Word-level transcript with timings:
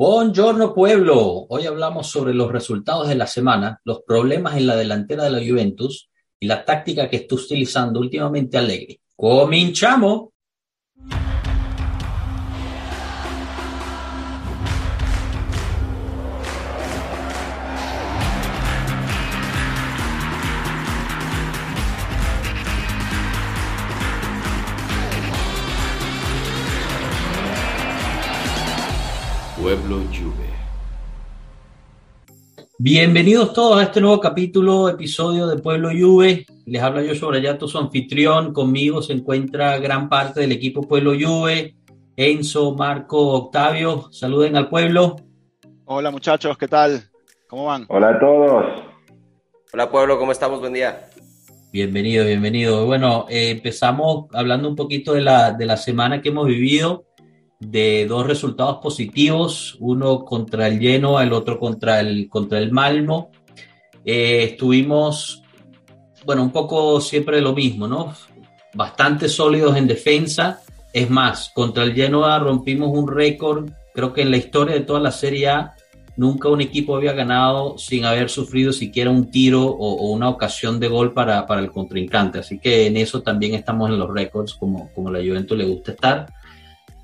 Buongiorno 0.00 0.74
pueblo, 0.74 1.46
hoy 1.48 1.66
hablamos 1.66 2.06
sobre 2.06 2.32
los 2.32 2.52
resultados 2.52 3.08
de 3.08 3.16
la 3.16 3.26
semana, 3.26 3.80
los 3.82 4.02
problemas 4.02 4.56
en 4.56 4.68
la 4.68 4.76
delantera 4.76 5.24
de 5.24 5.30
la 5.30 5.40
Juventus 5.40 6.08
y 6.38 6.46
la 6.46 6.64
táctica 6.64 7.10
que 7.10 7.16
está 7.16 7.34
utilizando 7.34 7.98
últimamente 7.98 8.56
Allegri. 8.56 9.00
¡Cominchamos! 9.16 10.28
Pueblo 29.68 29.98
Juve. 30.10 30.48
Bienvenidos 32.78 33.52
todos 33.52 33.78
a 33.78 33.82
este 33.82 34.00
nuevo 34.00 34.18
capítulo, 34.18 34.88
episodio 34.88 35.46
de 35.46 35.60
Pueblo 35.60 35.90
Juve. 35.90 36.46
Les 36.64 36.82
habla 36.82 37.02
yo 37.02 37.14
sobre 37.14 37.42
Yato, 37.42 37.68
su 37.68 37.76
anfitrión. 37.76 38.54
Conmigo 38.54 39.02
se 39.02 39.12
encuentra 39.12 39.76
gran 39.76 40.08
parte 40.08 40.40
del 40.40 40.52
equipo 40.52 40.80
Pueblo 40.80 41.12
Juve. 41.20 41.76
Enzo, 42.16 42.74
Marco, 42.76 43.18
Octavio, 43.34 44.10
saluden 44.10 44.56
al 44.56 44.70
pueblo. 44.70 45.16
Hola 45.84 46.10
muchachos, 46.10 46.56
¿qué 46.56 46.66
tal? 46.66 47.02
¿Cómo 47.46 47.66
van? 47.66 47.84
Hola 47.90 48.08
a 48.08 48.18
todos. 48.18 48.64
Hola 49.74 49.90
pueblo, 49.90 50.18
¿cómo 50.18 50.32
estamos? 50.32 50.60
Buen 50.60 50.72
día. 50.72 51.10
Bienvenido, 51.74 52.24
bienvenido. 52.24 52.86
Bueno, 52.86 53.26
eh, 53.28 53.50
empezamos 53.50 54.28
hablando 54.32 54.66
un 54.66 54.76
poquito 54.76 55.12
de 55.12 55.20
la, 55.20 55.52
de 55.52 55.66
la 55.66 55.76
semana 55.76 56.22
que 56.22 56.30
hemos 56.30 56.46
vivido 56.46 57.04
de 57.58 58.06
dos 58.06 58.26
resultados 58.26 58.78
positivos, 58.78 59.76
uno 59.80 60.24
contra 60.24 60.68
el 60.68 60.78
Lleno, 60.78 61.20
el 61.20 61.32
otro 61.32 61.58
contra 61.58 62.00
el, 62.00 62.28
contra 62.28 62.58
el 62.58 62.70
Malmo. 62.70 63.30
Eh, 64.04 64.44
estuvimos, 64.44 65.42
bueno, 66.24 66.42
un 66.42 66.52
poco 66.52 67.00
siempre 67.00 67.40
lo 67.40 67.54
mismo, 67.54 67.88
¿no? 67.88 68.14
Bastante 68.74 69.28
sólidos 69.28 69.76
en 69.76 69.86
defensa. 69.86 70.62
Es 70.92 71.10
más, 71.10 71.50
contra 71.54 71.82
el 71.82 71.94
Genoa 71.94 72.38
rompimos 72.38 72.96
un 72.96 73.10
récord, 73.10 73.70
creo 73.92 74.12
que 74.12 74.22
en 74.22 74.30
la 74.30 74.36
historia 74.36 74.74
de 74.74 74.82
toda 74.82 75.00
la 75.00 75.10
Serie 75.10 75.48
A, 75.48 75.74
nunca 76.16 76.48
un 76.48 76.60
equipo 76.60 76.96
había 76.96 77.12
ganado 77.12 77.76
sin 77.78 78.04
haber 78.04 78.30
sufrido 78.30 78.72
siquiera 78.72 79.10
un 79.10 79.30
tiro 79.30 79.64
o, 79.64 79.94
o 79.94 80.10
una 80.12 80.28
ocasión 80.28 80.80
de 80.80 80.88
gol 80.88 81.12
para, 81.12 81.46
para, 81.46 81.60
el 81.60 81.70
contrincante. 81.70 82.38
Así 82.38 82.58
que 82.58 82.86
en 82.86 82.96
eso 82.96 83.22
también 83.22 83.54
estamos 83.54 83.90
en 83.90 83.98
los 83.98 84.12
récords, 84.12 84.54
como, 84.54 84.90
como 84.94 85.10
la 85.10 85.18
Juventus 85.18 85.58
le 85.58 85.64
gusta 85.66 85.92
estar. 85.92 86.26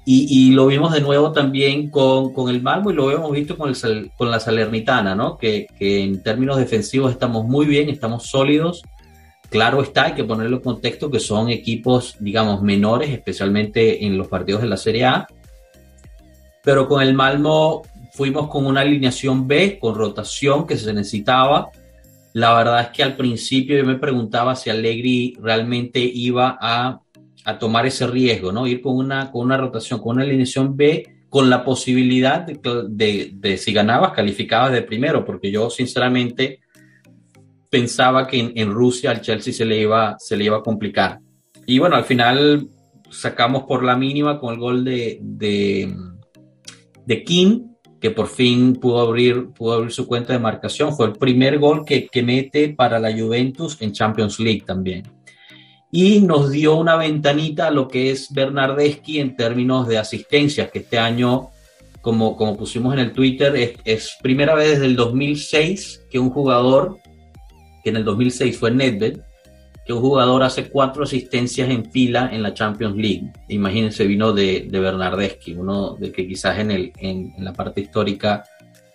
Y, 0.07 0.27
y, 0.29 0.53
lo 0.53 0.67
vimos 0.67 0.93
de 0.93 1.01
nuevo 1.01 1.33
también 1.33 1.89
con, 1.89 2.35
con, 2.35 2.51
el 2.51 2.61
Malmo 2.61 2.91
y 2.91 2.95
lo 2.95 3.11
hemos 3.11 3.33
visto 3.33 3.57
con, 3.57 3.71
el, 3.71 4.11
con 4.19 4.31
la 4.31 4.39
Salernitana, 4.39 5.15
¿no? 5.15 5.39
Que, 5.39 5.67
que, 5.79 6.03
en 6.03 6.23
términos 6.23 6.59
defensivos 6.59 7.11
estamos 7.11 7.47
muy 7.47 7.65
bien, 7.65 7.89
estamos 7.89 8.27
sólidos. 8.27 8.83
Claro 9.49 9.83
está, 9.83 10.07
hay 10.07 10.15
que 10.15 10.25
ponerlo 10.25 10.57
en 10.57 10.63
contexto 10.63 11.11
que 11.11 11.21
son 11.21 11.49
equipos, 11.49 12.17
digamos, 12.21 12.61
menores, 12.61 13.11
especialmente 13.11 14.05
en 14.05 14.19
los 14.19 14.29
partidos 14.29 14.61
de 14.61 14.69
la 14.69 14.77
Serie 14.77 15.07
A. 15.07 15.27
Pero 16.63 16.87
con 16.87 17.03
el 17.03 17.15
Malmo 17.15 17.83
fuimos 18.13 18.49
con 18.49 18.67
una 18.67 18.83
alineación 18.83 19.47
B, 19.49 19.79
con 19.79 19.95
rotación 19.95 20.67
que 20.67 20.77
se 20.77 20.93
necesitaba. 20.93 21.71
La 22.33 22.55
verdad 22.55 22.81
es 22.81 22.89
que 22.89 23.03
al 23.03 23.17
principio 23.17 23.77
yo 23.77 23.85
me 23.85 23.97
preguntaba 23.99 24.57
si 24.57 24.71
Allegri 24.71 25.37
realmente 25.41 26.01
iba 26.01 26.59
a 26.61 27.01
a 27.45 27.59
tomar 27.59 27.87
ese 27.87 28.07
riesgo, 28.07 28.53
¿no? 28.53 28.67
Ir 28.67 28.81
con 28.81 28.97
una, 28.97 29.31
con 29.31 29.43
una 29.43 29.57
rotación, 29.57 30.01
con 30.01 30.17
una 30.17 30.25
alineación 30.25 30.77
B, 30.77 31.05
con 31.29 31.51
la 31.51 31.65
posibilidad 31.65 32.47
de, 32.47 33.33
de, 33.35 33.57
si 33.59 33.73
ganabas, 33.73 34.13
calificabas 34.13 34.73
de 34.73 34.83
primero, 34.83 35.25
porque 35.25 35.51
yo 35.51 35.69
sinceramente 35.69 36.61
pensaba 37.69 38.27
que 38.27 38.53
en, 38.55 38.71
Rusia 38.71 39.11
al 39.11 39.21
Chelsea 39.21 39.53
se 39.53 39.65
le, 39.65 39.81
iba, 39.81 40.17
se 40.19 40.37
le 40.37 40.45
iba 40.45 40.59
a 40.59 40.63
complicar. 40.63 41.19
Y 41.67 41.79
bueno, 41.79 41.97
al 41.97 42.05
final 42.05 42.69
sacamos 43.11 43.65
por 43.65 43.83
la 43.85 43.97
mínima 43.97 44.39
con 44.39 44.55
el 44.55 44.61
gol 44.61 44.85
de, 44.85 45.19
de, 45.21 45.95
de 47.05 47.25
King, 47.25 47.63
que 48.01 48.11
por 48.11 48.29
fin 48.29 48.75
pudo 48.77 49.01
abrir, 49.01 49.49
pudo 49.49 49.75
abrir 49.75 49.93
su 49.93 50.07
cuenta 50.07 50.33
de 50.33 50.39
marcación. 50.39 50.95
Fue 50.95 51.07
el 51.07 51.13
primer 51.13 51.59
gol 51.59 51.85
que, 51.85 52.07
que 52.07 52.23
mete 52.23 52.71
para 52.71 52.99
la 52.99 53.13
Juventus 53.13 53.77
en 53.81 53.93
Champions 53.93 54.39
League 54.39 54.63
también 54.65 55.03
y 55.97 56.23
nos 56.23 56.51
dio 56.51 56.75
una 56.75 56.97
ventanita 56.97 57.69
a 57.69 57.71
lo 57.71 57.87
que 57.87 58.11
es 58.11 58.33
Bernardeschi 58.33 59.21
en 59.21 59.37
términos 59.37 59.87
de 59.87 59.97
asistencias, 59.97 60.69
que 60.73 60.81
este 60.81 60.99
año, 60.99 61.51
como, 62.01 62.37
como 62.37 62.57
pusimos 62.57 62.95
en 62.95 62.99
el 62.99 63.13
Twitter, 63.13 63.55
es, 63.55 63.75
es, 63.85 64.17
primera 64.21 64.57
vez 64.57 64.71
desde 64.71 64.87
el 64.87 64.97
2006 64.97 66.07
que 66.11 66.19
un 66.19 66.31
jugador, 66.31 66.99
que 67.85 67.91
en 67.91 67.97
el 67.99 68.05
2006 68.05 68.59
fue 68.59 68.73
Nedved, 68.73 69.21
que 69.87 69.93
un 69.93 70.01
jugador 70.01 70.43
hace 70.43 70.69
cuatro 70.69 71.05
asistencias 71.05 71.71
en 71.71 71.89
fila 71.89 72.29
en 72.33 72.43
la 72.43 72.53
Champions 72.53 72.97
League. 72.97 73.33
Imagínense, 73.49 74.05
vino 74.05 74.33
de, 74.33 74.67
de 74.69 74.81
Bernardeschi, 74.81 75.55
uno 75.55 75.95
de 75.95 76.11
que 76.11 76.27
quizás 76.27 76.59
en, 76.59 76.73
el, 76.73 76.93
en, 76.97 77.33
en 77.39 77.45
la 77.45 77.53
parte 77.53 77.83
histórica 77.83 78.43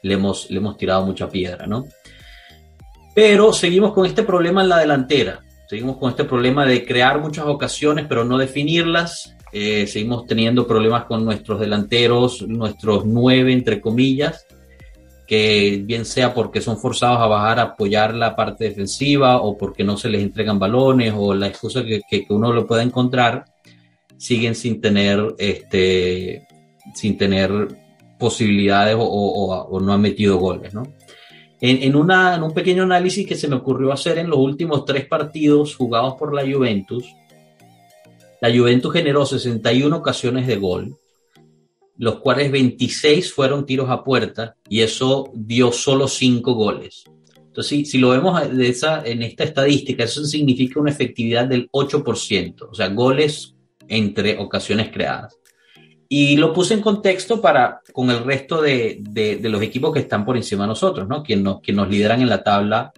le 0.03 0.15
hemos, 0.15 0.51
le 0.51 0.57
hemos 0.57 0.75
tirado 0.75 1.05
mucha 1.05 1.29
piedra, 1.29 1.65
¿no? 1.65 1.85
Pero 3.15 3.53
seguimos 3.53 3.93
con 3.93 4.05
este 4.05 4.23
problema 4.23 4.63
en 4.63 4.67
la 4.67 4.79
delantera 4.79 5.43
Seguimos 5.69 5.97
con 5.97 6.09
este 6.09 6.23
problema 6.23 6.65
de 6.65 6.83
crear 6.83 7.21
muchas 7.21 7.45
ocasiones, 7.45 8.07
pero 8.09 8.25
no 8.25 8.39
definirlas. 8.39 9.35
Eh, 9.51 9.85
seguimos 9.85 10.25
teniendo 10.25 10.65
problemas 10.65 11.05
con 11.05 11.23
nuestros 11.23 11.59
delanteros, 11.59 12.41
nuestros 12.47 13.05
nueve, 13.05 13.53
entre 13.53 13.79
comillas, 13.79 14.47
que 15.27 15.79
bien 15.85 16.05
sea 16.05 16.33
porque 16.33 16.59
son 16.59 16.79
forzados 16.79 17.19
a 17.19 17.27
bajar 17.27 17.59
a 17.59 17.63
apoyar 17.73 18.15
la 18.15 18.35
parte 18.35 18.63
defensiva 18.63 19.41
o 19.41 19.59
porque 19.59 19.83
no 19.83 19.95
se 19.95 20.09
les 20.09 20.23
entregan 20.23 20.57
balones 20.57 21.13
o 21.15 21.35
la 21.35 21.45
excusa 21.45 21.83
que, 21.83 22.01
que, 22.09 22.25
uno 22.29 22.51
lo 22.51 22.65
pueda 22.65 22.81
encontrar, 22.81 23.45
siguen 24.17 24.55
sin 24.55 24.81
tener, 24.81 25.35
este, 25.37 26.47
sin 26.95 27.15
tener 27.15 27.51
posibilidades 28.17 28.95
o, 28.95 29.03
o, 29.03 29.53
o 29.53 29.79
no 29.79 29.93
han 29.93 30.01
metido 30.01 30.39
goles, 30.39 30.73
¿no? 30.73 30.81
En, 31.61 31.83
en, 31.83 31.95
una, 31.95 32.35
en, 32.35 32.43
un 32.43 32.53
pequeño 32.53 32.83
análisis 32.83 33.27
que 33.27 33.35
se 33.35 33.47
me 33.47 33.57
ocurrió 33.57 33.91
hacer 33.91 34.17
en 34.17 34.29
los 34.29 34.39
últimos 34.39 34.85
tres 34.85 35.05
partidos 35.05 35.75
jugados 35.75 36.15
por 36.15 36.33
la 36.33 36.41
Juventus, 36.41 37.05
la 38.41 38.55
Juventus 38.55 38.93
generó 38.93 39.25
61 39.25 39.95
ocasiones 39.95 40.47
de 40.47 40.55
gol, 40.55 40.95
los 41.97 42.19
cuales 42.19 42.51
26 42.51 43.33
fueron 43.33 43.65
tiros 43.65 43.89
a 43.89 44.03
puerta 44.03 44.55
y 44.69 44.81
eso 44.81 45.31
dio 45.33 45.73
solo 45.73 46.07
5 46.07 46.53
goles. 46.53 47.03
Entonces, 47.35 47.67
si, 47.67 47.85
si 47.85 47.97
lo 47.97 48.09
vemos 48.11 48.55
de 48.55 48.69
esa, 48.69 49.03
en 49.05 49.21
esta 49.23 49.43
estadística, 49.43 50.05
eso 50.05 50.23
significa 50.23 50.79
una 50.79 50.91
efectividad 50.91 51.45
del 51.45 51.69
8%, 51.71 52.69
o 52.71 52.73
sea, 52.73 52.87
goles 52.87 53.55
entre 53.89 54.37
ocasiones 54.37 54.91
creadas. 54.91 55.37
Y 56.11 56.37
lo 56.37 56.51
puse 56.51 56.73
en 56.73 56.81
contexto 56.81 57.39
para 57.39 57.81
con 57.93 58.09
el 58.09 58.23
resto 58.23 58.61
de, 58.61 58.97
de, 58.99 59.37
de, 59.37 59.49
los 59.49 59.61
equipos 59.61 59.93
que 59.93 59.99
están 59.99 60.25
por 60.25 60.35
encima 60.35 60.63
de 60.63 60.69
nosotros, 60.69 61.07
¿no? 61.07 61.21
Quien 61.21 61.43
nos, 61.43 61.61
quien 61.61 61.77
nos 61.77 61.87
lideran 61.87 62.21
en 62.21 62.29
la 62.29 62.43
tabla 62.43 62.91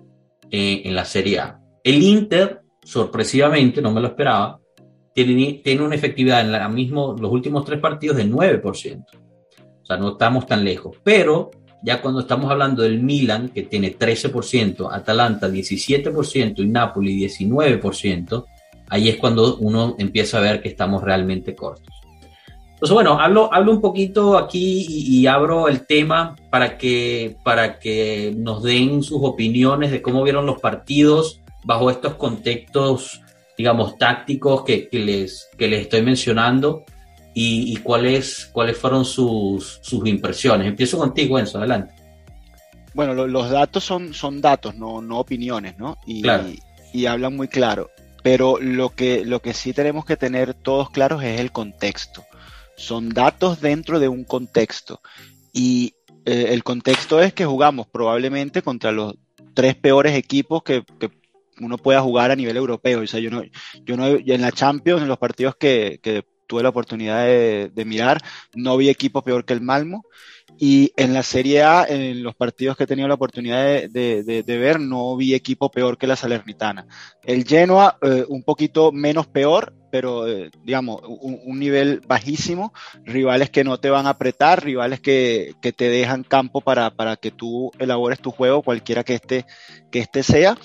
eh, 0.49 0.83
en 0.85 0.95
la 0.95 1.03
Serie 1.03 1.39
A. 1.39 1.59
El 1.83 2.01
Inter, 2.01 2.61
sorpresivamente, 2.83 3.81
no 3.81 3.91
me 3.91 3.99
lo 3.99 4.07
esperaba, 4.07 4.59
tiene, 5.13 5.61
tiene 5.63 5.83
una 5.83 5.95
efectividad 5.95 6.41
en 6.41 6.51
la 6.51 6.69
mismo, 6.69 7.15
los 7.19 7.31
últimos 7.31 7.65
tres 7.65 7.79
partidos 7.79 8.17
de 8.17 8.29
9%. 8.29 9.05
O 9.81 9.85
sea, 9.85 9.97
no 9.97 10.11
estamos 10.11 10.45
tan 10.45 10.63
lejos. 10.63 10.97
Pero 11.03 11.51
ya 11.83 12.01
cuando 12.01 12.21
estamos 12.21 12.51
hablando 12.51 12.83
del 12.83 13.01
Milan, 13.01 13.49
que 13.49 13.63
tiene 13.63 13.97
13%, 13.97 14.89
Atalanta 14.91 15.49
17% 15.49 16.59
y 16.59 16.67
Napoli 16.67 17.17
19%, 17.17 18.45
ahí 18.89 19.09
es 19.09 19.17
cuando 19.17 19.57
uno 19.57 19.95
empieza 19.97 20.37
a 20.37 20.41
ver 20.41 20.61
que 20.61 20.69
estamos 20.69 21.03
realmente 21.03 21.55
cortos. 21.55 22.00
Entonces, 22.81 22.95
bueno, 22.95 23.19
hablo, 23.19 23.53
hablo 23.53 23.73
un 23.73 23.79
poquito 23.79 24.39
aquí 24.39 24.87
y, 24.89 25.19
y, 25.19 25.27
abro 25.27 25.67
el 25.67 25.85
tema 25.85 26.35
para 26.49 26.79
que, 26.79 27.37
para 27.43 27.77
que 27.77 28.33
nos 28.35 28.63
den 28.63 29.03
sus 29.03 29.19
opiniones 29.21 29.91
de 29.91 30.01
cómo 30.01 30.23
vieron 30.23 30.47
los 30.47 30.59
partidos 30.59 31.41
bajo 31.63 31.91
estos 31.91 32.15
contextos, 32.15 33.21
digamos, 33.55 33.99
tácticos 33.99 34.63
que, 34.63 34.89
que 34.89 34.97
les, 34.97 35.47
que 35.59 35.67
les 35.67 35.81
estoy 35.81 36.01
mencionando 36.01 36.83
y, 37.35 37.71
y, 37.71 37.75
cuáles, 37.77 38.49
cuáles 38.51 38.79
fueron 38.79 39.05
sus, 39.05 39.77
sus 39.83 40.07
impresiones. 40.07 40.65
Empiezo 40.65 40.97
contigo, 40.97 41.37
Enzo, 41.37 41.59
adelante. 41.59 41.93
Bueno, 42.95 43.13
lo, 43.13 43.27
los 43.27 43.51
datos 43.51 43.83
son, 43.83 44.11
son 44.15 44.41
datos, 44.41 44.73
no, 44.73 45.03
no 45.03 45.19
opiniones, 45.19 45.77
¿no? 45.77 45.99
Y, 46.07 46.23
claro. 46.23 46.47
y, 46.91 47.05
hablan 47.05 47.37
muy 47.37 47.47
claro. 47.47 47.91
Pero 48.23 48.57
lo 48.59 48.89
que, 48.89 49.23
lo 49.23 49.39
que 49.39 49.53
sí 49.53 49.71
tenemos 49.71 50.03
que 50.03 50.17
tener 50.17 50.55
todos 50.55 50.89
claros 50.89 51.23
es 51.23 51.39
el 51.39 51.51
contexto 51.51 52.23
son 52.81 53.09
datos 53.09 53.61
dentro 53.61 53.99
de 53.99 54.07
un 54.07 54.23
contexto. 54.23 55.01
Y 55.53 55.93
eh, 56.25 56.47
el 56.49 56.63
contexto 56.63 57.21
es 57.21 57.33
que 57.33 57.45
jugamos 57.45 57.87
probablemente 57.87 58.61
contra 58.61 58.91
los 58.91 59.15
tres 59.53 59.75
peores 59.75 60.15
equipos 60.15 60.63
que, 60.63 60.83
que, 60.99 61.11
uno 61.59 61.77
pueda 61.77 62.01
jugar 62.01 62.31
a 62.31 62.35
nivel 62.35 62.57
europeo. 62.57 63.01
O 63.01 63.07
sea, 63.07 63.19
yo 63.19 63.29
no, 63.29 63.43
yo 63.83 63.95
no, 63.95 64.07
en 64.07 64.41
la 64.41 64.51
Champions, 64.51 65.03
en 65.03 65.07
los 65.07 65.19
partidos 65.19 65.55
que, 65.55 65.99
que 66.01 66.25
tuve 66.51 66.63
la 66.63 66.69
oportunidad 66.69 67.23
de, 67.23 67.85
mirar, 67.85 68.21
no 68.53 68.75
vi 68.75 68.89
equipo 68.89 69.21
peor 69.21 69.45
que 69.45 69.53
el 69.53 69.61
Malmo. 69.61 70.03
Y 70.59 70.91
en 70.97 71.13
la 71.13 71.23
Serie 71.23 71.63
A, 71.63 71.85
en 71.87 72.23
los 72.23 72.35
partidos 72.35 72.75
que 72.75 72.83
he 72.83 72.87
tenido 72.87 73.07
la 73.07 73.13
oportunidad 73.13 73.63
de, 73.89 74.43
ver, 74.45 74.81
no 74.81 75.15
vi 75.15 75.33
equipo 75.33 75.71
peor 75.71 75.97
que 75.97 76.07
la 76.07 76.17
Salernitana. 76.17 76.87
El 77.23 77.45
Genoa, 77.45 77.97
eh, 78.01 78.25
un 78.27 78.43
poquito 78.43 78.91
menos 78.91 79.27
peor, 79.27 79.73
pero 79.89 80.27
eh, 80.27 80.51
digamos, 80.65 81.01
un, 81.05 81.57
nivel 81.57 82.01
bajísimo, 82.05 82.73
rivales 83.05 83.49
que 83.49 83.63
no 83.63 83.79
te 83.79 83.89
van 83.89 84.05
a 84.05 84.11
apretar, 84.11 84.61
rivales 84.61 84.99
que, 84.99 85.53
que 85.61 85.71
te 85.71 85.87
dejan 85.87 86.25
campo 86.25 86.59
para, 86.59 86.91
para, 86.91 87.15
que 87.15 87.31
tú 87.31 87.71
elabores 87.79 88.19
tu 88.19 88.31
juego, 88.31 88.61
cualquiera 88.61 89.05
que 89.05 89.15
este, 89.15 89.45
que 89.89 89.99
este 89.99 90.21
sea. 90.21 90.57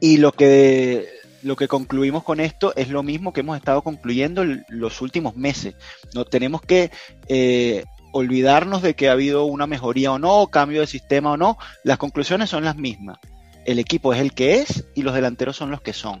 Y 0.00 0.18
lo 0.18 0.32
que 0.32 1.15
lo 1.46 1.54
que 1.54 1.68
concluimos 1.68 2.24
con 2.24 2.40
esto 2.40 2.74
es 2.74 2.88
lo 2.88 3.04
mismo 3.04 3.32
que 3.32 3.40
hemos 3.40 3.56
estado 3.56 3.82
concluyendo 3.82 4.44
los 4.68 5.00
últimos 5.00 5.36
meses. 5.36 5.76
No 6.12 6.24
tenemos 6.24 6.60
que 6.60 6.90
eh, 7.28 7.84
olvidarnos 8.12 8.82
de 8.82 8.94
que 8.94 9.08
ha 9.08 9.12
habido 9.12 9.44
una 9.44 9.68
mejoría 9.68 10.10
o 10.10 10.18
no, 10.18 10.48
cambio 10.48 10.80
de 10.80 10.88
sistema 10.88 11.30
o 11.30 11.36
no. 11.36 11.56
Las 11.84 11.98
conclusiones 11.98 12.50
son 12.50 12.64
las 12.64 12.76
mismas. 12.76 13.18
El 13.64 13.78
equipo 13.78 14.12
es 14.12 14.20
el 14.20 14.34
que 14.34 14.56
es 14.56 14.86
y 14.96 15.02
los 15.02 15.14
delanteros 15.14 15.56
son 15.56 15.70
los 15.70 15.80
que 15.80 15.92
son. 15.92 16.20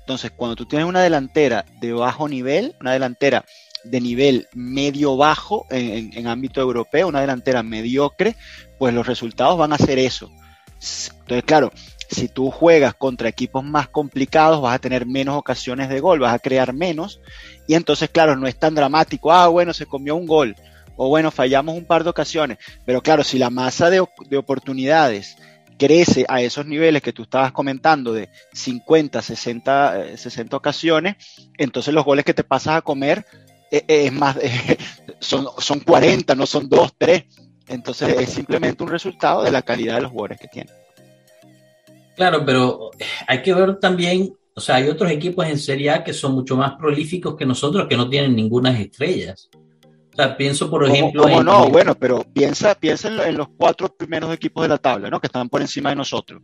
Entonces, 0.00 0.32
cuando 0.32 0.56
tú 0.56 0.66
tienes 0.66 0.88
una 0.88 1.02
delantera 1.02 1.64
de 1.80 1.92
bajo 1.92 2.28
nivel, 2.28 2.74
una 2.80 2.92
delantera 2.92 3.44
de 3.84 4.00
nivel 4.00 4.48
medio-bajo 4.52 5.66
en, 5.70 6.10
en, 6.12 6.26
ámbito 6.26 6.60
europeo, 6.60 7.06
una 7.06 7.20
delantera 7.20 7.62
mediocre, 7.62 8.34
pues 8.80 8.92
los 8.92 9.06
resultados 9.06 9.56
van 9.56 9.72
a 9.72 9.78
ser 9.78 10.00
eso. 10.00 10.28
Entonces, 11.20 11.44
claro, 11.44 11.70
si 12.10 12.28
tú 12.28 12.50
juegas 12.50 12.94
contra 12.94 13.28
equipos 13.28 13.64
más 13.64 13.88
complicados, 13.88 14.60
vas 14.60 14.74
a 14.74 14.78
tener 14.80 15.06
menos 15.06 15.36
ocasiones 15.36 15.88
de 15.88 16.00
gol, 16.00 16.18
vas 16.18 16.34
a 16.34 16.38
crear 16.38 16.72
menos. 16.72 17.20
Y 17.68 17.74
entonces, 17.74 18.10
claro, 18.10 18.36
no 18.36 18.46
es 18.46 18.58
tan 18.58 18.74
dramático. 18.74 19.32
Ah, 19.32 19.46
bueno, 19.48 19.72
se 19.72 19.86
comió 19.86 20.16
un 20.16 20.26
gol. 20.26 20.56
O 20.96 21.08
bueno, 21.08 21.30
fallamos 21.30 21.76
un 21.76 21.84
par 21.84 22.04
de 22.04 22.10
ocasiones. 22.10 22.58
Pero 22.84 23.00
claro, 23.00 23.22
si 23.22 23.38
la 23.38 23.50
masa 23.50 23.90
de, 23.90 24.00
oportunidades 24.00 25.36
crece 25.78 26.26
a 26.28 26.42
esos 26.42 26.66
niveles 26.66 27.00
que 27.00 27.12
tú 27.12 27.22
estabas 27.22 27.52
comentando 27.52 28.12
de 28.12 28.28
50, 28.52 29.22
60, 29.22 30.16
60 30.16 30.56
ocasiones, 30.56 31.16
entonces 31.56 31.94
los 31.94 32.04
goles 32.04 32.24
que 32.24 32.34
te 32.34 32.44
pasas 32.44 32.76
a 32.76 32.82
comer 32.82 33.24
eh, 33.70 33.84
eh, 33.88 34.06
es 34.06 34.12
más, 34.12 34.36
son, 35.20 35.46
son 35.58 35.80
40, 35.80 36.34
no 36.34 36.44
son 36.44 36.68
2, 36.68 36.94
3. 36.98 37.24
Entonces 37.68 38.16
es 38.18 38.30
simplemente 38.30 38.82
un 38.82 38.90
resultado 38.90 39.44
de 39.44 39.52
la 39.52 39.62
calidad 39.62 39.94
de 39.94 40.02
los 40.02 40.10
jugadores 40.10 40.40
que 40.40 40.48
tienen. 40.48 40.79
Claro, 42.20 42.44
pero 42.44 42.90
hay 43.26 43.40
que 43.40 43.54
ver 43.54 43.76
también, 43.76 44.30
o 44.54 44.60
sea, 44.60 44.74
hay 44.74 44.90
otros 44.90 45.10
equipos 45.10 45.46
en 45.46 45.58
Serie 45.58 45.88
A 45.88 46.04
que 46.04 46.12
son 46.12 46.32
mucho 46.32 46.54
más 46.54 46.72
prolíficos 46.72 47.34
que 47.34 47.46
nosotros, 47.46 47.86
que 47.88 47.96
no 47.96 48.10
tienen 48.10 48.36
ninguna 48.36 48.78
estrellas. 48.78 49.48
O 49.54 50.16
sea, 50.16 50.36
pienso, 50.36 50.68
por 50.68 50.84
ejemplo. 50.84 51.22
¿Cómo, 51.22 51.42
no? 51.42 51.70
Bueno, 51.70 51.94
pero 51.94 52.22
piensa, 52.22 52.74
piensa 52.74 53.08
en, 53.26 53.38
los 53.38 53.48
cuatro 53.56 53.88
primeros 53.88 54.34
equipos 54.34 54.62
de 54.64 54.68
la 54.68 54.76
tabla, 54.76 55.08
¿no? 55.08 55.18
Que 55.18 55.28
están 55.28 55.48
por 55.48 55.62
encima 55.62 55.88
de 55.88 55.96
nosotros. 55.96 56.42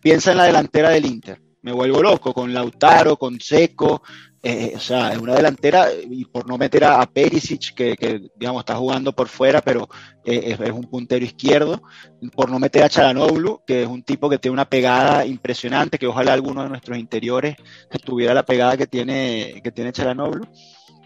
Piensa 0.00 0.30
en 0.30 0.38
la 0.38 0.44
delantera 0.44 0.88
del 0.88 1.04
Inter. 1.04 1.38
Me 1.62 1.72
vuelvo 1.72 2.02
loco 2.02 2.32
con 2.32 2.52
Lautaro, 2.54 3.16
con 3.16 3.38
Seco, 3.40 4.02
eh, 4.42 4.72
o 4.74 4.80
sea, 4.80 5.12
es 5.12 5.18
una 5.18 5.34
delantera, 5.34 5.88
y 5.92 6.24
por 6.24 6.48
no 6.48 6.56
meter 6.56 6.84
a, 6.84 7.04
Perisic, 7.04 7.74
que, 7.74 8.30
digamos 8.36 8.60
está 8.60 8.74
jugando 8.76 9.12
por 9.12 9.28
fuera, 9.28 9.60
pero 9.60 9.86
eh, 10.24 10.56
es, 10.58 10.70
un 10.70 10.84
puntero 10.84 11.22
izquierdo, 11.22 11.82
por 12.34 12.50
no 12.50 12.58
meter 12.58 12.82
a 12.84 12.88
Charanoglu, 12.88 13.62
que 13.66 13.82
es 13.82 13.88
un 13.88 14.02
tipo 14.02 14.30
que 14.30 14.38
tiene 14.38 14.54
una 14.54 14.64
pegada 14.64 15.26
impresionante, 15.26 15.98
que 15.98 16.06
ojalá 16.06 16.32
alguno 16.32 16.62
de 16.62 16.70
nuestros 16.70 16.96
interiores 16.96 17.56
tuviera 18.02 18.32
la 18.32 18.46
pegada 18.46 18.78
que 18.78 18.86
tiene, 18.86 19.60
que 19.62 19.72
tiene 19.72 19.92
Charanoglu. 19.92 20.46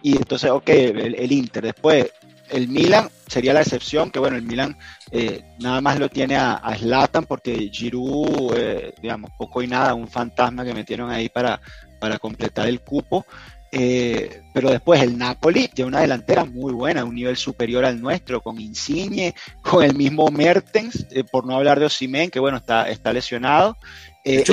Y 0.05 0.17
entonces, 0.17 0.51
ok, 0.51 0.69
el, 0.69 1.33
Inter. 1.33 1.65
Después, 1.65 2.13
el 2.51 2.69
Milan 2.69 3.09
sería 3.27 3.55
la 3.55 3.63
excepción, 3.63 4.11
que 4.11 4.19
bueno, 4.19 4.37
el 4.37 4.43
Milan 4.43 4.77
eh, 5.11 5.43
nada 5.61 5.81
más 5.81 5.99
lo 5.99 6.09
tiene 6.09 6.37
a, 6.37 6.55
a 6.55 6.77
Zlatan 6.77 7.25
porque 7.25 7.71
Giroud, 7.73 8.55
digamos, 9.01 9.31
poco 9.39 9.63
y 9.63 9.67
nada, 9.67 9.95
un 9.95 10.09
fantasma 10.09 10.65
que 10.65 10.75
metieron 10.75 11.11
ahí 11.11 11.29
para, 11.29 11.61
para 11.99 12.19
completar 12.19 12.69
el 12.69 12.81
cupo. 12.81 13.25
Eh, 13.77 14.43
pero 14.53 14.71
después 14.71 15.03
el 15.03 15.19
Napoli 15.19 15.67
tiene 15.67 15.89
una 15.89 16.01
delantera 16.01 16.45
muy 16.45 16.73
buena, 16.73 17.05
un 17.05 17.17
nivel 17.17 17.37
superior 17.37 17.85
al 17.85 18.01
nuestro, 18.01 18.41
con 18.41 18.61
Insigne, 18.61 19.35
con 19.63 19.83
el 19.83 19.97
mismo 19.97 20.29
Mertens, 20.29 21.07
eh, 21.11 21.25
por 21.25 21.45
no 21.45 21.57
hablar 21.57 21.81
de 21.81 21.87
Osimen, 21.87 22.31
que 22.31 22.39
bueno, 22.39 22.59
está, 22.59 22.89
está 22.89 23.13
lesionado. 23.13 23.77
Eh, 24.25 24.45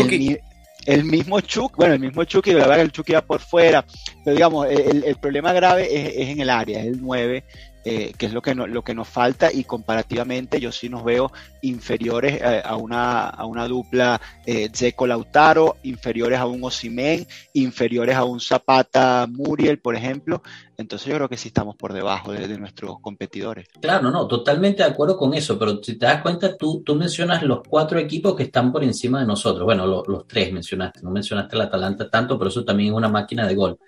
el, 0.88 1.04
mismo 1.04 1.40
Chuck, 1.40 1.78
bueno, 1.78 1.94
el 1.94 2.00
mismo 2.00 2.24
Chucky, 2.24 2.52
la 2.54 2.62
verdad 2.62 2.78
que 2.78 2.82
el 2.82 2.92
Chucky 2.92 3.14
va 3.14 3.22
por 3.22 3.40
fuera, 3.40 3.86
pero 4.26 4.36
digamos, 4.36 4.68
el, 4.68 5.04
el 5.04 5.16
problema 5.18 5.54
grave 5.54 5.84
es, 5.84 6.16
es, 6.16 6.30
en 6.30 6.40
el 6.40 6.50
área, 6.50 6.80
es 6.80 6.88
el 6.88 7.00
9, 7.00 7.44
eh, 7.84 8.14
que 8.18 8.28
es 8.28 8.34
lo 8.34 8.42
que, 8.42 8.54
lo 8.54 8.84
que 8.84 8.94
nos 8.94 9.08
falta 9.08 9.52
y 9.52 9.64
comparativamente 9.64 10.60
yo 10.60 10.72
sí 10.72 10.88
nos 10.88 11.04
veo 11.04 11.32
inferiores 11.64 12.40
eh, 12.40 12.62
a, 12.64 12.76
una, 12.76 13.28
a 13.28 13.46
una 13.46 13.68
dupla 13.68 14.22
eh, 14.46 14.70
Zeco 14.72 15.08
Lautaro, 15.08 15.78
inferiores 15.84 16.40
a 16.40 16.46
un 16.46 16.64
Osimen, 16.64 17.26
inferiores 17.54 18.16
a 18.16 18.24
un 18.24 18.40
Zapata 18.40 19.28
Muriel, 19.28 19.80
por 19.80 19.96
ejemplo. 19.96 20.44
Entonces 20.78 21.08
yo 21.08 21.16
creo 21.16 21.30
que 21.30 21.38
sí 21.38 21.48
estamos 21.48 21.76
por 21.76 21.94
debajo 21.94 22.32
de, 22.32 22.58
nuestros 22.58 23.00
competidores. 23.00 23.68
Claro, 23.82 24.12
no, 24.12 24.28
totalmente 24.28 24.84
de 24.84 24.90
acuerdo 24.90 25.18
con 25.18 25.34
eso, 25.34 25.58
pero 25.58 25.82
si 25.82 25.98
te 25.98 26.06
das 26.06 26.22
cuenta, 26.22 26.56
tú, 26.58 26.84
tú 26.84 26.96
mencionas 26.96 27.42
los 27.44 27.62
cuatro 27.68 28.00
equipos 28.00 28.36
que 28.36 28.44
están 28.44 28.72
por 28.72 28.84
encima 28.84 29.20
de 29.20 29.26
nosotros. 29.26 29.64
Bueno, 29.64 29.86
los 29.88 30.28
tres 30.28 30.52
mencionaste, 30.52 31.02
no 31.02 31.12
mencionaste 31.12 31.56
el 31.56 31.64
Atalanta 31.64 32.10
tanto, 32.10 32.38
pero 32.38 32.50
eso 32.50 32.64
también 32.64 32.90
es 32.90 32.98
una 32.98 33.10
máquina 33.10 33.48
de 33.48 33.56
gol. 33.56 33.80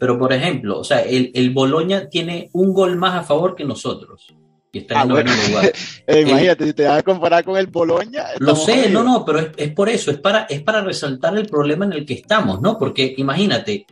Pero, 0.00 0.18
por 0.18 0.32
ejemplo, 0.32 0.78
o 0.78 0.84
sea, 0.84 1.02
el, 1.02 1.30
el 1.34 1.50
Boloña 1.50 2.08
tiene 2.08 2.48
un 2.54 2.72
gol 2.72 2.96
más 2.96 3.16
a 3.16 3.22
favor 3.22 3.54
que 3.54 3.66
nosotros. 3.66 4.34
Y 4.72 4.78
está 4.78 5.02
en 5.02 5.12
ah, 5.12 5.14
lugar. 5.14 5.72
Eh, 6.06 6.22
imagínate, 6.22 6.66
si 6.66 6.72
te 6.72 6.84
vas 6.84 6.98
a 6.98 7.02
comparar 7.02 7.44
con 7.44 7.56
el 7.58 7.66
Boloña. 7.66 8.24
Lo 8.38 8.56
sé, 8.56 8.88
no, 8.88 9.04
no, 9.04 9.24
pero 9.26 9.40
es, 9.40 9.48
es, 9.56 9.72
por 9.74 9.90
eso, 9.90 10.10
es 10.10 10.18
para, 10.18 10.44
es 10.44 10.62
para 10.62 10.80
resaltar 10.80 11.36
el 11.36 11.46
problema 11.46 11.84
en 11.84 11.92
el 11.92 12.06
que 12.06 12.14
estamos, 12.14 12.62
¿no? 12.62 12.78
Porque 12.78 13.14
imagínate, 13.18 13.86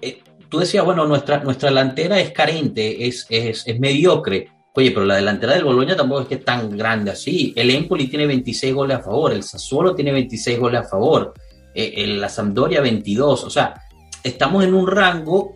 eh, 0.00 0.20
tú 0.48 0.58
decías, 0.58 0.84
bueno, 0.84 1.06
nuestra, 1.06 1.38
nuestra 1.44 1.68
delantera 1.68 2.18
es 2.18 2.32
carente, 2.32 3.06
es, 3.06 3.24
es, 3.30 3.62
es 3.66 3.78
mediocre. 3.78 4.48
Oye, 4.74 4.90
pero 4.90 5.06
la 5.06 5.16
delantera 5.16 5.54
del 5.54 5.64
Boloña 5.64 5.94
tampoco 5.94 6.22
es 6.22 6.26
que 6.26 6.34
es 6.34 6.44
tan 6.44 6.76
grande 6.76 7.12
así. 7.12 7.52
El 7.54 7.70
Empoli 7.70 8.08
tiene 8.08 8.26
26 8.26 8.74
goles 8.74 8.98
a 8.98 9.02
favor, 9.02 9.32
el 9.32 9.44
Sassuolo 9.44 9.94
tiene 9.94 10.10
26 10.12 10.58
goles 10.58 10.80
a 10.80 10.88
favor, 10.88 11.34
eh, 11.72 11.92
el, 11.98 12.20
la 12.20 12.28
Sampdoria 12.28 12.80
22. 12.80 13.44
O 13.44 13.50
sea, 13.50 13.74
estamos 14.22 14.64
en 14.64 14.74
un 14.74 14.86
rango 14.86 15.52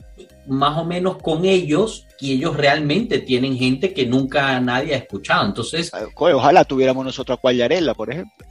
más 0.46 0.78
o 0.78 0.84
menos 0.84 1.18
con 1.18 1.44
ellos 1.44 2.06
y 2.20 2.32
ellos 2.32 2.56
realmente 2.56 3.18
tienen 3.18 3.56
gente 3.56 3.92
que 3.92 4.06
nunca 4.06 4.58
nadie 4.60 4.94
ha 4.94 4.98
escuchado. 4.98 5.44
Entonces, 5.46 5.90
ojalá 6.14 6.64
tuviéramos 6.64 7.04
nosotros 7.04 7.38
a 7.38 7.40
Cuallarela, 7.40 7.94
por 7.94 8.10
ejemplo. 8.10 8.46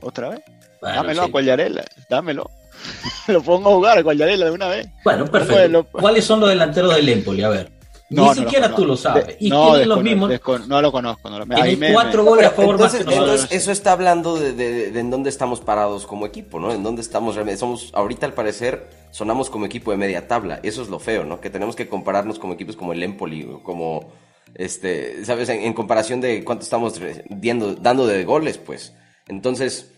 Otra 0.00 0.30
vez. 0.30 0.40
dámelo 0.80 1.22
a 1.22 1.30
Cuallarela, 1.30 1.84
dámelo. 2.08 2.50
lo 3.28 3.42
pongo 3.42 3.70
a 3.70 3.74
jugar 3.74 3.98
a 3.98 4.04
Cuallarela 4.04 4.46
de 4.46 4.52
una 4.52 4.68
vez. 4.68 4.88
Bueno, 5.04 5.24
perfecto. 5.26 5.86
¿Cuáles 5.90 6.24
son 6.24 6.40
los 6.40 6.48
delanteros 6.48 6.94
del 6.94 7.08
Empoli? 7.08 7.42
A 7.42 7.48
ver. 7.48 7.77
Ni 8.10 8.34
siquiera 8.34 8.74
tú 8.74 8.86
lo 8.86 8.96
sabes. 8.96 9.36
y 9.38 9.50
no, 9.50 9.76
los 9.76 10.02
mismos. 10.02 10.30
no 10.66 10.80
lo 10.80 10.90
conozco. 10.90 11.28
No 11.28 11.44
cuatro 11.92 12.24
goles 12.24 12.46
a 12.46 12.50
favor 12.50 12.74
entonces, 12.76 13.00
entonces 13.00 13.48
eso 13.50 13.70
está 13.70 13.92
hablando 13.92 14.36
de, 14.36 14.52
de, 14.52 14.98
en 14.98 15.10
dónde 15.10 15.28
estamos 15.28 15.60
parados 15.60 16.06
como 16.06 16.24
equipo, 16.24 16.58
¿no? 16.58 16.72
En 16.72 16.82
dónde 16.82 17.02
estamos 17.02 17.34
realmente. 17.34 17.60
Somos, 17.60 17.90
ahorita 17.92 18.24
al 18.24 18.32
parecer, 18.32 18.88
sonamos 19.10 19.50
como 19.50 19.66
equipo 19.66 19.90
de 19.90 19.98
media 19.98 20.26
tabla. 20.26 20.60
Eso 20.62 20.80
es 20.82 20.88
lo 20.88 20.98
feo, 20.98 21.24
¿no? 21.24 21.40
Que 21.40 21.50
tenemos 21.50 21.76
que 21.76 21.88
compararnos 21.88 22.38
como 22.38 22.54
equipos 22.54 22.76
como 22.76 22.94
el 22.94 23.02
Empoli, 23.02 23.46
como, 23.62 24.10
este, 24.54 25.24
¿sabes? 25.26 25.50
En, 25.50 25.74
comparación 25.74 26.22
de 26.22 26.42
cuánto 26.44 26.64
estamos 26.64 26.98
dando, 27.28 27.74
dando 27.74 28.06
de 28.06 28.24
goles, 28.24 28.56
pues. 28.56 28.94
Entonces. 29.26 29.92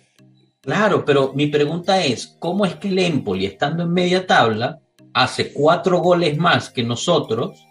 Claro, 0.62 1.05
pero 1.05 1.33
mi 1.35 1.47
pregunta 1.47 2.05
es: 2.05 2.37
¿cómo 2.40 2.67
es 2.67 2.75
que 2.75 2.88
el 2.88 2.99
Empoli, 2.99 3.47
estando 3.47 3.85
en 3.85 3.93
media 3.93 4.26
tabla, 4.26 4.81
hace 5.14 5.52
cuatro 5.52 6.00
goles 6.00 6.37
más 6.37 6.71
que 6.71 6.83
nosotros? 6.83 7.67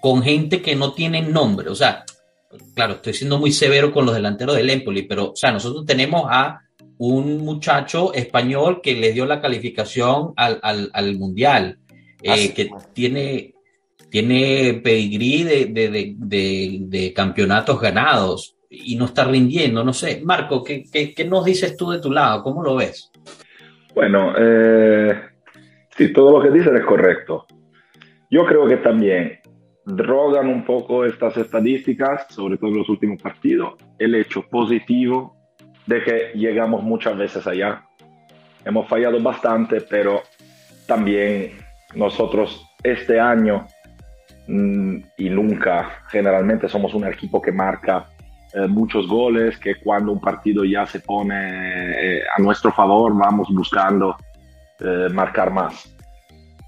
Con 0.00 0.22
gente 0.22 0.62
que 0.62 0.74
no 0.74 0.92
tiene 0.92 1.22
nombre. 1.22 1.68
O 1.68 1.74
sea, 1.74 2.04
claro, 2.74 2.94
estoy 2.94 3.14
siendo 3.14 3.38
muy 3.38 3.52
severo 3.52 3.92
con 3.92 4.06
los 4.06 4.14
delanteros 4.14 4.56
del 4.56 4.70
Empoli, 4.70 5.02
pero, 5.02 5.30
o 5.30 5.36
sea, 5.36 5.52
nosotros 5.52 5.84
tenemos 5.86 6.24
a 6.28 6.60
un 6.98 7.38
muchacho 7.38 8.12
español 8.12 8.80
que 8.82 8.94
le 8.94 9.12
dio 9.12 9.24
la 9.24 9.40
calificación 9.40 10.34
al, 10.36 11.16
Mundial, 11.16 11.78
eh, 12.22 12.52
que 12.52 12.68
tiene, 12.92 13.54
tiene 14.10 14.80
pedigrí 14.84 15.44
de, 15.44 17.12
campeonatos 17.14 17.80
ganados 17.80 18.56
y 18.68 18.96
no 18.96 19.06
está 19.06 19.24
rindiendo, 19.24 19.82
no 19.82 19.92
sé. 19.92 20.20
Marco, 20.22 20.62
¿qué, 20.62 20.84
nos 21.26 21.44
dices 21.44 21.76
tú 21.76 21.90
de 21.90 22.00
tu 22.00 22.10
lado? 22.10 22.42
¿Cómo 22.42 22.62
lo 22.62 22.76
ves? 22.76 23.10
Bueno, 23.94 24.34
eh, 24.38 25.20
sí, 25.96 26.12
todo 26.12 26.38
lo 26.38 26.42
que 26.42 26.50
dices 26.50 26.72
es 26.74 26.84
correcto. 26.84 27.46
Yo 28.30 28.44
creo 28.44 28.66
que 28.68 28.76
también 28.76 29.39
drogan 29.84 30.48
un 30.48 30.64
poco 30.64 31.04
estas 31.04 31.36
estadísticas, 31.36 32.26
sobre 32.28 32.56
todo 32.58 32.70
en 32.70 32.78
los 32.78 32.88
últimos 32.88 33.20
partidos, 33.20 33.74
el 33.98 34.14
hecho 34.14 34.42
positivo 34.42 35.36
de 35.86 36.02
que 36.02 36.32
llegamos 36.34 36.82
muchas 36.82 37.16
veces 37.16 37.46
allá. 37.46 37.84
Hemos 38.64 38.88
fallado 38.88 39.20
bastante, 39.20 39.80
pero 39.80 40.22
también 40.86 41.52
nosotros 41.94 42.64
este 42.82 43.18
año 43.18 43.66
mm, 44.46 44.96
y 45.16 45.30
nunca, 45.30 46.02
generalmente 46.10 46.68
somos 46.68 46.94
un 46.94 47.06
equipo 47.06 47.40
que 47.40 47.52
marca 47.52 48.06
eh, 48.52 48.66
muchos 48.66 49.06
goles, 49.06 49.56
que 49.58 49.76
cuando 49.76 50.12
un 50.12 50.20
partido 50.20 50.64
ya 50.64 50.84
se 50.86 51.00
pone 51.00 51.36
eh, 51.38 52.22
a 52.36 52.42
nuestro 52.42 52.72
favor 52.72 53.16
vamos 53.16 53.48
buscando 53.50 54.16
eh, 54.80 55.08
marcar 55.12 55.52
más. 55.52 55.96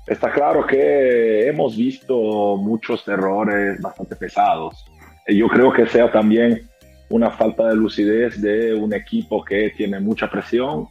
Está 0.07 0.33
claro 0.33 0.67
que 0.67 1.47
hemos 1.47 1.77
visto 1.77 2.57
muchos 2.57 3.07
errores 3.07 3.81
bastante 3.81 4.17
pesados. 4.17 4.85
Y 5.29 5.39
yo 5.39 5.49
creo 5.49 5.73
que 5.73 5.87
sea 5.87 6.11
también 6.11 6.69
una 7.09 7.31
falta 7.31 7.69
de 7.69 7.77
lucidez 7.77 8.41
de 8.41 8.75
un 8.75 8.93
equipo 8.95 9.45
que 9.45 9.71
tiene 9.77 10.01
mucha 10.01 10.29
presión, 10.29 10.89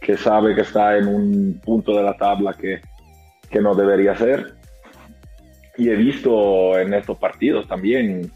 que 0.00 0.16
sabe 0.16 0.54
que 0.54 0.60
está 0.60 0.96
en 0.96 1.08
un 1.08 1.60
punto 1.64 1.96
de 1.96 2.02
la 2.02 2.16
tabla 2.16 2.52
que, 2.52 2.80
que 3.50 3.60
no 3.60 3.74
debería 3.74 4.14
ser. 4.14 4.54
Y 5.76 5.88
he 5.88 5.96
visto 5.96 6.78
en 6.78 6.94
estos 6.94 7.18
partidos 7.18 7.66
también 7.66 8.30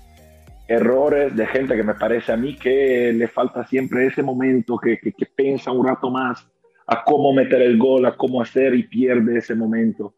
errores 0.67 1.35
de 1.35 1.47
gente 1.47 1.77
que 1.77 1.83
me 1.83 1.95
parece 1.95 2.33
a 2.33 2.37
mí 2.37 2.57
que 2.57 3.13
le 3.13 3.29
falta 3.29 3.65
siempre 3.67 4.07
ese 4.07 4.23
momento, 4.23 4.79
que, 4.79 4.99
que, 4.99 5.27
piensa 5.35 5.71
un 5.71 5.87
rato 5.87 6.11
más 6.11 6.47
a 6.89 7.05
cómo 7.05 7.33
meter 7.33 7.63
el 7.63 7.79
gol, 7.79 8.07
a 8.07 8.17
cómo 8.17 8.41
hacer 8.41 8.75
y 8.75 8.85
pierde 8.85 9.39
ese 9.39 9.55
momento 9.55 10.15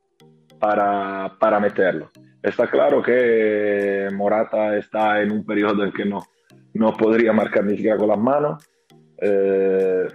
para, 0.58 1.36
para 1.38 1.58
meterlo. 1.58 2.10
Está 2.42 2.68
claro 2.68 3.02
que 3.02 4.08
Morata 4.14 4.76
está 4.76 5.20
en 5.20 5.32
un 5.32 5.44
periodo 5.44 5.84
en 5.84 5.92
que 5.92 6.04
no, 6.04 6.22
no 6.74 6.92
podría 6.96 7.32
marcar 7.32 7.64
ni 7.64 7.76
siquiera 7.76 7.96
con 7.96 8.08
las 8.08 8.18
manos. 8.18 8.64
Eh, 9.20 10.06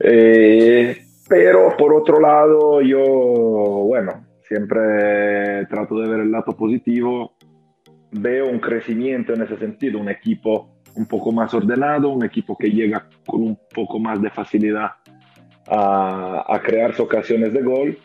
eh, 0.00 0.98
pero 1.28 1.76
por 1.76 1.94
otro 1.94 2.20
lado, 2.20 2.82
yo, 2.82 3.02
bueno, 3.02 4.26
siempre 4.42 5.66
trato 5.66 5.98
de 5.98 6.08
ver 6.08 6.20
el 6.20 6.30
lado 6.30 6.56
positivo 6.56 7.36
veo 8.12 8.48
un 8.48 8.60
crecimiento 8.60 9.34
en 9.34 9.42
ese 9.42 9.56
sentido, 9.56 9.98
un 9.98 10.08
equipo 10.08 10.75
un 10.96 11.06
poco 11.06 11.32
más 11.32 11.52
ordenado, 11.54 12.10
un 12.10 12.24
equipo 12.24 12.56
que 12.56 12.70
llega 12.70 13.06
con 13.26 13.42
un 13.42 13.58
poco 13.74 13.98
más 13.98 14.20
de 14.20 14.30
facilidad 14.30 14.92
a, 15.68 16.44
a 16.48 16.60
crearse 16.60 17.02
ocasiones 17.02 17.52
de 17.52 17.62
gol 17.62 17.98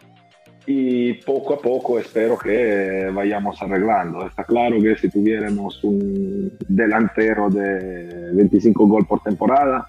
y 0.65 1.13
poco 1.13 1.55
a 1.55 1.59
poco 1.59 1.97
espero 1.97 2.37
que 2.37 3.09
vayamos 3.13 3.61
arreglando. 3.61 4.27
Está 4.27 4.43
claro 4.43 4.79
que 4.81 4.95
si 4.95 5.09
tuviéramos 5.09 5.83
un 5.83 6.51
delantero 6.67 7.49
de 7.49 8.31
25 8.33 8.87
gol 8.87 9.05
por 9.07 9.21
temporada, 9.21 9.87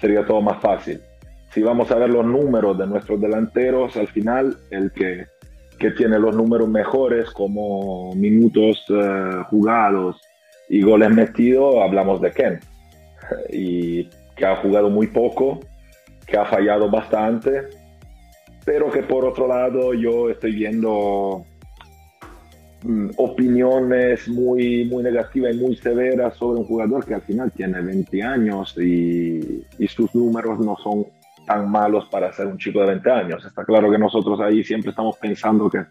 sería 0.00 0.24
todo 0.24 0.40
más 0.40 0.60
fácil. 0.60 1.00
Si 1.50 1.62
vamos 1.62 1.90
a 1.90 1.96
ver 1.96 2.10
los 2.10 2.24
números 2.24 2.78
de 2.78 2.86
nuestros 2.86 3.20
delanteros, 3.20 3.96
al 3.96 4.08
final 4.08 4.56
el 4.70 4.92
que 4.92 5.26
que 5.82 5.90
tiene 5.90 6.16
los 6.16 6.36
números 6.36 6.68
mejores 6.68 7.30
como 7.30 8.14
minutos 8.14 8.84
eh, 8.88 9.42
jugados 9.50 10.16
y 10.68 10.82
goles 10.82 11.10
metidos, 11.10 11.76
hablamos 11.82 12.20
de 12.20 12.30
Ken. 12.32 12.60
Y 13.50 14.08
que 14.36 14.46
ha 14.46 14.56
jugado 14.56 14.90
muy 14.90 15.06
poco, 15.08 15.60
que 16.26 16.36
ha 16.36 16.44
fallado 16.44 16.90
bastante, 16.90 17.68
pero 18.64 18.90
que 18.90 19.02
por 19.02 19.24
otro 19.24 19.46
lado 19.46 19.92
yo 19.94 20.30
estoy 20.30 20.54
viendo 20.54 21.44
mm, 22.82 23.10
opiniones 23.16 24.28
muy, 24.28 24.84
muy 24.84 25.02
negativas 25.02 25.54
y 25.54 25.58
muy 25.58 25.76
severas 25.76 26.36
sobre 26.36 26.60
un 26.60 26.66
jugador 26.66 27.04
que 27.04 27.14
al 27.14 27.22
final 27.22 27.52
tiene 27.52 27.80
20 27.80 28.22
años 28.22 28.74
y, 28.78 29.64
y 29.78 29.88
sus 29.88 30.14
números 30.14 30.58
no 30.60 30.76
son 30.76 31.06
tan 31.46 31.70
malos 31.70 32.06
para 32.10 32.32
ser 32.32 32.46
un 32.46 32.58
chico 32.58 32.80
de 32.80 32.86
20 32.86 33.10
años. 33.10 33.44
Está 33.44 33.64
claro 33.64 33.90
que 33.90 33.98
nosotros 33.98 34.40
ahí 34.40 34.62
siempre 34.62 34.90
estamos 34.90 35.16
pensando 35.18 35.68
que 35.68 35.84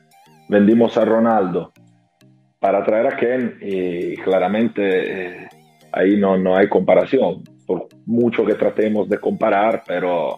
vendimos 0.48 0.98
a 0.98 1.06
Ronaldo 1.06 1.72
para 2.62 2.84
traer 2.84 3.08
a 3.08 3.18
Ken 3.18 3.58
y 3.60 4.16
claramente 4.18 4.84
eh, 4.84 5.50
ahí 5.92 6.16
no, 6.16 6.38
no 6.38 6.56
hay 6.56 6.70
comparación. 6.70 7.44
Por 7.66 7.88
mucho 8.06 8.46
que 8.46 8.54
tratemos 8.54 9.10
de 9.10 9.18
comparar, 9.18 9.82
pero 9.86 10.38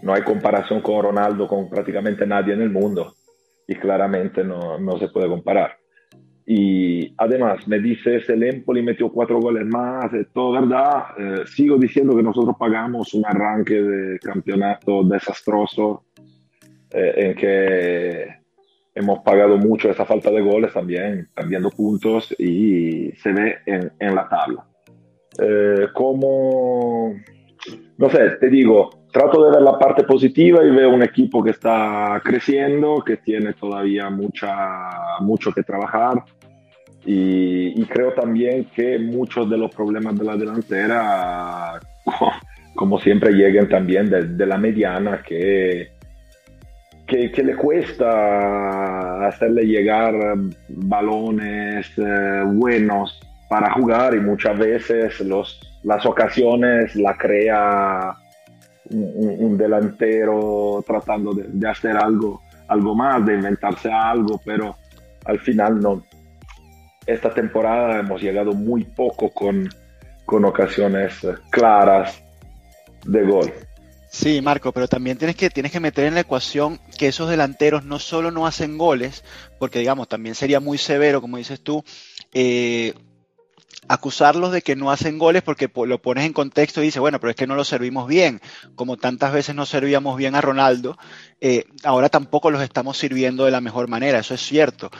no 0.00 0.14
hay 0.14 0.22
comparación 0.22 0.80
con 0.80 1.02
Ronaldo 1.02 1.48
con 1.48 1.68
prácticamente 1.68 2.24
nadie 2.24 2.54
en 2.54 2.62
el 2.62 2.70
mundo 2.70 3.14
y 3.66 3.74
claramente 3.74 4.44
no, 4.44 4.78
no 4.78 4.96
se 4.96 5.08
puede 5.08 5.26
comparar. 5.26 5.76
Y 6.46 7.12
además, 7.18 7.66
me 7.66 7.80
dices, 7.80 8.28
el 8.28 8.44
Empoli 8.44 8.80
metió 8.80 9.10
cuatro 9.10 9.40
goles 9.40 9.66
más, 9.66 10.14
es 10.14 10.28
todo 10.32 10.52
verdad. 10.52 11.06
Eh, 11.18 11.46
sigo 11.46 11.76
diciendo 11.78 12.14
que 12.14 12.22
nosotros 12.22 12.54
pagamos 12.56 13.12
un 13.14 13.26
arranque 13.26 13.82
de 13.82 14.18
campeonato 14.20 15.02
desastroso 15.02 16.04
eh, 16.92 17.12
en 17.16 17.34
que 17.34 18.45
hemos 18.96 19.20
pagado 19.20 19.56
mucho 19.56 19.90
esa 19.90 20.04
falta 20.04 20.30
de 20.30 20.40
goles 20.40 20.72
también, 20.72 21.28
cambiando 21.34 21.70
puntos 21.70 22.34
y 22.38 23.12
se 23.12 23.32
ve 23.32 23.58
en, 23.66 23.92
en 24.00 24.14
la 24.14 24.28
tabla. 24.28 24.66
Eh, 25.38 25.86
como, 25.94 27.14
no 27.98 28.10
sé, 28.10 28.30
te 28.40 28.48
digo, 28.48 28.90
trato 29.12 29.44
de 29.44 29.52
ver 29.52 29.62
la 29.62 29.78
parte 29.78 30.02
positiva 30.02 30.64
y 30.64 30.70
veo 30.70 30.90
un 30.90 31.02
equipo 31.02 31.44
que 31.44 31.50
está 31.50 32.20
creciendo, 32.24 33.04
que 33.04 33.18
tiene 33.18 33.52
todavía 33.52 34.10
mucha, 34.10 34.88
mucho 35.20 35.52
que 35.52 35.62
trabajar 35.62 36.24
y, 37.06 37.84
creo 37.84 38.12
también 38.12 38.64
que 38.74 38.98
muchos 38.98 39.48
de 39.48 39.56
los 39.56 39.72
problemas 39.72 40.18
de 40.18 40.24
la 40.24 40.36
delantera, 40.36 41.78
como 42.74 42.98
siempre, 42.98 43.32
lleguen 43.32 43.68
también 43.68 44.10
de, 44.10 44.46
la 44.46 44.58
mediana, 44.58 45.22
que, 45.22 45.92
que, 47.06 47.42
le 47.42 47.56
cuesta 47.56 49.26
hacerle 49.26 49.64
llegar 49.64 50.14
balones 50.68 51.86
eh, 51.96 52.42
buenos 52.46 53.20
para 53.48 53.72
jugar 53.72 54.14
y 54.14 54.20
muchas 54.20 54.58
veces 54.58 55.20
los, 55.20 55.60
las 55.84 56.04
ocasiones 56.04 56.96
la 56.96 57.16
crea 57.16 58.16
un, 58.90 59.56
delantero 59.56 60.82
tratando 60.86 61.32
de, 61.32 61.44
de, 61.48 61.68
hacer 61.68 61.96
algo, 61.96 62.42
algo 62.68 62.94
más, 62.94 63.24
de 63.24 63.34
inventarse 63.34 63.90
algo, 63.90 64.40
pero 64.44 64.76
al 65.24 65.38
final 65.40 65.80
no, 65.80 66.04
esta 67.06 67.32
temporada 67.32 68.00
hemos 68.00 68.20
llegado 68.20 68.52
muy 68.52 68.84
poco 68.84 69.30
con, 69.30 69.68
con 70.24 70.44
ocasiones 70.44 71.26
claras 71.50 72.22
de 73.04 73.22
gol. 73.22 73.52
Sí, 74.18 74.40
Marco, 74.40 74.72
pero 74.72 74.88
también 74.88 75.18
tienes 75.18 75.36
que, 75.36 75.50
tienes 75.50 75.70
que 75.70 75.78
meter 75.78 76.06
en 76.06 76.14
la 76.14 76.20
ecuación 76.20 76.80
que 76.96 77.08
esos 77.08 77.28
delanteros 77.28 77.84
no 77.84 77.98
solo 77.98 78.30
no 78.30 78.46
hacen 78.46 78.78
goles, 78.78 79.22
porque 79.58 79.80
digamos, 79.80 80.08
también 80.08 80.34
sería 80.34 80.58
muy 80.58 80.78
severo, 80.78 81.20
como 81.20 81.36
dices 81.36 81.60
tú, 81.60 81.84
eh, 82.32 82.94
acusarlos 83.88 84.52
de 84.52 84.62
que 84.62 84.76
no 84.76 84.90
hacen 84.90 85.18
goles 85.18 85.42
porque 85.42 85.70
lo 85.74 86.02
pones 86.02 86.24
en 86.24 86.32
contexto 86.32 86.80
y 86.80 86.86
dices, 86.86 87.00
bueno, 87.00 87.20
pero 87.20 87.30
es 87.30 87.36
que 87.36 87.46
no 87.46 87.54
los 87.54 87.68
servimos 87.68 88.08
bien, 88.08 88.40
como 88.74 88.96
tantas 88.96 89.32
veces 89.32 89.54
no 89.54 89.66
servíamos 89.66 90.16
bien 90.16 90.34
a 90.34 90.40
Ronaldo, 90.40 90.98
eh, 91.40 91.64
ahora 91.84 92.08
tampoco 92.08 92.50
los 92.50 92.62
estamos 92.62 92.98
sirviendo 92.98 93.44
de 93.44 93.50
la 93.50 93.60
mejor 93.60 93.88
manera, 93.88 94.18
eso 94.18 94.34
es 94.34 94.40
cierto. 94.40 94.90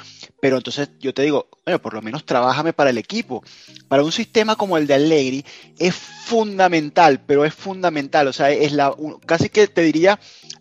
Pero 0.40 0.58
entonces 0.58 0.90
yo 1.00 1.12
te 1.14 1.22
digo, 1.22 1.48
bueno, 1.64 1.80
por 1.80 1.94
lo 1.94 2.02
menos 2.02 2.24
trabájame 2.24 2.72
para 2.72 2.90
el 2.90 2.98
equipo. 2.98 3.42
Para 3.88 4.04
un 4.04 4.12
sistema 4.12 4.56
como 4.56 4.76
el 4.76 4.86
de 4.86 4.94
Allegri 4.94 5.44
es 5.78 5.94
fundamental, 5.94 7.22
pero 7.26 7.44
es 7.44 7.54
fundamental, 7.54 8.28
o 8.28 8.32
sea, 8.32 8.50
es 8.50 8.72
la, 8.72 8.94
casi 9.26 9.48
que 9.48 9.66
te 9.66 9.82
diría 9.82 10.18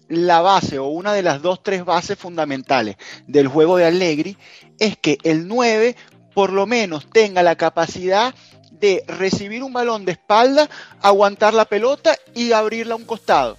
la 0.07 0.41
base 0.41 0.77
o 0.79 0.88
una 0.88 1.13
de 1.13 1.24
las 1.24 1.41
dos, 1.41 1.63
tres 1.63 1.83
bases 1.83 2.17
fundamentales 2.17 2.95
del 3.27 3.47
juego 3.47 3.77
de 3.77 3.85
Allegri 3.85 4.38
es 4.79 4.97
que 4.97 5.17
el 5.24 5.47
9 5.47 5.95
por 6.36 6.51
lo 6.51 6.68
menos 6.68 7.10
tenga 7.10 7.42
la 7.42 7.56
capacidad 7.56 8.36
de 8.80 9.04
recibir 9.08 9.63
un 9.63 9.74
balón 9.74 10.06
de 10.06 10.12
espalda, 10.12 10.70
aguantar 11.01 11.54
la 11.54 11.65
pelota 11.65 12.15
y 12.36 12.51
abrirla 12.51 12.94
a 12.94 12.98
un 12.98 13.06
costado, 13.06 13.58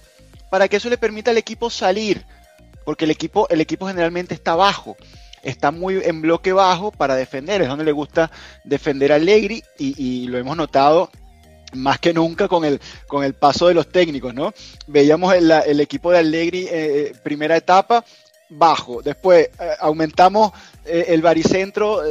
para 0.49 0.67
que 0.67 0.77
eso 0.77 0.89
le 0.89 0.97
permita 0.97 1.31
al 1.31 1.37
equipo 1.37 1.69
salir, 1.69 2.23
porque 2.85 3.05
el 3.05 3.11
equipo, 3.11 3.49
el 3.49 3.61
equipo 3.61 3.87
generalmente 3.87 4.35
está 4.35 4.55
bajo, 4.55 4.95
está 5.43 5.71
muy 5.71 6.01
en 6.03 6.21
bloque 6.21 6.53
bajo 6.53 6.91
para 6.91 7.15
defender, 7.15 7.63
es 7.63 7.67
donde 7.67 7.83
le 7.83 7.91
gusta 7.91 8.31
defender 8.63 9.11
a 9.11 9.15
Allegri 9.15 9.63
y, 9.77 10.27
lo 10.27 10.37
hemos 10.37 10.55
notado 10.55 11.09
más 11.73 11.99
que 11.99 12.13
nunca 12.13 12.47
con 12.47 12.63
el, 12.63 12.79
con 13.07 13.23
el 13.23 13.33
paso 13.33 13.67
de 13.67 13.73
los 13.73 13.89
técnicos, 13.89 14.33
¿no? 14.33 14.53
Veíamos 14.85 15.33
el, 15.33 15.79
equipo 15.81 16.11
de 16.11 16.19
Allegri 16.19 16.67
eh, 16.67 16.69
eh, 16.71 17.13
primera 17.23 17.57
etapa 17.57 18.05
bajo, 18.49 19.01
después 19.01 19.49
eh, 19.59 19.71
aumentamos 19.79 20.51
el 20.85 21.21
baricentro 21.21 22.01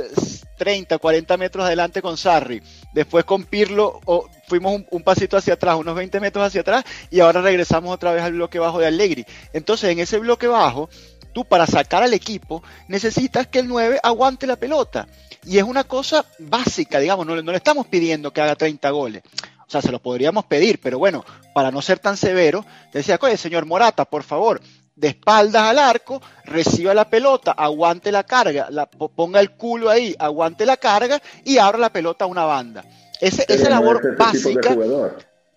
30, 0.56 0.98
40 0.98 1.36
metros 1.36 1.64
adelante 1.64 2.02
con 2.02 2.16
Sarri. 2.16 2.62
Después 2.92 3.24
con 3.24 3.44
Pirlo 3.44 4.00
fuimos 4.48 4.82
un, 4.90 5.02
pasito 5.02 5.36
hacia 5.36 5.54
atrás, 5.54 5.76
unos 5.76 5.94
20 5.94 6.20
metros 6.20 6.46
hacia 6.46 6.62
atrás, 6.62 6.84
y 7.10 7.20
ahora 7.20 7.40
regresamos 7.40 7.94
otra 7.94 8.12
vez 8.12 8.22
al 8.22 8.32
bloque 8.32 8.58
bajo 8.58 8.78
de 8.78 8.86
Allegri. 8.86 9.24
Entonces, 9.52 9.90
en 9.90 9.98
ese 9.98 10.18
bloque 10.18 10.46
bajo, 10.46 10.88
tú 11.32 11.44
para 11.44 11.66
sacar 11.66 12.02
al 12.02 12.14
equipo 12.14 12.62
necesitas 12.88 13.46
que 13.46 13.58
el 13.58 13.68
9 13.68 14.00
aguante 14.02 14.46
la 14.46 14.56
pelota. 14.56 15.06
Y 15.44 15.58
es 15.58 15.64
una 15.64 15.84
cosa 15.84 16.24
básica, 16.38 16.98
digamos, 16.98 17.26
no, 17.26 17.40
no 17.40 17.52
le 17.52 17.58
estamos 17.58 17.86
pidiendo 17.86 18.32
que 18.32 18.40
haga 18.40 18.56
30 18.56 18.90
goles. 18.90 19.22
O 19.66 19.70
sea, 19.70 19.82
se 19.82 19.90
lo 19.90 20.00
podríamos 20.00 20.44
pedir, 20.44 20.80
pero 20.80 20.98
bueno, 20.98 21.24
para 21.52 21.70
no 21.70 21.82
ser 21.82 21.98
tan 21.98 22.16
severo, 22.16 22.64
decía, 22.92 23.18
oye, 23.20 23.36
señor 23.36 23.66
Morata, 23.66 24.04
por 24.04 24.22
favor, 24.22 24.60
de 24.96 25.08
espaldas 25.08 25.62
al 25.62 25.78
arco, 25.78 26.20
reciba 26.44 26.94
la 26.94 27.08
pelota, 27.08 27.52
aguante 27.52 28.10
la 28.10 28.24
carga, 28.24 28.68
la, 28.70 28.86
ponga 28.86 29.40
el 29.40 29.52
culo 29.52 29.90
ahí, 29.90 30.16
aguante 30.18 30.66
la 30.66 30.78
carga 30.78 31.20
y 31.44 31.58
abra 31.58 31.78
la 31.78 31.92
pelota 31.92 32.24
a 32.24 32.28
una 32.28 32.44
banda. 32.44 32.84
Ese, 33.20 33.44
esa 33.48 33.70
labor 33.70 34.16
básica 34.16 34.76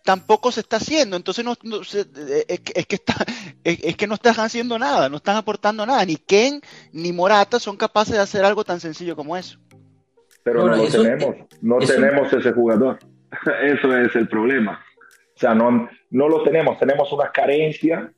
tampoco 0.04 0.52
se 0.52 0.62
está 0.62 0.78
haciendo. 0.78 1.16
Entonces 1.16 1.46
no, 1.46 1.54
es, 1.54 2.60
que, 2.62 2.96
está, 2.96 3.16
es, 3.64 3.96
que 3.96 4.08
no 4.08 4.16
están 4.16 4.36
haciendo 4.40 4.78
nada, 4.80 5.10
no 5.10 5.18
están 5.18 5.36
aportando 5.36 5.86
nada. 5.86 6.04
Ni 6.06 6.18
Ken 6.18 6.62
ni 6.92 7.14
Morata 7.14 7.60
son 7.60 7.78
capaces 7.78 8.16
de 8.16 8.20
hacer 8.20 8.44
algo 8.44 8.64
tan 8.64 8.80
sencillo 8.80 9.16
como 9.16 9.38
eso. 9.38 9.60
Pero 10.44 10.68
no, 10.68 10.76
lo 10.76 10.88
tenemos, 10.88 11.36
no 11.62 11.78
tenemos 11.78 12.34
ese 12.34 12.52
jugador. 12.52 13.00
Eso 13.64 13.96
es 13.96 14.16
el 14.16 14.28
problema. 14.28 14.84
O 15.36 15.40
sea, 15.40 15.54
no, 15.54 15.88
no 16.10 16.28
lo 16.28 16.44
tenemos, 16.44 16.80
tenemos 16.80 17.12
una 17.14 17.32
carencia 17.32 18.12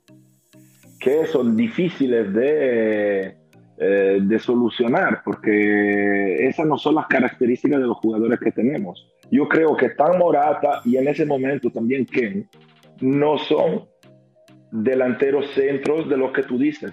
que 1.01 1.25
son 1.25 1.57
difíciles 1.57 2.31
de, 2.31 3.35
eh, 3.77 4.19
de 4.21 4.39
solucionar, 4.39 5.21
porque 5.25 6.47
esas 6.47 6.67
no 6.67 6.77
son 6.77 6.95
las 6.95 7.07
características 7.07 7.79
de 7.79 7.87
los 7.87 7.97
jugadores 7.97 8.39
que 8.39 8.51
tenemos. 8.51 9.07
Yo 9.31 9.47
creo 9.47 9.75
que 9.75 9.89
tan 9.89 10.19
Morata 10.19 10.81
y 10.85 10.97
en 10.97 11.07
ese 11.07 11.25
momento 11.25 11.71
también 11.71 12.05
Ken 12.05 12.47
no 13.01 13.39
son 13.39 13.85
delanteros 14.71 15.47
centros 15.55 16.07
de 16.07 16.17
lo 16.17 16.31
que 16.31 16.43
tú 16.43 16.59
dices. 16.59 16.91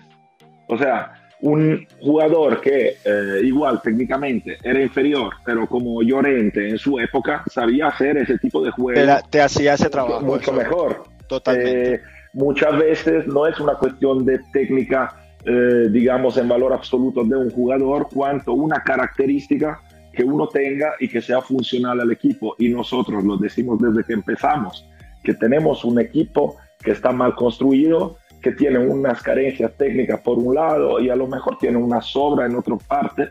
O 0.68 0.78
sea, 0.78 1.12
un 1.40 1.86
jugador 2.00 2.62
que 2.62 2.96
eh, 3.04 3.40
igual 3.44 3.82
técnicamente 3.82 4.56
era 4.62 4.80
inferior, 4.80 5.34
pero 5.44 5.66
como 5.66 6.02
Llorente 6.02 6.66
en 6.66 6.78
su 6.78 6.98
época 6.98 7.44
sabía 7.46 7.88
hacer 7.88 8.16
ese 8.16 8.38
tipo 8.38 8.64
de 8.64 8.70
juego. 8.70 9.00
Te, 9.30 9.40
hacía 9.42 9.74
ese 9.74 9.90
trabajo. 9.90 10.24
Mucho, 10.24 10.52
mejor. 10.52 11.04
Totalmente. 11.28 11.94
Eh, 11.94 12.00
muchas 12.38 12.78
veces 12.78 13.26
no 13.26 13.46
es 13.46 13.58
una 13.58 13.74
cuestión 13.74 14.24
de 14.24 14.38
técnica, 14.52 15.14
eh, 15.44 15.88
digamos, 15.90 16.36
en 16.36 16.48
valor 16.48 16.72
absoluto 16.72 17.24
de 17.24 17.36
un 17.36 17.50
jugador, 17.50 18.08
cuanto 18.12 18.52
una 18.52 18.82
característica 18.82 19.80
que 20.12 20.24
uno 20.24 20.48
tenga 20.48 20.92
y 21.00 21.08
que 21.08 21.20
sea 21.20 21.42
funcional 21.42 22.00
al 22.00 22.10
equipo. 22.10 22.54
Y 22.58 22.68
nosotros 22.68 23.24
lo 23.24 23.36
decimos 23.36 23.78
desde 23.80 24.04
que 24.04 24.12
empezamos, 24.12 24.86
que 25.22 25.34
tenemos 25.34 25.84
un 25.84 26.00
equipo 26.00 26.56
que 26.80 26.92
está 26.92 27.12
mal 27.12 27.34
construido, 27.34 28.16
que 28.40 28.52
tiene 28.52 28.78
unas 28.78 29.20
carencias 29.20 29.72
técnicas 29.76 30.20
por 30.20 30.38
un 30.38 30.54
lado 30.54 31.00
y 31.00 31.10
a 31.10 31.16
lo 31.16 31.26
mejor 31.26 31.58
tiene 31.58 31.76
una 31.76 32.00
sobra 32.00 32.46
en 32.46 32.54
otra 32.54 32.76
parte, 32.76 33.30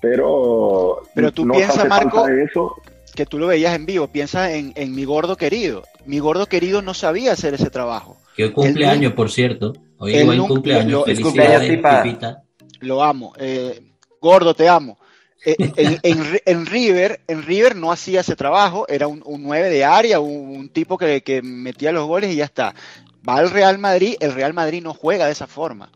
pero, 0.00 1.02
pero 1.14 1.32
tú 1.32 1.48
piensas, 1.48 1.88
Marco, 1.88 2.28
eso. 2.28 2.74
que 3.14 3.24
tú 3.24 3.38
lo 3.38 3.46
veías 3.46 3.74
en 3.74 3.86
vivo, 3.86 4.08
piensa 4.08 4.52
en, 4.52 4.94
mi 4.94 5.04
gordo 5.04 5.36
querido. 5.36 5.84
Mi 6.04 6.18
gordo 6.18 6.46
querido 6.46 6.82
no 6.82 6.92
sabía 6.92 7.32
hacer 7.32 7.54
ese 7.54 7.70
trabajo. 7.70 8.18
Que 8.36 8.52
cumpleaños, 8.52 9.12
por 9.12 9.30
cierto. 9.30 9.72
Hoy 9.98 10.14
es 10.14 10.40
cumpleaños. 10.40 10.92
Lo, 10.92 11.04
Felicidades, 11.04 12.38
Lo 12.80 13.02
amo. 13.02 13.34
Eh, 13.38 13.92
gordo, 14.20 14.54
te 14.54 14.68
amo. 14.68 14.98
Eh, 15.44 15.56
en, 16.44 16.66
River, 16.66 17.20
en 17.26 17.42
River 17.42 17.76
no 17.76 17.92
hacía 17.92 18.20
ese 18.20 18.36
trabajo, 18.36 18.86
era 18.88 19.08
un, 19.08 19.22
un 19.24 19.42
9 19.42 19.68
de 19.70 19.84
área, 19.84 20.20
un, 20.20 20.68
tipo 20.68 20.96
que, 20.96 21.22
que, 21.22 21.42
metía 21.42 21.92
los 21.92 22.06
goles 22.06 22.32
y 22.32 22.36
ya 22.36 22.44
está 22.44 22.74
va 23.28 23.36
al 23.36 23.50
Real 23.50 23.78
Madrid, 23.78 24.16
el 24.20 24.32
Real 24.32 24.52
Madrid 24.52 24.82
no 24.82 24.94
juega 24.94 25.26
de 25.26 25.32
esa 25.32 25.46
forma. 25.46 25.90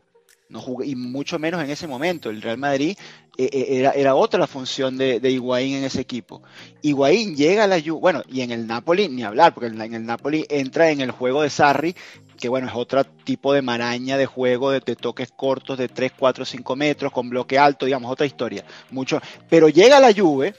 No 0.49 0.65
y 0.85 0.95
mucho 0.95 1.39
menos 1.39 1.63
en 1.63 1.71
ese 1.71 1.87
momento. 1.89 2.31
El 2.31 2.41
Real 2.41 2.59
Madrid 2.59 2.97
eh, 3.37 3.51
eh, 3.53 3.67
era, 3.71 3.91
era, 3.91 4.15
otra 4.15 4.39
la 4.39 4.47
función 4.47 4.97
de, 4.97 5.19
de, 5.19 5.31
Higuaín 5.31 5.77
en 5.77 5.85
ese 5.85 6.01
equipo. 6.01 6.43
Higuaín 6.83 7.35
llega 7.35 7.65
a 7.65 7.67
la 7.67 7.81
Juve, 7.81 8.01
bueno, 8.01 8.23
y 8.29 8.43
en 8.43 8.53
el 8.53 8.67
Napoli 8.67 9.09
ni 9.09 9.25
hablar, 9.25 9.53
porque 9.53 9.69
en, 9.69 9.95
el 9.95 10.07
Napoli 10.07 10.47
entra 10.49 10.91
en 10.91 11.01
el 11.01 11.11
juego 11.11 11.43
de 11.43 11.51
Sarri, 11.51 11.97
que 12.39 12.49
bueno, 12.49 12.69
es 12.69 12.75
otro 12.75 13.05
tipo 13.05 13.53
de 13.53 13.63
maraña 13.63 14.17
de 14.17 14.27
juego, 14.27 14.71
de, 14.71 14.81
de, 14.81 14.95
toques 14.95 15.33
cortos 15.33 15.79
de 15.79 15.89
3, 15.89 16.13
4, 16.17 16.45
5 16.45 16.77
metros, 16.77 17.13
con 17.13 17.29
bloque 17.29 17.59
alto, 17.59 17.87
digamos, 17.87 18.11
otra 18.11 18.27
historia. 18.27 18.65
Mucho, 18.91 19.21
pero 19.51 19.69
llega 19.69 19.97
a 19.97 20.01
la 20.01 20.13
Juve 20.13 20.55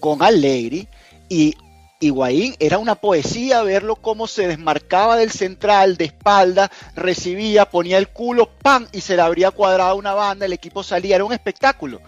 con 0.00 0.22
Allegri 0.22 0.88
y 1.28 1.54
Higuaín 2.00 2.54
era 2.60 2.78
una 2.78 2.94
poesía 2.94 3.62
verlo 3.62 3.96
cómo 3.96 4.26
se 4.26 4.46
desmarcaba 4.46 5.16
del 5.16 5.30
central 5.30 5.96
de 5.96 6.06
espalda, 6.06 6.70
recibía, 6.94 7.64
ponía 7.66 7.98
el 7.98 8.08
culo, 8.08 8.50
¡pam! 8.62 8.86
y 8.92 9.00
se 9.00 9.16
le 9.16 9.22
abría 9.22 9.50
cuadrada 9.50 9.94
una 9.94 10.14
banda, 10.14 10.46
el 10.46 10.52
equipo 10.52 10.82
salía, 10.82 11.16
era 11.16 11.24
un 11.24 11.32
espectáculo. 11.32 12.00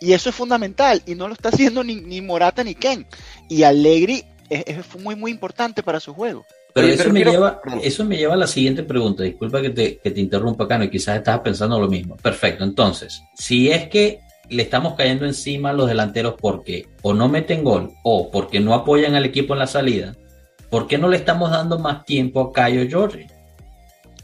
Y 0.00 0.12
eso 0.12 0.30
es 0.30 0.34
fundamental, 0.34 1.02
y 1.06 1.14
no 1.14 1.28
lo 1.28 1.34
está 1.34 1.50
haciendo 1.50 1.82
ni, 1.82 2.20
Morata 2.20 2.62
ni 2.64 2.74
Ken. 2.74 3.06
Y 3.48 3.62
Allegri 3.62 4.24
es, 4.48 4.76
muy, 4.98 5.16
muy 5.16 5.30
importante 5.30 5.82
para 5.82 6.00
su 6.00 6.14
juego. 6.14 6.44
Pero, 6.74 6.88
eso, 6.88 7.10
me 7.10 7.24
lleva, 7.24 7.62
eso 7.82 8.04
me 8.04 8.18
lleva 8.18 8.34
a 8.34 8.38
la 8.38 8.46
siguiente 8.46 8.82
pregunta. 8.82 9.22
Disculpa 9.22 9.62
que 9.62 9.70
te, 9.70 9.96
que 9.96 10.10
te 10.10 10.20
interrumpa, 10.20 10.68
Cano, 10.68 10.84
y 10.84 10.90
quizás 10.90 11.16
estabas 11.16 11.40
pensando 11.40 11.80
lo 11.80 11.88
mismo. 11.88 12.16
Perfecto. 12.16 12.64
Entonces, 12.64 13.22
si 13.34 13.70
es 13.70 13.88
que 13.88 14.20
le 14.48 14.62
estamos 14.62 14.94
cayendo 14.94 15.24
encima 15.24 15.70
a 15.70 15.72
los 15.72 15.88
delanteros 15.88 16.34
porque 16.40 16.86
o 17.02 17.14
no 17.14 17.28
meten 17.28 17.64
gol 17.64 17.92
o 18.02 18.30
porque 18.30 18.60
no 18.60 18.74
apoyan 18.74 19.14
al 19.14 19.24
equipo 19.24 19.54
en 19.54 19.60
la 19.60 19.66
salida, 19.66 20.16
¿por 20.70 20.86
qué 20.86 20.98
no 20.98 21.08
le 21.08 21.16
estamos 21.16 21.50
dando 21.50 21.78
más 21.78 22.04
tiempo 22.04 22.40
a 22.40 22.52
Cayo 22.52 22.86
George? 22.88 23.26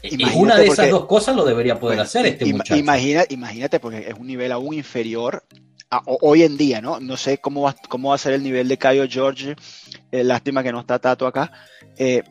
Y 0.03 0.23
una 0.35 0.57
de 0.57 0.67
esas 0.67 0.89
dos 0.89 1.05
cosas 1.05 1.35
lo 1.35 1.45
debería 1.45 1.79
poder 1.79 2.01
hacer 2.01 2.25
este 2.25 2.45
muchacho. 2.45 2.75
imagínate, 2.75 3.79
porque 3.79 3.99
es 4.09 4.13
un 4.19 4.27
nivel 4.27 4.51
aún 4.51 4.73
inferior 4.73 5.43
a, 5.89 6.01
hoy 6.05 6.43
en 6.43 6.57
día, 6.57 6.81
¿no? 6.81 6.99
No 6.99 7.15
sé 7.15 7.37
cómo 7.37 7.61
va, 7.61 7.75
cómo 7.87 8.09
va 8.09 8.15
a 8.15 8.17
ser 8.17 8.33
el 8.33 8.43
nivel 8.43 8.67
de 8.67 8.77
Cayo 8.77 9.05
George. 9.09 9.55
Eh, 10.11 10.23
lástima 10.25 10.61
que 10.61 10.73
no 10.73 10.81
está 10.81 10.99
Tato 10.99 11.25
acá. 11.25 11.53
Eh, 11.97 12.21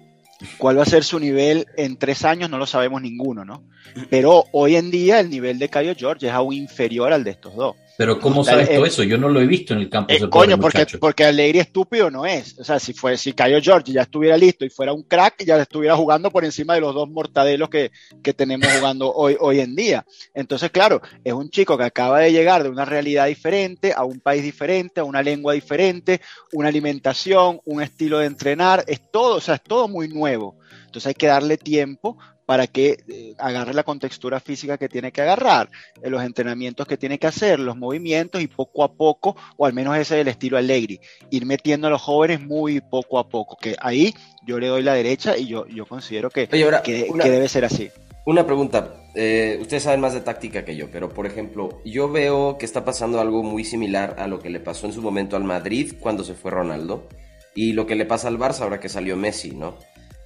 ¿Cuál 0.58 0.78
va 0.78 0.82
a 0.82 0.86
ser 0.86 1.04
su 1.04 1.18
nivel 1.18 1.66
en 1.76 1.96
tres 1.96 2.24
años? 2.24 2.50
No 2.50 2.58
lo 2.58 2.66
sabemos 2.66 3.02
ninguno, 3.02 3.44
¿no? 3.44 3.62
Pero 4.10 4.44
hoy 4.52 4.76
en 4.76 4.90
día 4.90 5.20
el 5.20 5.30
nivel 5.30 5.58
de 5.58 5.68
Cayo 5.68 5.94
George 5.96 6.26
es 6.26 6.32
aún 6.32 6.54
inferior 6.54 7.12
al 7.12 7.24
de 7.24 7.30
estos 7.32 7.54
dos. 7.54 7.76
Pero 8.02 8.18
¿cómo 8.18 8.42
sabes 8.42 8.68
todo 8.68 8.84
eso? 8.84 9.04
Yo 9.04 9.16
no 9.16 9.28
lo 9.28 9.40
he 9.40 9.46
visto 9.46 9.74
en 9.74 9.78
el 9.78 9.88
campo. 9.88 10.12
Eh, 10.12 10.28
coño, 10.28 10.58
porque, 10.58 10.86
porque 10.98 11.24
Alegría 11.24 11.62
estúpido 11.62 12.10
no 12.10 12.26
es. 12.26 12.58
O 12.58 12.64
sea, 12.64 12.80
si 12.80 12.92
fue, 12.92 13.16
si 13.16 13.32
Cayo 13.32 13.60
George 13.62 13.92
ya 13.92 14.02
estuviera 14.02 14.36
listo 14.36 14.64
y 14.64 14.70
fuera 14.70 14.92
un 14.92 15.04
crack, 15.04 15.44
ya 15.44 15.56
estuviera 15.62 15.94
jugando 15.94 16.28
por 16.28 16.44
encima 16.44 16.74
de 16.74 16.80
los 16.80 16.96
dos 16.96 17.08
mortadelos 17.08 17.68
que, 17.68 17.92
que 18.20 18.34
tenemos 18.34 18.66
jugando 18.72 19.12
hoy, 19.14 19.36
hoy 19.38 19.60
en 19.60 19.76
día. 19.76 20.04
Entonces, 20.34 20.72
claro, 20.72 21.00
es 21.22 21.32
un 21.32 21.48
chico 21.48 21.78
que 21.78 21.84
acaba 21.84 22.18
de 22.18 22.32
llegar 22.32 22.64
de 22.64 22.70
una 22.70 22.84
realidad 22.84 23.26
diferente, 23.28 23.92
a 23.94 24.02
un 24.02 24.18
país 24.18 24.42
diferente, 24.42 25.00
a 25.00 25.04
una 25.04 25.22
lengua 25.22 25.52
diferente, 25.52 26.20
una 26.52 26.70
alimentación, 26.70 27.60
un 27.64 27.82
estilo 27.82 28.18
de 28.18 28.26
entrenar, 28.26 28.82
es 28.88 29.00
todo, 29.12 29.36
o 29.36 29.40
sea, 29.40 29.54
es 29.54 29.62
todo 29.62 29.86
muy 29.86 30.08
nuevo. 30.08 30.56
Entonces 30.86 31.06
hay 31.06 31.14
que 31.14 31.28
darle 31.28 31.56
tiempo 31.56 32.18
para 32.46 32.66
que 32.66 32.98
eh, 33.08 33.34
agarre 33.38 33.74
la 33.74 33.84
contextura 33.84 34.40
física 34.40 34.78
que 34.78 34.88
tiene 34.88 35.12
que 35.12 35.22
agarrar, 35.22 35.70
eh, 36.02 36.10
los 36.10 36.22
entrenamientos 36.22 36.86
que 36.86 36.96
tiene 36.96 37.18
que 37.18 37.26
hacer, 37.26 37.60
los 37.60 37.76
movimientos 37.76 38.40
y 38.42 38.46
poco 38.46 38.84
a 38.84 38.92
poco, 38.92 39.36
o 39.56 39.66
al 39.66 39.72
menos 39.72 39.96
ese 39.96 40.16
es 40.16 40.20
el 40.22 40.28
estilo 40.28 40.58
Allegri, 40.58 41.00
ir 41.30 41.46
metiendo 41.46 41.86
a 41.86 41.90
los 41.90 42.02
jóvenes 42.02 42.40
muy 42.40 42.80
poco 42.80 43.18
a 43.18 43.28
poco, 43.28 43.56
que 43.56 43.76
ahí 43.80 44.14
yo 44.46 44.58
le 44.58 44.68
doy 44.68 44.82
la 44.82 44.94
derecha 44.94 45.36
y 45.36 45.46
yo, 45.46 45.66
yo 45.66 45.86
considero 45.86 46.30
que, 46.30 46.48
que, 46.48 47.30
debe 47.30 47.48
ser 47.48 47.64
así. 47.64 47.90
Una 48.24 48.46
pregunta, 48.46 48.94
eh, 49.14 49.58
ustedes 49.60 49.82
saben 49.82 50.00
más 50.00 50.14
de 50.14 50.20
táctica 50.20 50.64
que 50.64 50.76
yo, 50.76 50.90
pero 50.90 51.08
por 51.08 51.26
ejemplo, 51.26 51.80
yo 51.84 52.10
veo 52.10 52.56
que 52.56 52.66
está 52.66 52.84
pasando 52.84 53.20
algo 53.20 53.42
muy 53.42 53.64
similar 53.64 54.16
a 54.18 54.28
lo 54.28 54.38
que 54.38 54.50
le 54.50 54.60
pasó 54.60 54.86
en 54.86 54.92
su 54.92 55.02
momento 55.02 55.36
al 55.36 55.44
Madrid 55.44 55.94
cuando 55.98 56.22
se 56.22 56.34
fue 56.34 56.52
Ronaldo 56.52 57.08
y 57.54 57.72
lo 57.72 57.86
que 57.86 57.96
le 57.96 58.06
pasa 58.06 58.28
al 58.28 58.38
Barça 58.38 58.60
ahora 58.60 58.80
que 58.80 58.88
salió 58.88 59.16
Messi, 59.16 59.50
¿no? 59.50 59.76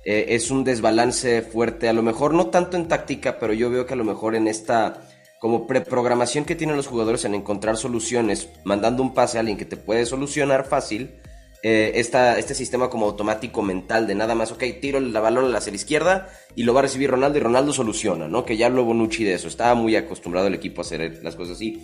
Eh, 0.08 0.36
es 0.36 0.52
un 0.52 0.62
desbalance 0.62 1.42
fuerte, 1.42 1.88
a 1.88 1.92
lo 1.92 2.00
mejor 2.00 2.32
no 2.32 2.46
tanto 2.46 2.76
en 2.76 2.86
táctica, 2.86 3.40
pero 3.40 3.52
yo 3.52 3.70
veo 3.70 3.86
que 3.86 3.94
a 3.94 3.96
lo 3.96 4.04
mejor 4.04 4.36
en 4.36 4.46
esta 4.46 5.02
como 5.40 5.66
preprogramación 5.66 6.44
que 6.44 6.54
tienen 6.54 6.76
los 6.76 6.86
jugadores 6.86 7.24
en 7.24 7.34
encontrar 7.34 7.76
soluciones, 7.76 8.48
mandando 8.62 9.02
un 9.02 9.14
pase 9.14 9.36
a 9.36 9.40
alguien 9.40 9.58
que 9.58 9.64
te 9.64 9.76
puede 9.76 10.06
solucionar 10.06 10.64
fácil, 10.64 11.16
eh, 11.64 11.90
este 11.96 12.54
sistema 12.54 12.88
como 12.88 13.06
automático 13.06 13.62
mental 13.62 14.06
de 14.06 14.14
nada 14.14 14.36
más, 14.36 14.52
ok, 14.52 14.62
tiro 14.80 15.00
la 15.00 15.18
balón 15.18 15.52
hacia 15.56 15.72
la 15.72 15.76
izquierda 15.76 16.28
y 16.54 16.62
lo 16.62 16.72
va 16.72 16.80
a 16.80 16.82
recibir 16.82 17.10
Ronaldo 17.10 17.38
y 17.38 17.42
Ronaldo 17.42 17.72
soluciona, 17.72 18.28
¿no? 18.28 18.44
Que 18.44 18.56
ya 18.56 18.66
habló 18.66 18.84
Bonucci 18.84 19.24
de 19.24 19.34
eso, 19.34 19.48
estaba 19.48 19.74
muy 19.74 19.96
acostumbrado 19.96 20.46
el 20.46 20.54
equipo 20.54 20.82
a 20.82 20.84
hacer 20.84 21.18
las 21.24 21.34
cosas 21.34 21.56
así. 21.56 21.82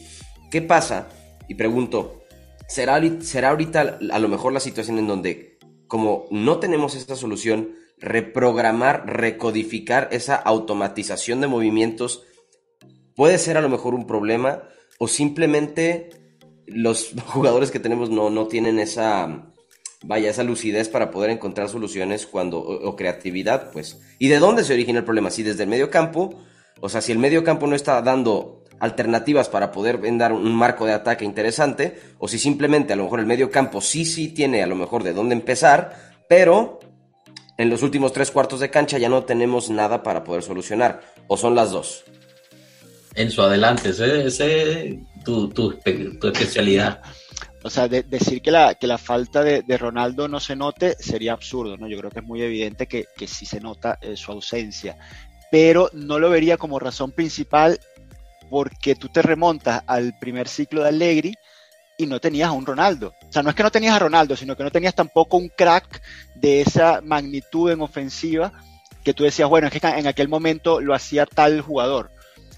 ¿Qué 0.48 0.62
pasa? 0.62 1.08
Y 1.48 1.56
pregunto, 1.56 2.22
¿será, 2.68 3.00
será 3.20 3.50
ahorita 3.50 3.98
a 4.12 4.18
lo 4.20 4.28
mejor 4.28 4.52
la 4.52 4.60
situación 4.60 5.00
en 5.00 5.08
donde 5.08 5.58
como 5.88 6.26
no 6.30 6.60
tenemos 6.60 6.94
esta 6.94 7.16
solución, 7.16 7.81
reprogramar, 8.02 9.04
recodificar 9.06 10.08
esa 10.10 10.34
automatización 10.34 11.40
de 11.40 11.46
movimientos 11.46 12.24
puede 13.14 13.38
ser 13.38 13.56
a 13.56 13.60
lo 13.60 13.68
mejor 13.68 13.94
un 13.94 14.06
problema 14.06 14.64
o 14.98 15.08
simplemente 15.08 16.10
los 16.66 17.12
jugadores 17.26 17.70
que 17.70 17.78
tenemos 17.78 18.10
no, 18.10 18.28
no 18.28 18.48
tienen 18.48 18.78
esa 18.78 19.48
vaya 20.04 20.30
esa 20.30 20.42
lucidez 20.42 20.88
para 20.88 21.12
poder 21.12 21.30
encontrar 21.30 21.68
soluciones 21.68 22.26
cuando 22.26 22.58
o, 22.58 22.96
creatividad 22.96 23.70
pues. 23.70 24.00
Y 24.18 24.28
de 24.28 24.40
dónde 24.40 24.64
se 24.64 24.74
origina 24.74 24.98
el 24.98 25.04
problema 25.04 25.30
si 25.30 25.44
desde 25.44 25.62
el 25.62 25.68
medio 25.68 25.90
campo 25.90 26.42
o 26.80 26.88
sea 26.88 27.00
si 27.00 27.12
el 27.12 27.18
medio 27.18 27.44
campo 27.44 27.68
no 27.68 27.76
está 27.76 28.02
dando 28.02 28.64
alternativas 28.80 29.48
para 29.48 29.70
poder 29.70 30.00
dar 30.18 30.32
un 30.32 30.52
marco 30.56 30.86
de 30.86 30.92
ataque 30.92 31.24
interesante 31.24 32.00
o 32.18 32.26
si 32.26 32.40
simplemente 32.40 32.92
a 32.92 32.96
lo 32.96 33.04
mejor 33.04 33.20
el 33.20 33.26
medio 33.26 33.48
campo 33.48 33.80
sí 33.80 34.04
sí 34.04 34.28
tiene 34.34 34.60
a 34.60 34.66
lo 34.66 34.74
mejor 34.74 35.04
de 35.04 35.12
dónde 35.12 35.36
empezar 35.36 35.94
pero 36.28 36.80
en 37.56 37.70
los 37.70 37.82
últimos 37.82 38.12
tres 38.12 38.30
cuartos 38.30 38.60
de 38.60 38.70
cancha 38.70 38.98
ya 38.98 39.08
no 39.08 39.24
tenemos 39.24 39.70
nada 39.70 40.02
para 40.02 40.24
poder 40.24 40.42
solucionar. 40.42 41.02
¿O 41.26 41.36
son 41.36 41.54
las 41.54 41.70
dos? 41.70 42.04
En 43.14 43.30
su 43.30 43.42
adelante, 43.42 43.90
ese 43.90 44.28
es 44.28 44.96
tu, 45.24 45.48
tu, 45.50 45.78
especialidad. 45.84 47.02
O 47.62 47.70
sea, 47.70 47.86
decir 47.86 48.42
que 48.42 48.50
la, 48.50 48.74
que 48.74 48.86
la 48.86 48.98
falta 48.98 49.44
de, 49.44 49.78
Ronaldo 49.78 50.26
no 50.28 50.40
se 50.40 50.56
note 50.56 50.96
sería 50.98 51.32
absurdo, 51.32 51.76
¿no? 51.76 51.86
Yo 51.86 51.98
creo 51.98 52.10
que 52.10 52.20
es 52.20 52.24
muy 52.24 52.42
evidente 52.42 52.86
que, 52.86 53.06
que 53.16 53.28
sí 53.28 53.46
se 53.46 53.60
nota 53.60 53.98
eh, 54.00 54.16
su 54.16 54.32
ausencia, 54.32 54.96
pero 55.50 55.90
no 55.92 56.18
lo 56.18 56.30
vería 56.30 56.56
como 56.56 56.78
razón 56.78 57.12
principal 57.12 57.78
porque 58.50 58.96
tú 58.96 59.08
te 59.08 59.22
remontas 59.22 59.82
al 59.86 60.18
primer 60.18 60.48
ciclo 60.48 60.82
de 60.82 60.88
Allegri 60.88 61.34
y 62.02 62.06
no 62.06 62.20
tenías 62.20 62.48
a 62.48 62.52
un 62.52 62.66
Ronaldo. 62.66 63.14
O 63.28 63.32
sea, 63.32 63.42
no 63.42 63.50
es 63.50 63.56
que 63.56 63.62
no 63.62 63.70
tenías 63.70 63.94
a 63.94 63.98
Ronaldo, 63.98 64.36
sino 64.36 64.56
que 64.56 64.64
no 64.64 64.70
tenías 64.70 64.94
tampoco 64.94 65.36
un 65.36 65.48
crack 65.48 66.02
de 66.34 66.60
esa 66.60 67.00
magnitud 67.02 67.70
en 67.70 67.80
ofensiva 67.80 68.52
que 69.02 69.14
tú 69.14 69.24
decías, 69.24 69.48
bueno, 69.48 69.68
es 69.68 69.72
que 69.72 69.86
en 69.86 70.06
aquel 70.06 70.28
momento 70.28 70.80
lo 70.80 70.94
hacía 70.94 71.26
tal 71.26 71.60
jugador. 71.60 72.10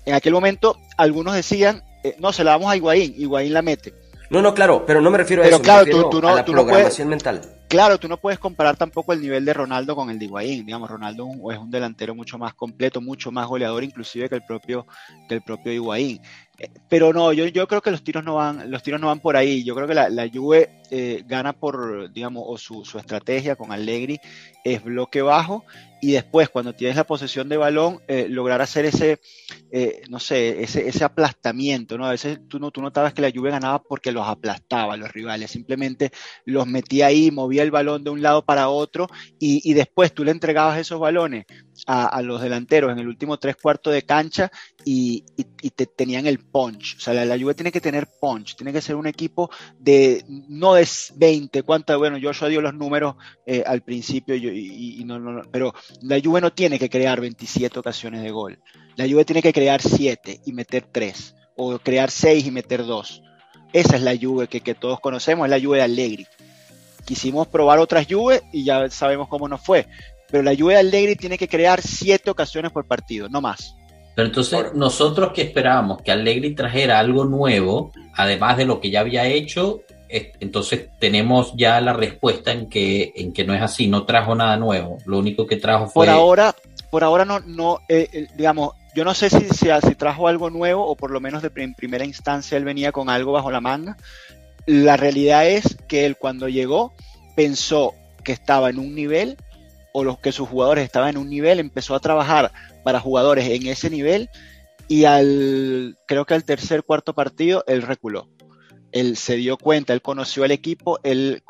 En 0.05 0.15
aquel 0.15 0.33
momento 0.33 0.77
algunos 0.97 1.35
decían, 1.35 1.83
eh, 2.03 2.17
no, 2.19 2.33
se 2.33 2.45
la 2.45 2.53
damos 2.53 2.71
a 2.71 2.77
Higuaín, 2.77 3.15
Higuaín 3.17 3.53
la 3.55 3.63
mete. 3.63 3.95
No, 4.31 4.43
no, 4.43 4.55
claro, 4.55 4.85
pero 4.87 5.01
no 5.01 5.11
me 5.11 5.19
refiero 5.19 5.43
a 5.43 5.45
pero 5.45 5.57
eso. 5.57 5.63
Claro, 5.63 6.11
tú, 6.11 6.21
no, 6.21 6.29
a 6.29 6.35
la 6.35 6.45
programación 6.45 7.09
mental. 7.09 7.41
Claro, 7.75 7.99
tú 7.99 8.07
no 8.07 8.19
puedes 8.19 8.39
comparar 8.39 8.77
tampoco 8.77 9.13
el 9.13 9.21
nivel 9.21 9.45
de 9.45 9.53
Ronaldo 9.53 9.97
con 9.97 10.09
el 10.09 10.17
de 10.17 10.27
Higuaín. 10.27 10.65
Digamos, 10.65 10.89
Ronaldo 10.89 11.29
es 11.51 11.59
un 11.59 11.73
delantero 11.73 12.15
mucho 12.15 12.39
más 12.39 12.55
completo, 12.55 13.01
mucho 13.01 13.33
más 13.33 13.49
goleador, 13.49 13.83
inclusive 13.83 14.29
que 14.29 14.37
el 14.37 14.45
propio, 14.45 14.87
que 15.29 15.35
el 15.35 15.43
propio. 15.43 15.83
Eh, 16.59 16.71
pero 16.89 17.13
no, 17.13 17.33
yo, 17.33 17.47
yo 17.47 17.67
creo 17.67 17.83
que 17.83 17.91
los 17.91 18.05
tiros 18.05 18.23
no 18.23 18.37
van, 18.37 18.71
los 18.71 18.83
tiros 18.83 19.01
no 19.01 19.09
van 19.09 19.19
por 19.19 19.37
ahí. 19.37 19.65
Yo 19.65 19.75
creo 19.75 19.89
que 19.89 19.95
la, 19.95 20.09
la 20.09 20.29
Juve 20.33 20.71
eh, 20.91 21.25
gana 21.27 21.53
por, 21.53 22.13
digamos, 22.13 22.45
o 22.47 22.57
su, 22.57 22.85
su, 22.85 22.99
estrategia 22.99 23.57
con 23.57 23.73
Allegri 23.73 24.21
es 24.63 24.85
bloque 24.85 25.21
bajo 25.21 25.65
y 26.01 26.13
después 26.13 26.51
cuando 26.51 26.75
tienes 26.75 26.97
la 26.97 27.05
posesión 27.05 27.49
de 27.49 27.57
balón 27.57 28.01
eh, 28.07 28.29
lograr 28.29 28.61
hacer 28.63 28.85
ese, 28.85 29.21
no 30.09 30.21
sé, 30.21 30.63
ese, 30.63 30.87
ese 30.87 31.03
aplastamiento, 31.03 31.99
¿no? 31.99 32.07
A 32.07 32.11
veces 32.11 32.39
tú, 32.47 32.61
no, 32.61 32.71
tú 32.71 32.81
notabas 32.83 33.15
que 33.15 33.23
la 33.23 33.33
Juve 33.35 33.51
ganaba 33.51 33.83
porque 33.83 34.13
los 34.13 34.27
aplastaba 34.27 34.95
a 34.95 34.97
los 34.97 35.11
rivales, 35.13 35.51
simplemente 35.51 36.13
los 36.45 36.67
metía 36.67 37.07
ahí, 37.07 37.31
movía 37.31 37.64
el 37.65 37.73
balón 37.73 38.05
de 38.05 38.11
un 38.11 38.23
lado 38.23 38.45
para 38.45 38.69
otro 38.69 39.09
y, 39.39 39.75
después 39.75 40.15
tú 40.15 40.25
le 40.25 40.31
entregabas 40.31 40.79
esos 40.79 41.01
balones 41.01 41.47
a, 41.87 42.23
los 42.23 42.41
delanteros 42.41 42.93
en 42.93 43.01
el 43.01 43.09
último 43.09 43.39
tres 43.39 43.57
cuartos 43.57 43.93
de 43.93 44.03
cancha 44.03 44.51
y, 44.85 45.25
te 45.75 45.87
tenían 45.87 46.27
el 46.27 46.39
punch. 46.39 46.97
O 46.99 47.01
sea, 47.01 47.15
la, 47.15 47.25
la, 47.25 47.39
Juve 47.39 47.55
tiene 47.55 47.73
que 47.73 47.81
tener 47.81 48.07
punch, 48.21 48.55
tiene 48.55 48.73
que 48.73 48.81
ser 48.81 48.95
un 48.95 49.07
equipo 49.07 49.51
de 49.79 50.25
no 50.29 50.75
de 50.75 50.87
20, 51.17 51.63
cuánta, 51.63 51.97
bueno, 51.97 52.19
yo 52.19 52.33
dio 52.49 52.61
los 52.61 52.75
números 52.75 53.17
eh, 53.47 53.63
al 53.67 53.83
principio, 53.83 54.35
y, 54.35 55.03
no, 55.05 55.19
no, 55.19 55.43
pero 55.51 55.75
la 56.03 56.21
Juve 56.21 56.41
no 56.41 56.53
tiene 56.53 56.79
que 56.79 56.91
crear 56.91 57.21
27 57.21 57.79
ocasiones 57.79 58.23
de 58.23 58.31
gol. 58.31 58.61
La 58.97 59.09
Juve 59.09 59.25
tiene 59.25 59.43
que 59.43 59.53
crear 59.53 59.81
7 59.81 60.41
y 60.45 60.53
meter 60.53 60.87
3, 60.91 61.35
o 61.57 61.79
crear 61.79 62.11
6 62.11 62.47
y 62.47 62.51
meter 62.51 62.85
2. 62.85 63.23
Esa 63.73 63.97
es 63.97 64.03
la 64.03 64.17
Juve 64.17 64.49
que, 64.49 64.61
que 64.61 64.75
todos 64.75 65.01
conocemos, 65.01 65.47
es 65.47 65.51
la 65.51 65.61
Juve 65.61 65.79
de 65.79 65.85
Allegri. 65.85 66.27
Quisimos 67.05 67.49
probar 67.49 67.79
otras 67.79 68.07
Juve 68.09 68.43
y 68.53 68.65
ya 68.65 68.89
sabemos 68.91 69.29
cómo 69.29 69.49
nos 69.49 69.61
fue. 69.61 69.87
Pero 70.31 70.43
la 70.43 70.57
Juve 70.57 70.75
de 70.75 70.81
Allegri 70.81 71.17
tiene 71.17 71.39
que 71.39 71.49
crear 71.49 71.81
7 71.83 72.31
ocasiones 72.31 72.73
por 72.73 72.87
partido, 72.87 73.29
no 73.29 73.41
más. 73.41 73.77
Pero 74.15 74.29
entonces, 74.29 74.75
nosotros 74.75 75.33
que 75.33 75.43
esperábamos 75.43 76.03
que 76.03 76.13
Allegri 76.13 76.55
trajera 76.55 76.99
algo 76.99 77.25
nuevo, 77.25 77.93
además 78.15 78.57
de 78.57 78.65
lo 78.65 78.81
que 78.81 78.91
ya 78.91 79.01
había 79.01 79.27
hecho, 79.27 79.83
entonces 80.09 80.89
tenemos 81.01 81.55
ya 81.57 81.81
la 81.81 81.93
respuesta 81.93 82.53
en 82.53 82.69
que, 82.69 83.13
en 83.17 83.33
que 83.33 83.45
no 83.45 83.55
es 83.55 83.63
así, 83.63 83.89
no 83.89 84.05
trajo 84.05 84.35
nada 84.35 84.57
nuevo. 84.57 84.99
Lo 85.07 85.19
único 85.19 85.47
que 85.47 85.57
trajo 85.57 85.87
fue. 85.89 86.07
Por 86.07 86.15
ahora, 86.15 86.55
por 86.91 87.03
ahora 87.03 87.25
no, 87.25 87.41
no 87.41 87.81
eh, 87.89 88.09
eh, 88.13 88.29
digamos, 88.37 88.73
yo 88.95 89.05
no 89.05 89.15
sé 89.15 89.29
si, 89.29 89.41
si, 89.49 89.69
si, 89.69 89.95
trajo 89.97 90.29
algo 90.29 90.51
nuevo 90.51 90.87
o 90.87 90.95
por 90.95 91.11
lo 91.11 91.21
menos 91.21 91.43
de 91.43 91.51
en 91.57 91.75
primera 91.75 92.05
instancia 92.05 92.57
él 92.57 92.65
venía 92.65 92.93
con 92.93 93.11
algo 93.11 93.33
bajo 93.33 93.51
la 93.51 93.61
manga. 93.61 93.97
La 94.67 94.97
realidad 94.97 95.47
es 95.49 95.77
que 95.89 96.07
él 96.07 96.17
cuando 96.17 96.49
llegó 96.49 96.93
pensó 97.37 97.95
que 98.23 98.33
estaba 98.33 98.71
en 98.71 98.79
un 98.79 98.95
nivel 98.95 99.37
o 99.93 100.03
los 100.05 100.19
que 100.19 100.33
sus 100.33 100.49
jugadores 100.49 100.85
estaban 100.85 101.11
en 101.11 101.19
un 101.19 101.31
nivel, 101.31 101.61
empezó 101.61 101.95
a 101.95 102.01
trabajar 102.01 102.53
para 102.83 103.01
jugadores 103.01 103.49
en 103.49 103.67
ese 103.67 103.91
nivel 103.91 104.29
y 104.89 105.05
al, 105.05 105.97
creo 106.07 106.25
que 106.25 106.35
al 106.35 106.45
tercer, 106.45 106.83
cuarto 106.83 107.15
partido, 107.15 107.65
él 107.67 107.83
reculó. 107.83 108.29
Él 108.93 109.17
se 109.17 109.37
dio 109.37 109.57
cuenta, 109.57 109.93
él 109.93 110.03
conoció 110.03 110.45
al 110.45 110.51
equipo, 110.51 110.99
él, 111.03 111.43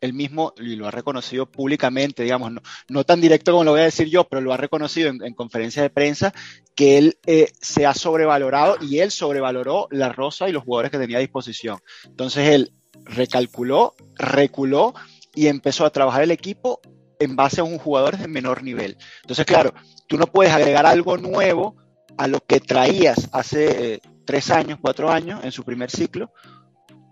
él 0.00 0.12
mismo, 0.12 0.54
y 0.58 0.76
lo 0.76 0.86
ha 0.86 0.90
reconocido 0.90 1.46
públicamente, 1.46 2.22
digamos, 2.22 2.52
no, 2.52 2.60
no, 2.88 3.04
tan 3.04 3.20
directo 3.20 3.52
como 3.52 3.64
lo 3.64 3.72
voy 3.72 3.80
a 3.80 3.84
decir 3.84 4.08
yo, 4.08 4.24
pero 4.24 4.40
lo 4.40 4.52
ha 4.52 4.56
reconocido 4.56 5.08
en, 5.10 5.22
en 5.22 5.34
conferencias 5.34 5.82
de 5.82 5.90
prensa, 5.90 6.32
que 6.74 6.98
él 6.98 7.18
eh, 7.26 7.50
se 7.60 7.86
ha 7.86 7.94
sobrevalorado 7.94 8.76
y 8.80 9.00
él 9.00 9.10
sobrevaloró 9.10 9.88
la 9.90 10.10
Rosa 10.10 10.48
y 10.48 10.52
los 10.52 10.62
jugadores 10.62 10.90
que 10.90 10.98
tenía 10.98 11.18
a 11.18 11.20
disposición. 11.20 11.78
Entonces 12.04 12.48
él 12.48 12.72
recalculó, 13.04 13.94
reculó 14.14 14.94
y 15.34 15.48
empezó 15.48 15.84
a 15.84 15.90
trabajar 15.90 16.22
el 16.22 16.30
equipo 16.30 16.80
en 17.18 17.36
base 17.36 17.60
a 17.60 17.64
un 17.64 17.78
jugador 17.78 18.16
de 18.16 18.28
menor 18.28 18.62
nivel. 18.62 18.96
Entonces, 19.22 19.44
claro, 19.44 19.74
tú 20.06 20.16
no 20.16 20.26
puedes 20.26 20.52
agregar 20.52 20.86
algo 20.86 21.16
nuevo 21.16 21.76
a 22.16 22.26
lo 22.28 22.40
que 22.40 22.60
traías 22.60 23.28
hace 23.32 23.94
eh, 23.94 24.00
tres 24.24 24.50
años, 24.50 24.78
cuatro 24.80 25.10
años 25.10 25.42
en 25.44 25.52
su 25.52 25.64
primer 25.64 25.90
ciclo, 25.90 26.32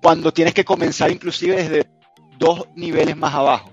cuando 0.03 0.33
tienes 0.33 0.55
que 0.55 0.64
comenzar 0.64 1.11
inclusive 1.11 1.57
desde 1.57 1.90
dos 2.38 2.68
niveles 2.75 3.16
más 3.16 3.35
abajo. 3.35 3.72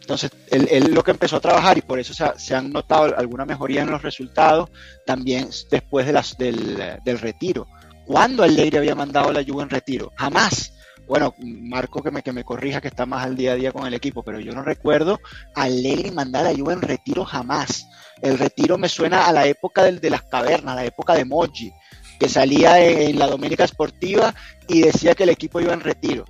Entonces, 0.00 0.30
él, 0.50 0.94
lo 0.94 1.02
que 1.02 1.10
empezó 1.10 1.36
a 1.36 1.40
trabajar 1.40 1.78
y 1.78 1.82
por 1.82 1.98
eso 1.98 2.14
se, 2.14 2.24
se, 2.38 2.54
han 2.54 2.70
notado 2.70 3.16
alguna 3.18 3.44
mejoría 3.44 3.82
en 3.82 3.90
los 3.90 4.02
resultados 4.02 4.70
también 5.04 5.48
después 5.68 6.06
de 6.06 6.12
las, 6.12 6.38
del, 6.38 7.00
del 7.04 7.18
retiro. 7.18 7.66
¿Cuándo 8.06 8.44
Allegri 8.44 8.78
había 8.78 8.94
mandado 8.94 9.32
la 9.32 9.42
Juve 9.42 9.64
en 9.64 9.70
retiro? 9.70 10.12
Jamás 10.16 10.72
bueno, 11.06 11.34
Marco 11.38 12.02
que 12.02 12.10
me, 12.10 12.22
que 12.22 12.32
me 12.32 12.44
corrija 12.44 12.80
que 12.80 12.88
está 12.88 13.06
más 13.06 13.24
al 13.24 13.36
día 13.36 13.52
a 13.52 13.56
día 13.56 13.72
con 13.72 13.86
el 13.86 13.94
equipo, 13.94 14.22
pero 14.22 14.40
yo 14.40 14.52
no 14.52 14.62
recuerdo 14.62 15.20
a 15.54 15.68
mandar 16.12 16.46
a 16.46 16.54
Juve 16.54 16.72
en 16.72 16.82
retiro 16.82 17.24
jamás. 17.24 17.88
El 18.20 18.38
retiro 18.38 18.76
me 18.76 18.88
suena 18.88 19.26
a 19.26 19.32
la 19.32 19.46
época 19.46 19.84
del, 19.84 20.00
de 20.00 20.10
las 20.10 20.22
cavernas, 20.22 20.74
la 20.74 20.84
época 20.84 21.14
de 21.14 21.24
Moji, 21.24 21.72
que 22.18 22.28
salía 22.28 22.80
en 22.80 23.18
la 23.18 23.28
Doménica 23.28 23.64
Esportiva 23.64 24.34
y 24.68 24.80
decía 24.80 25.14
que 25.14 25.22
el 25.24 25.28
equipo 25.28 25.60
iba 25.60 25.72
en 25.72 25.80
retiro. 25.80 26.24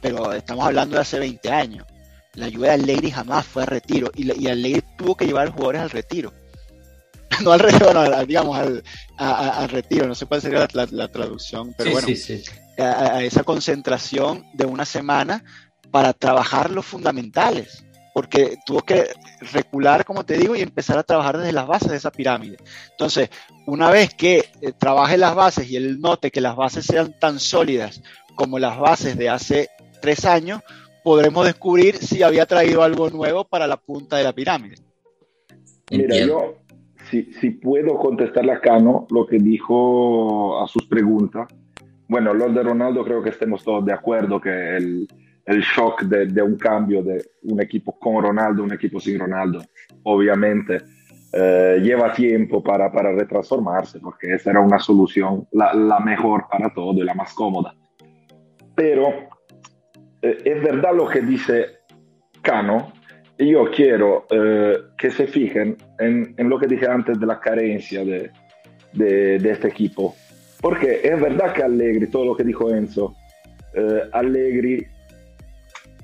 Pero 0.00 0.32
estamos 0.32 0.64
hablando 0.64 0.96
de 0.96 1.02
hace 1.02 1.18
20 1.18 1.50
años. 1.50 1.86
La 2.34 2.50
Juve 2.50 2.68
de 2.68 2.74
Allegri 2.74 3.10
jamás 3.10 3.46
fue 3.46 3.64
a 3.64 3.66
retiro 3.66 4.10
y, 4.14 4.30
y 4.40 4.48
Allegri 4.48 4.82
tuvo 4.96 5.16
que 5.16 5.26
llevar 5.26 5.42
a 5.42 5.46
los 5.46 5.54
jugadores 5.54 5.82
al 5.82 5.90
retiro. 5.90 6.32
no 7.42 7.52
al 7.52 7.60
retiro, 7.60 7.92
no, 7.92 8.24
digamos 8.24 8.58
al, 8.58 8.82
a, 9.16 9.60
al, 9.60 9.68
retiro, 9.68 10.06
no 10.06 10.14
sé 10.14 10.26
cuál 10.26 10.40
sería 10.40 10.60
la, 10.60 10.68
la, 10.72 10.88
la 10.90 11.08
traducción, 11.08 11.74
pero 11.76 11.90
sí, 11.90 11.92
bueno, 11.92 12.08
sí, 12.08 12.16
sí. 12.16 12.42
A, 12.78 13.16
a, 13.16 13.22
esa 13.22 13.44
concentración 13.44 14.44
de 14.54 14.66
una 14.66 14.84
semana 14.84 15.44
para 15.90 16.12
trabajar 16.12 16.70
los 16.70 16.86
fundamentales, 16.86 17.84
porque 18.14 18.58
tuvo 18.66 18.82
que 18.82 19.08
recular, 19.52 20.04
como 20.04 20.24
te 20.24 20.36
digo, 20.36 20.56
y 20.56 20.60
empezar 20.62 20.98
a 20.98 21.02
trabajar 21.02 21.38
desde 21.38 21.52
las 21.52 21.66
bases 21.66 21.90
de 21.90 21.96
esa 21.96 22.10
pirámide. 22.10 22.56
Entonces, 22.90 23.30
una 23.66 23.90
vez 23.90 24.14
que 24.14 24.50
eh, 24.60 24.72
trabaje 24.76 25.16
las 25.16 25.34
bases 25.34 25.70
y 25.70 25.76
él 25.76 26.00
note 26.00 26.30
que 26.30 26.40
las 26.40 26.56
bases 26.56 26.84
sean 26.84 27.14
tan 27.18 27.38
sólidas 27.38 28.02
como 28.34 28.58
las 28.58 28.78
bases 28.78 29.16
de 29.16 29.28
hace 29.28 29.70
tres 30.00 30.24
años, 30.24 30.60
podremos 31.02 31.46
descubrir 31.46 31.96
si 31.96 32.22
había 32.22 32.46
traído 32.46 32.82
algo 32.82 33.10
nuevo 33.10 33.44
para 33.44 33.66
la 33.66 33.76
punta 33.76 34.16
de 34.16 34.24
la 34.24 34.32
pirámide. 34.32 34.76
Mira, 35.90 36.16
yo, 36.26 36.56
si, 37.10 37.32
si, 37.34 37.50
puedo 37.50 37.96
contestarle 37.98 38.52
a 38.52 38.60
Cano 38.60 39.06
lo 39.10 39.26
que 39.26 39.38
dijo 39.38 40.62
a 40.62 40.66
sus 40.66 40.86
preguntas. 40.86 41.48
Bueno, 42.08 42.34
los 42.34 42.54
de 42.54 42.62
Ronaldo 42.62 43.04
creo 43.04 43.22
que 43.22 43.30
estemos 43.30 43.62
todos 43.64 43.84
de 43.84 43.92
acuerdo 43.92 44.40
que 44.40 44.76
el, 44.76 45.08
el 45.44 45.60
shock 45.60 46.02
de, 46.02 46.26
de, 46.26 46.42
un 46.42 46.56
cambio 46.56 47.02
de 47.02 47.22
un 47.44 47.60
equipo 47.60 47.98
con 47.98 48.22
Ronaldo, 48.22 48.62
un 48.62 48.72
equipo 48.72 49.00
sin 49.00 49.18
Ronaldo, 49.18 49.62
obviamente 50.02 50.78
eh, 51.32 51.80
lleva 51.82 52.12
tiempo 52.12 52.62
para, 52.62 52.90
para 52.90 53.12
retransformarse 53.12 54.00
porque 54.00 54.34
esa 54.34 54.50
era 54.50 54.60
una 54.60 54.78
solución 54.78 55.46
la, 55.52 55.74
la 55.74 56.00
mejor 56.00 56.46
para 56.50 56.72
todo 56.72 56.94
y 57.00 57.04
la 57.04 57.14
más 57.14 57.34
cómoda. 57.34 57.74
Pero 58.74 59.28
eh, 60.22 60.38
es 60.44 60.62
verdad 60.62 60.94
lo 60.94 61.08
que 61.08 61.20
dice 61.20 61.78
Cano, 62.42 62.92
yo 63.38 63.70
quiero 63.70 64.26
eh, 64.30 64.76
que 64.96 65.10
se 65.10 65.26
fijen 65.26 65.76
en, 65.98 66.34
lo 66.38 66.58
que 66.58 66.66
dije 66.66 66.86
antes 66.88 67.18
de 67.20 67.26
la 67.26 67.38
carencia 67.38 68.04
de, 68.04 68.30
de, 68.92 69.50
este 69.50 69.68
equipo. 69.68 70.16
Porque 70.60 71.00
es 71.04 71.20
verdad 71.20 71.52
que 71.52 71.62
Allegri, 71.62 72.08
todo 72.08 72.24
lo 72.24 72.36
que 72.36 72.42
dijo 72.42 72.70
Enzo, 72.70 73.14
eh, 73.74 74.02
Allegri 74.12 74.86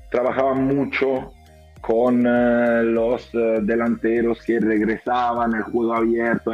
trabajaba 0.09 0.53
mucho 0.53 1.33
con 1.81 2.25
eh, 2.25 2.83
los 2.83 3.29
delanteros 3.33 4.41
que 4.41 4.59
regresaban, 4.59 5.55
el 5.55 5.63
juego 5.63 5.93
abierto. 5.93 6.53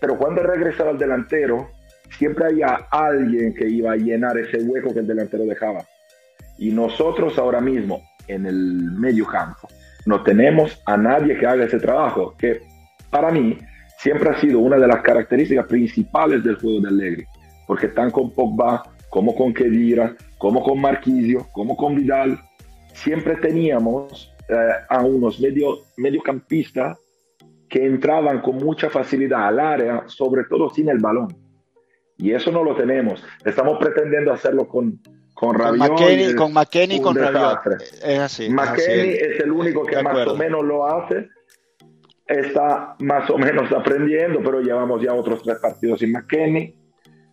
Pero 0.00 0.16
cuando 0.16 0.42
regresaba 0.44 0.92
el 0.92 0.98
delantero, 0.98 1.70
siempre 2.16 2.46
había 2.46 2.86
alguien 2.90 3.52
que 3.52 3.68
iba 3.68 3.92
a 3.92 3.96
llenar 3.96 4.38
ese 4.38 4.58
hueco 4.58 4.94
que 4.94 5.00
el 5.00 5.08
delantero 5.08 5.44
dejaba. 5.44 5.84
Y 6.58 6.70
nosotros 6.70 7.38
ahora 7.38 7.60
mismo, 7.60 8.02
en 8.26 8.46
el 8.46 8.92
medio 8.92 9.26
campo, 9.26 9.68
no 10.06 10.22
tenemos 10.22 10.82
a 10.86 10.96
nadie 10.96 11.38
que 11.38 11.46
haga 11.46 11.64
ese 11.64 11.78
trabajo, 11.78 12.34
que 12.36 12.60
para 13.10 13.30
mí 13.30 13.58
siempre 13.98 14.30
ha 14.30 14.40
sido 14.40 14.58
una 14.58 14.76
de 14.76 14.86
las 14.86 15.02
características 15.02 15.66
principales 15.66 16.42
del 16.44 16.56
juego 16.56 16.80
de 16.80 16.88
Allegri, 16.88 17.24
porque 17.66 17.88
tan 17.88 18.10
con 18.10 18.30
Pogba, 18.32 18.82
como 19.10 19.34
con 19.34 19.52
Kedira, 19.52 20.14
como 20.38 20.62
con 20.62 20.80
Marquisio, 20.80 21.46
como 21.52 21.76
con 21.76 21.94
Vidal, 21.94 22.38
siempre 22.92 23.36
teníamos 23.36 24.34
eh, 24.48 24.54
a 24.88 25.04
unos 25.04 25.40
medio, 25.40 25.78
mediocampistas 25.96 26.98
que 27.68 27.84
entraban 27.84 28.40
con 28.40 28.56
mucha 28.56 28.88
facilidad 28.88 29.46
al 29.46 29.60
área, 29.60 30.04
sobre 30.06 30.44
todo 30.44 30.70
sin 30.70 30.88
el 30.88 30.98
balón. 30.98 31.28
Y 32.16 32.32
eso 32.32 32.50
no 32.50 32.64
lo 32.64 32.74
tenemos. 32.74 33.22
Estamos 33.44 33.78
pretendiendo 33.78 34.32
hacerlo 34.32 34.66
con, 34.66 35.00
con 35.38 35.54
Rabiot. 35.54 36.34
Con 36.34 36.52
McKenny 36.52 36.96
y 36.96 37.00
con 37.00 37.14
Rabiot. 37.14 37.60
Es 38.02 38.18
así. 38.18 38.50
McKenny 38.50 39.10
es, 39.10 39.40
el 39.40 39.52
único 39.52 39.84
que 39.84 40.02
más 40.02 40.26
o 40.26 40.34
menos 40.34 40.64
lo 40.64 40.84
hace. 40.84 41.28
Está 42.26 42.96
más 42.98 43.30
o 43.30 43.38
menos 43.38 43.70
aprendiendo, 43.70 44.40
pero 44.42 44.60
llevamos 44.60 45.00
ya 45.00 45.14
otros 45.14 45.40
tres 45.44 45.58
partidos 45.60 46.00
sin 46.00 46.10
McKenny. 46.10 46.76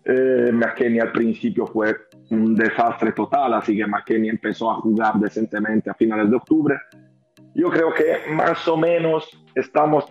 Eh, 0.05 0.51
McKenny 0.53 0.99
al 0.99 1.11
principio 1.11 1.65
fue 1.65 1.95
un 2.29 2.53
desastre 2.53 3.11
total, 3.11 3.55
así 3.55 3.75
que 3.75 3.87
McKenny 3.87 4.29
empezó 4.29 4.69
a 4.69 4.75
jugar 4.75 5.15
decentemente 5.15 5.89
a 5.89 5.95
finales 5.95 6.29
de 6.29 6.35
octubre. 6.35 6.75
Yo 7.55 7.71
creo 7.71 7.91
que 7.91 8.31
más 8.31 8.67
o 8.67 8.77
menos 8.77 9.27
estamos 9.55 10.05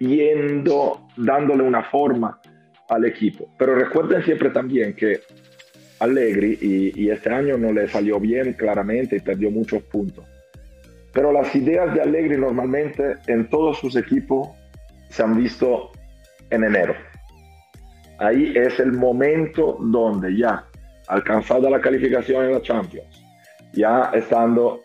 yendo, 0.00 1.06
dándole 1.16 1.62
una 1.62 1.84
forma 1.84 2.40
al 2.88 3.04
equipo. 3.04 3.48
Pero 3.56 3.76
recuerden 3.76 4.24
siempre 4.24 4.50
también 4.50 4.96
que 4.96 5.20
Allegri, 6.02 6.58
y, 6.96 7.10
este 7.10 7.30
año 7.30 7.56
no 7.56 7.72
le 7.72 7.88
salió 7.88 8.18
bien 8.18 8.54
claramente 8.54 9.16
y 9.16 9.20
perdió 9.20 9.52
muchos 9.52 9.84
puntos. 9.84 10.24
Pero 11.12 11.30
las 11.30 11.54
ideas 11.54 11.94
de 11.94 12.00
Allegri 12.00 12.36
normalmente 12.36 13.18
en 13.28 13.48
todos 13.48 13.78
sus 13.78 13.94
equipos 13.94 14.48
se 15.10 15.22
han 15.22 15.36
visto 15.36 15.92
en 16.50 16.64
enero. 16.64 16.96
Ahí 18.18 18.52
es 18.56 18.80
el 18.80 18.92
momento 18.92 19.76
donde 19.80 20.36
ya, 20.36 20.66
alcanzada 21.06 21.70
la 21.70 21.80
calificación 21.80 22.46
en 22.46 22.52
la 22.54 22.62
Champions, 22.62 23.22
ya 23.72 24.10
estando 24.12 24.80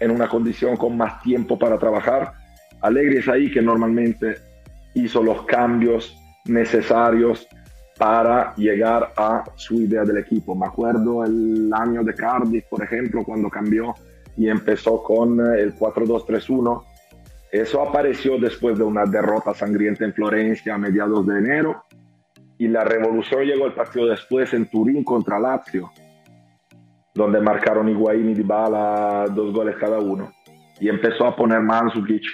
en 0.00 0.10
una 0.10 0.28
condición 0.28 0.76
con 0.76 0.96
más 0.96 1.22
tiempo 1.22 1.56
para 1.56 1.78
trabajar, 1.78 2.32
Allegri 2.80 3.18
es 3.18 3.28
ahí 3.28 3.52
que 3.52 3.62
normalmente 3.62 4.34
hizo 4.94 5.22
los 5.22 5.44
cambios 5.44 6.18
necesarios 6.46 7.46
para 7.98 8.54
llegar 8.56 9.12
a 9.16 9.44
su 9.56 9.80
idea 9.80 10.02
del 10.04 10.18
equipo. 10.18 10.54
Me 10.54 10.66
acuerdo 10.66 11.24
el 11.24 11.70
año 11.72 12.02
de 12.02 12.14
Cardiff, 12.14 12.64
por 12.68 12.82
ejemplo, 12.82 13.22
cuando 13.24 13.48
cambió 13.48 13.94
y 14.36 14.48
empezó 14.48 15.02
con 15.02 15.40
eh, 15.40 15.60
el 15.60 15.76
4-2-3-1. 15.76 16.84
Eso 17.52 17.82
apareció 17.82 18.38
después 18.38 18.76
de 18.76 18.84
una 18.84 19.04
derrota 19.04 19.54
sangrienta 19.54 20.04
en 20.04 20.12
Florencia 20.12 20.74
a 20.74 20.78
mediados 20.78 21.26
de 21.26 21.38
enero 21.38 21.84
y 22.58 22.66
la 22.68 22.84
revolución 22.84 23.44
llegó 23.44 23.66
el 23.66 23.74
partido 23.74 24.06
después 24.06 24.52
en 24.54 24.66
Turín 24.66 25.04
contra 25.04 25.38
Lazio, 25.38 25.90
donde 27.14 27.40
marcaron 27.40 27.88
Higuaín 27.88 28.30
y 28.30 28.34
Dybala 28.34 29.26
dos 29.32 29.52
goles 29.52 29.76
cada 29.76 30.00
uno 30.00 30.32
y 30.80 30.88
empezó 30.88 31.26
a 31.26 31.36
poner 31.36 31.60
Mandzukic 31.60 32.24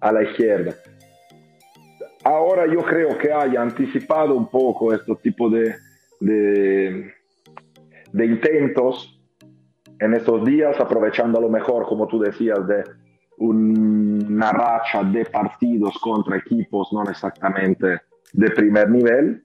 a 0.00 0.12
la 0.12 0.22
izquierda 0.22 0.74
ahora 2.28 2.66
yo 2.66 2.82
creo 2.82 3.16
que 3.16 3.32
haya 3.32 3.62
anticipado 3.62 4.34
un 4.34 4.48
poco 4.48 4.92
este 4.92 5.14
tipo 5.16 5.48
de, 5.48 5.74
de, 6.20 8.26
intentos 8.26 9.18
en 9.98 10.14
estos 10.14 10.44
días, 10.44 10.78
aprovechando 10.78 11.38
a 11.38 11.40
lo 11.40 11.48
mejor, 11.48 11.86
como 11.86 12.06
tú 12.06 12.20
decías, 12.20 12.66
de 12.66 12.84
una 13.38 14.52
racha 14.52 15.02
de 15.04 15.24
partidos 15.24 15.96
contra 15.98 16.36
equipos 16.36 16.92
no 16.92 17.02
exactamente 17.04 18.00
de 18.32 18.50
primer 18.50 18.90
nivel. 18.90 19.42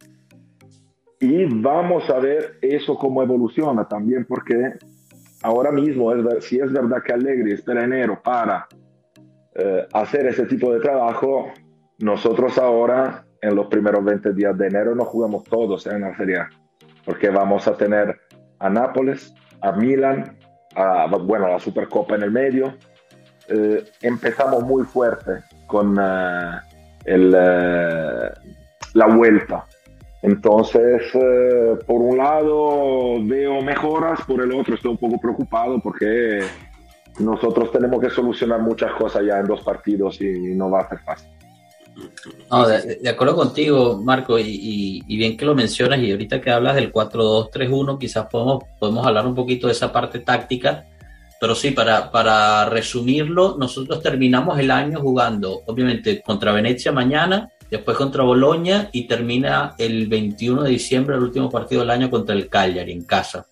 Y 1.20 1.46
vamos 1.46 2.10
a 2.10 2.20
ver 2.20 2.58
eso 2.62 2.98
cómo 2.98 3.24
evoluciona 3.24 3.88
también, 3.88 4.26
porque 4.26 4.74
ahora 5.42 5.72
mismo, 5.72 6.12
es, 6.12 6.46
si 6.46 6.60
es 6.60 6.72
verdad 6.72 7.02
que 7.02 7.14
Allegri 7.14 7.54
espera 7.54 7.86
enero 7.86 8.20
para 8.22 8.68
eh, 9.56 9.88
hacer 9.94 10.28
ese 10.28 10.46
tipo 10.48 10.74
de 10.74 10.82
trabajo, 10.82 11.54
nosotros 12.00 12.58
ahora, 12.58 13.26
en 13.42 13.56
los 13.56 13.68
primeros 13.68 14.04
20 14.04 14.34
días 14.34 14.58
de 14.58 14.68
enero, 14.68 14.96
no 14.96 15.06
jugamos 15.06 15.44
todos 15.44 15.86
en 15.88 16.02
la 16.02 16.16
Serie 16.16 16.44
porque 17.06 17.30
vamos 17.30 17.68
a 17.68 17.76
tener 17.76 18.20
a 18.60 18.70
Nápoles, 18.70 19.34
a 19.62 19.72
Milan, 19.74 20.38
a, 20.76 21.08
bueno, 21.08 21.48
la 21.48 21.60
Supercopa 21.60 22.16
en 22.16 22.24
el 22.24 22.32
medio. 22.32 22.74
Eh, 23.50 23.84
empezamos 24.02 24.64
muy 24.64 24.84
fuerte 24.86 25.44
con 25.68 25.98
eh, 26.00 26.60
eh, 27.06 28.30
la 28.94 29.08
vuelta. 29.08 29.66
Entonces, 30.22 31.12
por 31.86 32.02
un 32.02 32.18
lado 32.18 33.22
veo 33.26 33.62
mejoras, 33.62 34.22
por 34.26 34.42
el 34.42 34.54
otro 34.54 34.76
estoy 34.76 34.92
un 34.92 34.98
poco 34.98 35.20
preocupado 35.20 35.82
porque 35.82 36.40
nosotros 37.20 37.74
tenemos 37.74 38.00
que 38.00 38.10
solucionar 38.10 38.62
muchas 38.62 38.94
cosas 38.94 39.24
ya 39.26 39.40
en 39.40 39.48
dos 39.48 39.62
partidos 39.62 40.22
y 40.22 40.56
no 40.56 40.72
va 40.72 40.80
a 40.80 40.90
ser 40.90 41.00
fácil. 41.00 41.30
No, 42.50 42.68
de, 42.68 43.10
acuerdo 43.10 43.36
contigo, 43.36 44.02
Marco, 44.04 44.38
y, 44.40 45.04
bien 45.08 45.38
que 45.38 45.46
lo 45.46 45.56
mencionas, 45.56 46.00
y 46.00 46.12
ahorita 46.12 46.42
que 46.42 46.52
hablas 46.52 46.76
del 46.76 46.92
4-2-3-1, 46.92 48.00
quizás 48.00 48.28
podemos, 48.32 48.64
podemos 48.80 49.06
hablar 49.06 49.28
un 49.28 49.36
poquito 49.36 49.68
de 49.68 49.74
esa 49.74 49.92
parte 49.92 50.20
táctica, 50.20 50.86
pero 51.40 51.56
sí, 51.56 51.72
para, 51.72 52.12
para 52.12 52.66
resumirlo, 52.70 53.58
nosotros 53.58 54.02
terminamos 54.02 54.58
el 54.60 54.72
año 54.72 55.00
jugando, 55.02 55.62
obviamente, 55.66 56.22
contra 56.22 56.52
Venecia 56.52 56.92
mañana, 56.92 57.50
después 57.70 57.98
contra 57.98 58.24
Boloña, 58.24 58.90
y 58.92 59.08
termina 59.08 59.76
el 59.78 60.08
21 60.08 60.64
de 60.64 60.70
diciembre, 60.70 61.16
el 61.16 61.24
último 61.24 61.50
partido 61.50 61.82
del 61.82 61.92
año, 61.92 62.10
contra 62.10 62.36
el 62.36 62.50
Cagliari, 62.50 62.92
en 62.92 63.04
casa. 63.04 63.46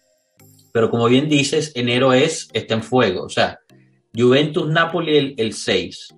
Pero 0.72 0.90
como 0.90 1.08
bien 1.08 1.28
dices, 1.28 1.74
enero 1.76 2.14
es, 2.14 2.50
está 2.54 2.76
en 2.76 2.84
fuego, 2.84 3.24
o 3.24 3.30
sea, 3.30 3.60
Juventus-Napoli 4.16 5.18
el, 5.18 5.34
el 5.38 5.54
6, 5.54 6.16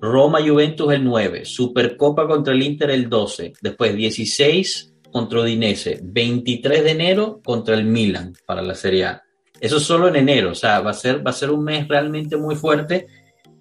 Roma 0.00 0.40
Juventus 0.46 0.92
el 0.92 1.04
9, 1.04 1.44
Supercopa 1.44 2.26
contra 2.26 2.54
el 2.54 2.62
Inter 2.62 2.90
el 2.90 3.08
12, 3.08 3.54
después 3.60 3.94
16 3.94 4.94
contra 5.10 5.40
Udinese, 5.40 6.00
23 6.02 6.84
de 6.84 6.90
enero 6.90 7.40
contra 7.44 7.74
el 7.74 7.84
Milan 7.84 8.34
para 8.44 8.62
la 8.62 8.74
Serie 8.74 9.04
A. 9.06 9.22
Eso 9.58 9.80
solo 9.80 10.08
en 10.08 10.16
enero, 10.16 10.50
o 10.50 10.54
sea, 10.54 10.80
va 10.80 10.90
a 10.90 10.94
ser, 10.94 11.26
va 11.26 11.30
a 11.30 11.34
ser 11.34 11.50
un 11.50 11.64
mes 11.64 11.88
realmente 11.88 12.36
muy 12.36 12.56
fuerte 12.56 13.06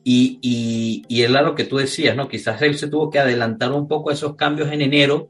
y, 0.04 0.40
y, 0.42 1.04
y 1.08 1.24
es 1.24 1.32
lo 1.32 1.56
que 1.56 1.64
tú 1.64 1.78
decías, 1.78 2.16
¿no? 2.16 2.28
Quizás 2.28 2.62
él 2.62 2.78
se 2.78 2.90
tuvo 2.90 3.10
que 3.10 3.20
adelantar 3.20 3.72
un 3.72 3.88
poco 3.88 4.12
esos 4.12 4.36
cambios 4.36 4.72
en 4.72 4.82
enero 4.82 5.30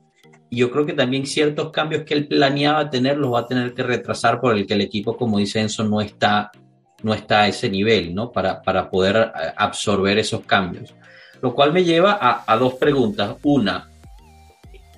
y 0.49 0.57
yo 0.57 0.71
creo 0.71 0.85
que 0.85 0.93
también 0.93 1.25
ciertos 1.25 1.71
cambios 1.71 2.03
que 2.03 2.13
él 2.13 2.27
planeaba 2.27 2.89
tener 2.89 3.17
los 3.17 3.33
va 3.33 3.41
a 3.41 3.45
tener 3.45 3.73
que 3.73 3.83
retrasar 3.83 4.39
por 4.39 4.55
el 4.55 4.65
que 4.65 4.73
el 4.73 4.81
equipo, 4.81 5.15
como 5.15 5.37
dice 5.37 5.59
Enzo, 5.59 5.83
no 5.83 6.01
está 6.01 6.51
no 7.03 7.13
está 7.13 7.41
a 7.41 7.47
ese 7.47 7.69
nivel, 7.69 8.15
¿no? 8.15 8.31
Para, 8.31 8.61
para 8.61 8.89
poder 8.89 9.15
eh, 9.17 9.53
absorber 9.55 10.17
esos 10.17 10.45
cambios. 10.45 10.93
Lo 11.41 11.53
cual 11.53 11.73
me 11.73 11.83
lleva 11.83 12.43
a, 12.47 12.57
dos 12.57 12.75
preguntas. 12.75 13.35
Una, 13.43 13.89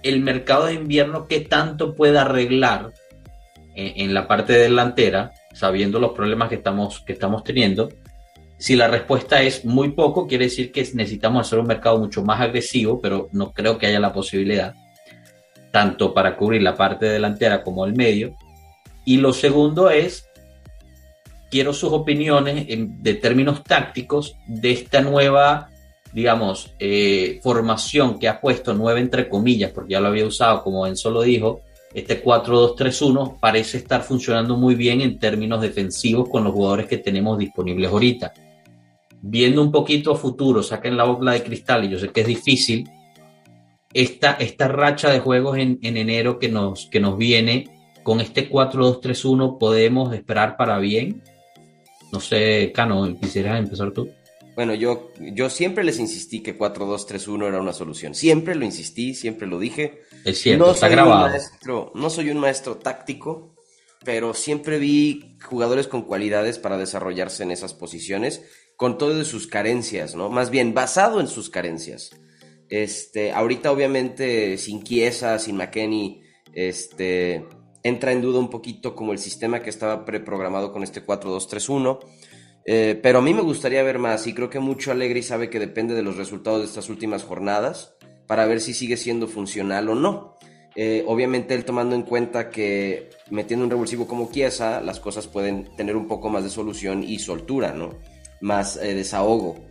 el 0.03 0.21
mercado 0.21 0.67
de 0.67 0.75
invierno, 0.75 1.27
¿qué 1.27 1.41
tanto 1.41 1.95
puede 1.95 2.17
arreglar 2.17 2.93
en, 3.75 4.13
la 4.13 4.27
parte 4.27 4.53
delantera, 4.53 5.33
sabiendo 5.53 5.99
los 5.99 6.11
problemas 6.11 6.49
que 6.49 6.55
estamos, 6.55 7.01
que 7.01 7.13
estamos 7.13 7.43
teniendo? 7.43 7.89
Si 8.57 8.75
la 8.75 8.87
respuesta 8.87 9.41
es 9.41 9.65
muy 9.65 9.89
poco, 9.89 10.27
quiere 10.27 10.45
decir 10.45 10.71
que 10.71 10.81
necesitamos 10.93 11.45
hacer 11.45 11.59
un 11.59 11.67
mercado 11.67 11.99
mucho 11.99 12.23
más 12.23 12.39
agresivo, 12.39 13.01
pero 13.01 13.29
no 13.31 13.51
creo 13.51 13.77
que 13.77 13.87
haya 13.87 13.99
la 13.99 14.13
posibilidad, 14.13 14.73
tanto 15.71 16.13
para 16.13 16.37
cubrir 16.37 16.61
la 16.61 16.75
parte 16.75 17.07
delantera 17.07 17.61
como 17.61 17.85
el 17.85 17.93
medio. 17.93 18.35
Y 19.05 19.17
lo 19.17 19.33
segundo 19.33 19.89
es 19.89 20.26
quiero 21.49 21.73
sus 21.73 21.91
opiniones 21.91 22.65
en, 22.69 23.01
de 23.01 23.15
términos 23.15 23.63
tácticos 23.63 24.35
de 24.47 24.71
esta 24.71 25.01
nueva, 25.01 25.69
digamos, 26.13 26.73
eh, 26.79 27.39
formación 27.41 28.19
que 28.19 28.27
ha 28.27 28.39
puesto 28.39 28.73
nueva 28.73 28.99
entre 28.99 29.29
comillas, 29.29 29.71
porque 29.71 29.93
ya 29.93 29.99
lo 29.99 30.07
había 30.07 30.25
usado, 30.25 30.63
como 30.63 30.85
Enzo 30.85 31.09
lo 31.09 31.21
dijo, 31.21 31.61
este 31.93 32.23
4-2-3-1 32.23 33.39
parece 33.39 33.77
estar 33.77 34.03
funcionando 34.03 34.57
muy 34.57 34.75
bien 34.75 35.01
en 35.01 35.19
términos 35.19 35.61
defensivos 35.61 36.29
con 36.29 36.43
los 36.43 36.53
jugadores 36.53 36.87
que 36.87 36.97
tenemos 36.97 37.37
disponibles 37.37 37.89
ahorita. 37.89 38.33
Viendo 39.21 39.61
un 39.61 39.71
poquito 39.71 40.11
a 40.11 40.15
futuro, 40.15 40.61
saquen 40.61 40.97
la 40.97 41.05
bola 41.05 41.31
de 41.31 41.43
cristal 41.43 41.85
y 41.85 41.89
yo 41.89 41.97
sé 41.97 42.09
que 42.09 42.21
es 42.21 42.27
difícil, 42.27 42.89
esta, 43.93 44.33
esta 44.33 44.67
racha 44.67 45.09
de 45.09 45.21
juegos 45.21 45.57
en, 45.57 45.79
en 45.81 45.97
enero 45.97 46.37
que 46.37 46.49
nos, 46.49 46.87
que 46.87 46.99
nos 46.99 47.17
viene 47.17 47.77
con 48.03 48.21
este 48.21 48.49
4-2-3-1 48.49 49.57
podemos 49.57 50.13
esperar 50.13 50.55
para 50.55 50.77
bien 50.79 51.23
no 52.11 52.19
sé, 52.19 52.71
Cano, 52.73 53.17
¿quisieras 53.19 53.59
empezar 53.59 53.91
tú? 53.91 54.09
Bueno, 54.55 54.73
yo, 54.73 55.11
yo 55.19 55.51
siempre 55.51 55.83
les 55.83 55.99
insistí 55.99 56.41
que 56.41 56.57
4-2-3-1 56.57 57.47
era 57.47 57.61
una 57.61 57.73
solución. 57.73 58.15
Siempre 58.15 58.55
lo 58.55 58.65
insistí, 58.65 59.13
siempre 59.13 59.45
lo 59.45 59.59
dije. 59.59 60.01
Es 60.25 60.39
cierto, 60.39 60.71
está 60.71 60.87
grabado. 60.87 61.31
no 61.93 62.09
soy 62.09 62.31
un 62.31 62.39
maestro 62.39 62.77
táctico, 62.77 63.53
pero 64.03 64.33
siempre 64.33 64.79
vi 64.79 65.37
jugadores 65.43 65.87
con 65.87 66.01
cualidades 66.01 66.57
para 66.57 66.77
desarrollarse 66.77 67.43
en 67.43 67.51
esas 67.51 67.75
posiciones, 67.75 68.45
con 68.77 68.97
todas 68.97 69.27
sus 69.27 69.45
carencias, 69.45 70.15
¿no? 70.15 70.29
Más 70.29 70.49
bien 70.49 70.73
basado 70.73 71.19
en 71.19 71.27
sus 71.27 71.51
carencias. 71.51 72.09
Este, 72.69 73.31
ahorita 73.33 73.71
obviamente 73.71 74.57
sin 74.57 74.83
Chiesa, 74.83 75.37
sin 75.37 75.55
McKenny, 75.57 76.23
este, 76.53 77.45
entra 77.87 78.11
en 78.11 78.21
duda 78.21 78.39
un 78.39 78.49
poquito 78.49 78.95
como 78.95 79.13
el 79.13 79.19
sistema 79.19 79.61
que 79.61 79.69
estaba 79.69 80.05
preprogramado 80.05 80.71
con 80.71 80.83
este 80.83 81.05
4-2-3-1. 81.05 81.99
Eh, 82.65 82.99
pero 83.01 83.19
a 83.19 83.21
mí 83.21 83.33
me 83.33 83.41
gustaría 83.41 83.81
ver 83.83 83.97
más 83.97 84.27
y 84.27 84.33
creo 84.33 84.49
que 84.49 84.59
mucho 84.59 84.91
Alegri 84.91 85.23
sabe 85.23 85.49
que 85.49 85.59
depende 85.59 85.95
de 85.95 86.03
los 86.03 86.17
resultados 86.17 86.59
de 86.59 86.65
estas 86.65 86.89
últimas 86.89 87.23
jornadas 87.23 87.95
para 88.27 88.45
ver 88.45 88.59
si 88.59 88.73
sigue 88.73 88.97
siendo 88.97 89.27
funcional 89.27 89.89
o 89.89 89.95
no. 89.95 90.35
Eh, 90.75 91.03
obviamente 91.07 91.55
él 91.55 91.65
tomando 91.65 91.95
en 91.95 92.03
cuenta 92.03 92.49
que 92.49 93.09
metiendo 93.31 93.63
un 93.63 93.71
revulsivo 93.71 94.05
como 94.05 94.29
Chiesa, 94.31 94.81
las 94.81 94.99
cosas 94.99 95.27
pueden 95.27 95.75
tener 95.75 95.95
un 95.95 96.07
poco 96.07 96.29
más 96.29 96.43
de 96.43 96.49
solución 96.49 97.03
y 97.03 97.19
soltura, 97.19 97.71
¿no? 97.71 97.95
Más 98.41 98.77
eh, 98.77 98.93
desahogo. 98.93 99.66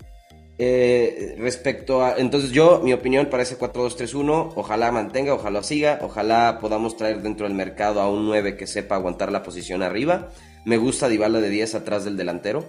Respecto 0.58 2.02
a... 2.02 2.16
Entonces 2.16 2.50
yo, 2.50 2.80
mi 2.82 2.92
opinión 2.92 3.26
para 3.26 3.42
ese 3.42 3.58
4-2-3-1, 3.58 4.52
ojalá 4.56 4.90
mantenga, 4.90 5.34
ojalá 5.34 5.62
siga, 5.62 5.98
ojalá 6.02 6.58
podamos 6.60 6.96
traer 6.96 7.22
dentro 7.22 7.46
del 7.46 7.56
mercado 7.56 8.00
a 8.00 8.10
un 8.10 8.26
9 8.26 8.56
que 8.56 8.66
sepa 8.66 8.96
aguantar 8.96 9.30
la 9.32 9.42
posición 9.42 9.82
arriba. 9.82 10.30
Me 10.64 10.78
gusta 10.78 11.08
Dybala 11.08 11.40
de 11.40 11.50
10 11.50 11.74
atrás 11.74 12.04
del 12.04 12.16
delantero. 12.16 12.64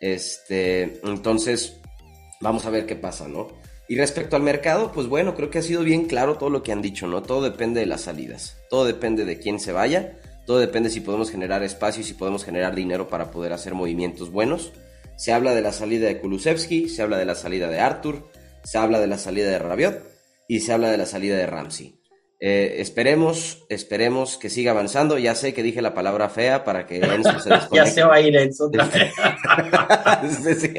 Este, 0.00 1.00
entonces, 1.04 1.80
vamos 2.40 2.64
a 2.66 2.70
ver 2.70 2.86
qué 2.86 2.96
pasa, 2.96 3.28
¿no? 3.28 3.48
Y 3.88 3.96
respecto 3.96 4.36
al 4.36 4.42
mercado, 4.42 4.92
pues 4.92 5.08
bueno, 5.08 5.34
creo 5.34 5.50
que 5.50 5.58
ha 5.58 5.62
sido 5.62 5.82
bien 5.82 6.04
claro 6.04 6.38
todo 6.38 6.48
lo 6.48 6.62
que 6.62 6.70
han 6.70 6.80
dicho, 6.80 7.08
¿no? 7.08 7.22
Todo 7.22 7.42
depende 7.42 7.80
de 7.80 7.86
las 7.86 8.02
salidas, 8.02 8.56
todo 8.70 8.84
depende 8.84 9.24
de 9.24 9.40
quién 9.40 9.58
se 9.58 9.72
vaya, 9.72 10.16
todo 10.46 10.60
depende 10.60 10.90
si 10.90 11.00
podemos 11.00 11.30
generar 11.30 11.64
espacio 11.64 12.02
y 12.02 12.04
si 12.04 12.14
podemos 12.14 12.44
generar 12.44 12.74
dinero 12.74 13.08
para 13.08 13.32
poder 13.32 13.52
hacer 13.52 13.74
movimientos 13.74 14.30
buenos. 14.30 14.72
Se 15.20 15.34
habla 15.34 15.54
de 15.54 15.60
la 15.60 15.70
salida 15.70 16.06
de 16.06 16.18
Kulusevski, 16.18 16.88
se 16.88 17.02
habla 17.02 17.18
de 17.18 17.26
la 17.26 17.34
salida 17.34 17.68
de 17.68 17.78
Arthur, 17.78 18.30
se 18.64 18.78
habla 18.78 18.98
de 18.98 19.06
la 19.06 19.18
salida 19.18 19.50
de 19.50 19.58
Rabiot 19.58 20.02
y 20.48 20.60
se 20.60 20.72
habla 20.72 20.90
de 20.90 20.96
la 20.96 21.04
salida 21.04 21.36
de 21.36 21.44
Ramsey. 21.44 22.00
Eh, 22.40 22.76
esperemos, 22.78 23.66
esperemos 23.68 24.38
que 24.38 24.48
siga 24.48 24.70
avanzando. 24.70 25.18
Ya 25.18 25.34
sé 25.34 25.52
que 25.52 25.62
dije 25.62 25.82
la 25.82 25.92
palabra 25.92 26.30
fea 26.30 26.64
para 26.64 26.86
que 26.86 27.00
Enzo 27.00 27.38
se 27.38 27.50
Ya 27.72 27.84
se 27.84 28.02
va 28.02 28.14
a 28.14 28.20
ir 28.22 28.34
Enzo 28.34 28.68
otra 28.68 28.86
vez. 30.42 30.72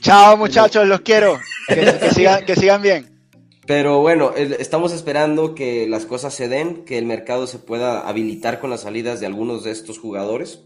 Chao 0.00 0.38
muchachos, 0.38 0.88
los 0.88 1.02
quiero. 1.02 1.38
Que, 1.68 2.10
sigan, 2.14 2.46
que 2.46 2.56
sigan 2.56 2.80
bien. 2.80 3.18
Pero 3.66 4.00
bueno, 4.00 4.32
estamos 4.34 4.94
esperando 4.94 5.54
que 5.54 5.86
las 5.86 6.06
cosas 6.06 6.32
se 6.32 6.48
den, 6.48 6.86
que 6.86 6.96
el 6.96 7.04
mercado 7.04 7.46
se 7.46 7.58
pueda 7.58 8.08
habilitar 8.08 8.60
con 8.60 8.70
las 8.70 8.80
salidas 8.80 9.20
de 9.20 9.26
algunos 9.26 9.64
de 9.64 9.72
estos 9.72 9.98
jugadores. 9.98 10.62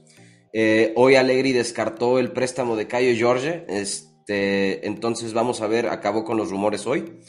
Eh, 0.53 0.93
hoy 0.97 1.17
Allegri 1.17 1.53
descartó 1.53 2.19
el 2.19 2.33
préstamo 2.33 2.77
de 2.77 2.87
Cayo 2.87 3.15
Jorge, 3.19 3.65
este, 3.69 4.87
entonces 4.87 5.33
vamos 5.33 5.63
a 5.63 5.67
ver, 5.67 5.89
acabó 5.89 6.25
con 6.25 6.37
los 6.37 6.51
rumores 6.51 6.87
hoy. 6.87 7.21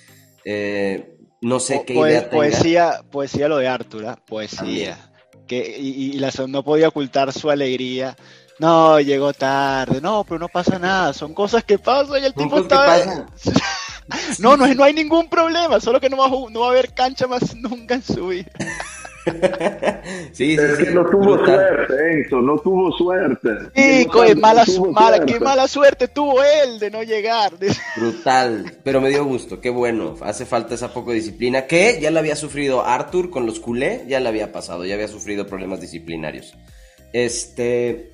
Eh, 0.46 1.16
no 1.42 1.60
sé 1.60 1.84
qué 1.86 1.94
idea 1.94 2.30
Poesía, 2.30 3.02
poesía 3.12 3.48
lo 3.48 3.58
de 3.58 3.68
Arthur, 3.68 4.08
¿ah? 4.08 4.20
poesía. 4.26 4.98
Que, 5.48 5.78
y, 5.78 6.14
la, 6.14 6.32
no 6.48 6.64
podía 6.64 6.88
ocultar 6.88 7.34
su 7.34 7.50
alegría. 7.50 8.16
No, 8.60 9.00
llegó 9.00 9.34
tarde. 9.34 10.00
No, 10.00 10.24
pero 10.24 10.40
no 10.40 10.48
pasa 10.48 10.80
nada. 10.80 11.12
Son 11.12 11.34
cosas 11.34 11.66
que 11.66 11.78
pasan 11.78 12.22
y 12.22 12.26
el 12.26 12.34
tipo 12.34 12.60
está. 12.60 13.26
no, 14.40 14.56
no, 14.56 14.74
no 14.74 14.84
hay 14.84 14.94
ningún 14.94 15.28
problema. 15.28 15.82
Solo 15.82 16.00
que 16.00 16.10
no 16.10 16.18
va, 16.18 16.30
no 16.50 16.62
va 16.62 16.68
a 16.68 16.70
haber 16.70 16.94
cancha 16.94 17.28
más 17.28 17.56
nunca 17.56 17.96
en 17.96 18.04
su 18.04 18.28
vida. 18.28 18.52
sí, 20.32 20.58
sí, 20.58 20.84
que 20.84 20.92
no 20.92 21.06
tuvo 21.06 21.46
suerte, 21.46 21.94
Enzo, 22.12 22.42
no 22.42 22.58
tuvo 22.58 22.92
suerte. 22.92 23.50
Sí, 23.76 24.08
mala, 24.36 24.66
mala, 24.92 25.26
qué 25.26 25.40
mala 25.40 25.68
suerte 25.68 26.08
tuvo 26.08 26.44
él 26.44 26.80
de 26.80 26.92
no 26.92 27.04
llegar. 27.04 27.54
Brutal, 27.96 28.78
pero 28.84 29.02
me 29.02 29.10
dio 29.10 29.24
gusto, 29.26 29.62
qué 29.62 29.70
bueno. 29.70 30.16
Hace 30.22 30.46
falta 30.46 30.76
esa 30.76 30.94
poco 30.94 31.12
disciplina 31.12 31.66
que 31.66 32.00
ya 32.02 32.12
la 32.12 32.20
había 32.20 32.36
sufrido 32.36 32.86
Arthur 32.86 33.30
con 33.30 33.46
los 33.46 33.60
culé, 33.60 34.06
ya 34.08 34.20
la 34.20 34.30
había 34.30 34.52
pasado, 34.52 34.86
ya 34.86 34.96
había 34.96 35.08
sufrido 35.08 35.48
problemas 35.48 35.80
disciplinarios. 35.80 36.56
Este, 37.14 38.12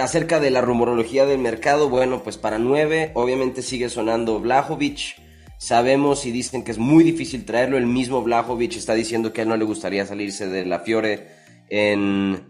acerca 0.00 0.40
de 0.40 0.50
la 0.50 0.60
rumorología 0.60 1.26
del 1.26 1.38
mercado, 1.38 1.88
bueno, 1.88 2.22
pues 2.22 2.36
para 2.36 2.58
nueve, 2.58 3.10
obviamente 3.14 3.62
sigue 3.62 3.88
sonando 3.88 4.40
Blajovic 4.40 5.21
Sabemos 5.62 6.26
y 6.26 6.32
dicen 6.32 6.64
que 6.64 6.72
es 6.72 6.78
muy 6.78 7.04
difícil 7.04 7.44
traerlo. 7.44 7.78
El 7.78 7.86
mismo 7.86 8.20
Vlahovic 8.20 8.74
está 8.74 8.94
diciendo 8.94 9.32
que 9.32 9.42
a 9.42 9.44
él 9.44 9.48
no 9.48 9.56
le 9.56 9.64
gustaría 9.64 10.04
salirse 10.04 10.48
de 10.48 10.66
la 10.66 10.80
Fiore 10.80 11.28
en, 11.68 12.48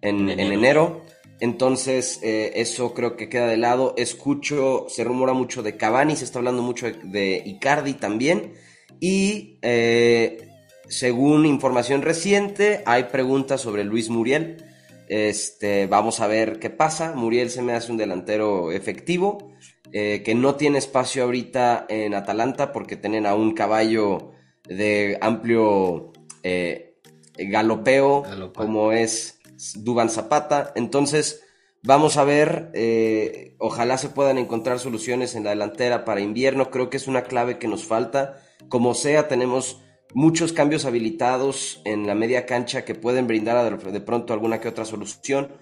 en, 0.00 0.30
enero. 0.30 1.02
Entonces, 1.40 2.20
eh, 2.22 2.52
eso 2.54 2.94
creo 2.94 3.16
que 3.16 3.28
queda 3.28 3.48
de 3.48 3.56
lado. 3.56 3.94
Escucho, 3.96 4.86
se 4.88 5.02
rumora 5.02 5.32
mucho 5.32 5.64
de 5.64 5.76
Cavani, 5.76 6.14
se 6.14 6.22
está 6.22 6.38
hablando 6.38 6.62
mucho 6.62 6.86
de, 6.86 7.42
Icardi 7.44 7.94
también. 7.94 8.52
Y 9.00 9.58
eh, 9.62 10.48
según 10.86 11.46
información 11.46 12.02
reciente, 12.02 12.84
hay 12.86 13.04
preguntas 13.10 13.62
sobre 13.62 13.82
Luis 13.82 14.10
Muriel. 14.10 14.64
Este, 15.08 15.88
vamos 15.88 16.20
a 16.20 16.28
ver 16.28 16.60
qué 16.60 16.70
pasa. 16.70 17.14
Muriel 17.16 17.50
se 17.50 17.62
me 17.62 17.72
hace 17.72 17.90
un 17.90 17.98
delantero 17.98 18.70
efectivo. 18.70 19.50
Eh, 19.96 20.24
que 20.24 20.34
no 20.34 20.56
tiene 20.56 20.78
espacio 20.78 21.22
ahorita 21.22 21.86
en 21.88 22.14
Atalanta 22.14 22.72
porque 22.72 22.96
tienen 22.96 23.26
a 23.26 23.36
un 23.36 23.54
caballo 23.54 24.32
de 24.68 25.16
amplio 25.20 26.12
eh, 26.42 26.96
galopeo, 27.38 28.24
como 28.56 28.90
es 28.90 29.38
Duban 29.76 30.10
Zapata. 30.10 30.72
Entonces, 30.74 31.44
vamos 31.84 32.16
a 32.16 32.24
ver, 32.24 32.72
eh, 32.74 33.54
ojalá 33.58 33.96
se 33.96 34.08
puedan 34.08 34.36
encontrar 34.36 34.80
soluciones 34.80 35.36
en 35.36 35.44
la 35.44 35.50
delantera 35.50 36.04
para 36.04 36.20
invierno. 36.20 36.72
Creo 36.72 36.90
que 36.90 36.96
es 36.96 37.06
una 37.06 37.22
clave 37.22 37.60
que 37.60 37.68
nos 37.68 37.84
falta. 37.84 38.40
Como 38.68 38.94
sea, 38.94 39.28
tenemos 39.28 39.80
muchos 40.12 40.52
cambios 40.52 40.86
habilitados 40.86 41.82
en 41.84 42.08
la 42.08 42.16
media 42.16 42.46
cancha 42.46 42.84
que 42.84 42.96
pueden 42.96 43.28
brindar 43.28 43.78
de 43.78 44.00
pronto 44.00 44.32
alguna 44.32 44.58
que 44.58 44.66
otra 44.66 44.86
solución, 44.86 45.52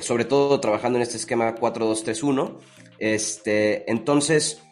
sobre 0.00 0.24
todo 0.24 0.60
trabajando 0.60 0.96
en 0.96 1.02
este 1.02 1.18
esquema 1.18 1.54
4-2-3-1. 1.56 2.56
Este, 2.98 3.90
entonces, 3.90 4.62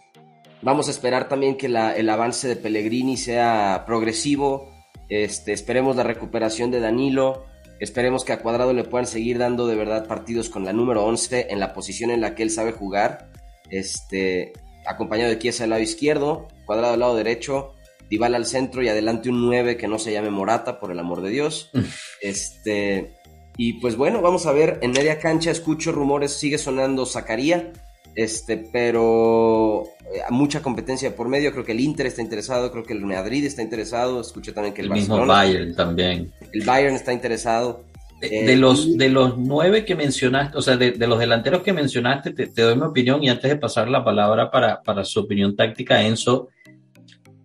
vamos 0.62 0.88
a 0.88 0.90
esperar 0.90 1.28
también 1.28 1.56
que 1.56 1.66
el 1.66 2.08
avance 2.08 2.48
de 2.48 2.56
Pellegrini 2.56 3.16
sea 3.16 3.84
progresivo. 3.86 4.72
Este, 5.08 5.52
esperemos 5.52 5.96
la 5.96 6.02
recuperación 6.02 6.70
de 6.70 6.80
Danilo. 6.80 7.46
Esperemos 7.80 8.24
que 8.24 8.32
a 8.32 8.40
Cuadrado 8.40 8.72
le 8.72 8.84
puedan 8.84 9.06
seguir 9.06 9.38
dando 9.38 9.66
de 9.66 9.76
verdad 9.76 10.06
partidos 10.06 10.48
con 10.48 10.64
la 10.64 10.72
número 10.72 11.04
11 11.04 11.48
en 11.50 11.60
la 11.60 11.72
posición 11.74 12.10
en 12.10 12.20
la 12.20 12.34
que 12.34 12.42
él 12.42 12.50
sabe 12.50 12.72
jugar. 12.72 13.30
Este, 13.70 14.52
acompañado 14.86 15.30
de 15.30 15.38
Chiesa 15.38 15.64
al 15.64 15.70
lado 15.70 15.82
izquierdo, 15.82 16.48
Cuadrado 16.66 16.94
al 16.94 17.00
lado 17.00 17.16
derecho, 17.16 17.72
Dybala 18.10 18.36
al 18.36 18.46
centro 18.46 18.82
y 18.82 18.88
adelante 18.88 19.28
un 19.28 19.40
9 19.46 19.76
que 19.76 19.88
no 19.88 19.98
se 19.98 20.12
llame 20.12 20.30
Morata, 20.30 20.78
por 20.78 20.90
el 20.90 20.98
amor 20.98 21.22
de 21.22 21.30
Dios. 21.30 21.70
este, 22.20 23.14
y 23.56 23.74
pues 23.74 23.96
bueno, 23.96 24.20
vamos 24.20 24.46
a 24.46 24.52
ver, 24.52 24.78
en 24.82 24.92
media 24.92 25.18
cancha 25.18 25.50
escucho 25.50 25.92
rumores, 25.92 26.32
sigue 26.32 26.58
sonando 26.58 27.06
Zacaría, 27.06 27.72
este, 28.14 28.56
pero 28.56 29.84
eh, 30.12 30.20
mucha 30.30 30.62
competencia 30.62 31.14
por 31.14 31.28
medio. 31.28 31.52
Creo 31.52 31.64
que 31.64 31.72
el 31.72 31.80
Inter 31.80 32.06
está 32.06 32.22
interesado, 32.22 32.70
creo 32.70 32.84
que 32.84 32.92
el 32.92 33.04
Madrid 33.04 33.44
está 33.44 33.62
interesado. 33.62 34.20
Escuché 34.20 34.52
también 34.52 34.74
que 34.74 34.82
el, 34.82 34.88
el 34.88 34.94
mismo 34.94 35.24
Bayern 35.26 35.74
también. 35.74 36.32
El 36.52 36.64
Bayern 36.64 36.94
está 36.94 37.12
interesado. 37.12 37.84
De, 38.20 38.52
eh, 38.52 38.56
los, 38.56 38.96
de 38.96 39.08
los 39.10 39.36
nueve 39.36 39.84
que 39.84 39.94
mencionaste, 39.94 40.56
o 40.56 40.62
sea, 40.62 40.76
de, 40.76 40.94
los 41.06 41.18
delanteros 41.18 41.62
que 41.62 41.72
mencionaste, 41.72 42.32
te, 42.32 42.62
doy 42.62 42.76
mi 42.76 42.82
opinión 42.82 43.22
y 43.22 43.28
antes 43.28 43.50
de 43.50 43.56
pasar 43.56 43.88
la 43.88 44.04
palabra 44.04 44.50
para, 44.50 44.80
para 44.82 45.04
su 45.04 45.20
opinión 45.20 45.54
táctica, 45.54 46.00
Enzo, 46.00 46.48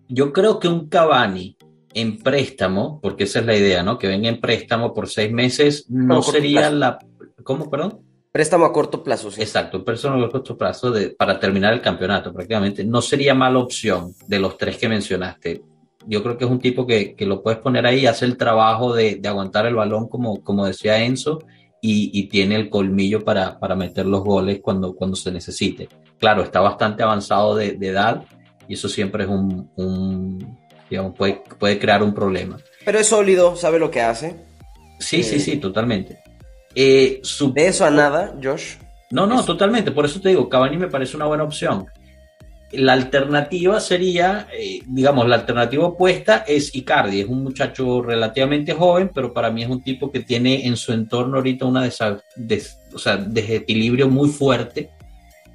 yo 0.08 0.32
creo 0.32 0.60
que 0.60 0.68
un 0.68 0.88
Cavani 0.88 1.58
en 1.94 2.20
préstamo, 2.20 3.00
porque 3.02 3.24
esa 3.26 3.40
es 3.40 3.46
la 3.46 3.58
idea, 3.58 3.84
¿no? 3.84 3.98
Que 3.98 4.08
venga 4.08 4.30
en 4.30 4.40
préstamo 4.40 4.94
por 4.94 5.10
seis 5.10 5.32
meses, 5.32 5.86
no, 5.90 6.22
sería 6.22 6.70
la... 6.70 7.00
¿Cómo, 7.44 7.70
perdón? 7.70 8.00
Préstamo 8.32 8.66
a 8.66 8.72
corto 8.72 9.04
plazo, 9.04 9.32
sí. 9.32 9.42
Exacto, 9.42 9.84
préstamo 9.84 10.24
a 10.24 10.30
corto 10.30 10.56
plazo 10.56 10.92
de, 10.92 11.10
para 11.10 11.40
terminar 11.40 11.74
el 11.74 11.82
campeonato 11.82 12.32
prácticamente. 12.32 12.84
No 12.84 13.02
sería 13.02 13.34
mala 13.34 13.60
opción 13.60 14.14
de 14.28 14.40
los 14.40 14.58
tres 14.58 14.78
que 14.78 14.88
mencionaste. 14.88 15.64
Yo 16.06 16.22
creo 16.22 16.38
que 16.38 16.46
es 16.46 16.52
un 16.52 16.60
tipo 16.60 16.86
que, 16.86 17.16
que 17.16 17.26
lo 17.26 17.42
puedes 17.42 17.60
poner 17.60 17.86
ahí, 17.86 18.06
hace 18.06 18.26
el 18.26 18.38
trabajo 18.38 18.94
de, 18.94 19.16
de, 19.16 19.28
aguantar 19.28 19.66
el 19.66 19.76
balón, 19.76 20.08
como, 20.08 20.44
como 20.44 20.66
decía 20.66 21.04
Enzo, 21.04 21.40
y, 21.82 22.12
y 22.14 22.28
tiene 22.28 22.56
el 22.56 22.70
colmillo 22.70 23.24
para, 23.24 23.60
para, 23.60 23.76
meter 23.76 24.06
los 24.06 24.24
goles 24.24 24.60
cuando, 24.62 24.94
cuando 24.94 25.16
se 25.16 25.32
necesite. 25.32 25.90
Claro, 26.20 26.44
está 26.44 26.60
bastante 26.60 27.04
avanzado 27.04 27.56
de, 27.56 27.74
de 27.74 27.88
edad 27.88 28.24
y 28.68 28.76
eso 28.76 28.88
siempre 28.88 29.24
es 29.24 29.30
un, 29.30 29.72
un 29.76 30.58
digamos, 30.90 31.16
puede, 31.16 31.42
puede 31.58 31.80
crear 31.80 32.04
un 32.04 32.14
problema. 32.14 32.58
Pero 32.86 33.00
es 33.00 33.08
sólido, 33.08 33.56
sabe 33.56 33.80
lo 33.80 33.90
que 33.90 34.02
hace. 34.02 34.36
Sí, 35.00 35.24
sí, 35.24 35.40
sí, 35.40 35.58
totalmente. 35.58 36.20
Eh, 36.82 37.22
¿De 37.54 37.68
eso 37.68 37.84
a 37.84 37.92
nada, 37.92 38.34
Josh? 38.42 38.76
No, 39.12 39.28
no, 39.28 39.44
totalmente. 39.44 39.92
Por 39.92 40.06
eso 40.06 40.22
te 40.22 40.30
digo, 40.30 40.48
Cavani 40.48 40.78
me 40.78 40.88
parece 40.88 41.18
una 41.18 41.26
buena 41.26 41.44
opción. 41.44 41.88
la 42.72 42.94
alternativa 42.94 43.82
sería, 43.82 44.48
eh, 44.54 44.80
digamos, 44.88 45.28
la 45.28 45.36
alternativa 45.36 45.88
opuesta 45.88 46.46
es 46.48 46.74
Icardi. 46.74 47.20
Es 47.20 47.28
un 47.28 47.44
muchacho 47.44 48.02
relativamente 48.02 48.72
joven, 48.72 49.12
pero 49.14 49.34
para 49.34 49.52
mí 49.52 49.62
es 49.62 49.70
un 49.70 49.82
tipo 49.82 50.10
que 50.10 50.22
tiene 50.22 50.68
en 50.68 50.78
su 50.78 50.94
entorno 50.94 51.38
ahorita 51.38 51.66
una 51.66 51.90
desequilibrio 52.38 54.08
muy 54.08 54.30
fuerte 54.30 54.90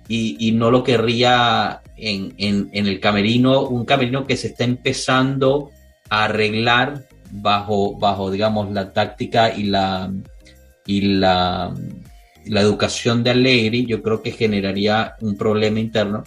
y, 0.07 0.53
no 0.53 0.71
lo 0.71 0.85
querría 0.85 1.81
en, 1.97 2.69
el 2.71 3.01
camerino, 3.01 3.63
un 3.63 3.87
camerino 3.87 4.27
que 4.27 4.37
se 4.37 4.49
está 4.49 4.65
empezando 4.65 5.71
a 6.11 6.25
arreglar 6.25 7.07
bajo, 7.31 7.97
bajo 7.97 8.31
digamos, 8.31 8.71
la 8.73 8.93
táctica 8.93 9.55
y 9.57 9.65
la, 9.65 10.13
y 10.87 11.01
la, 11.19 11.75
la 12.47 12.61
educación 12.61 13.23
de 13.23 13.31
Allegri, 13.31 13.87
yo 13.87 14.03
creo 14.03 14.23
que 14.23 14.33
generaría 14.33 15.15
un 15.21 15.37
problema 15.37 15.81
interno 15.81 16.25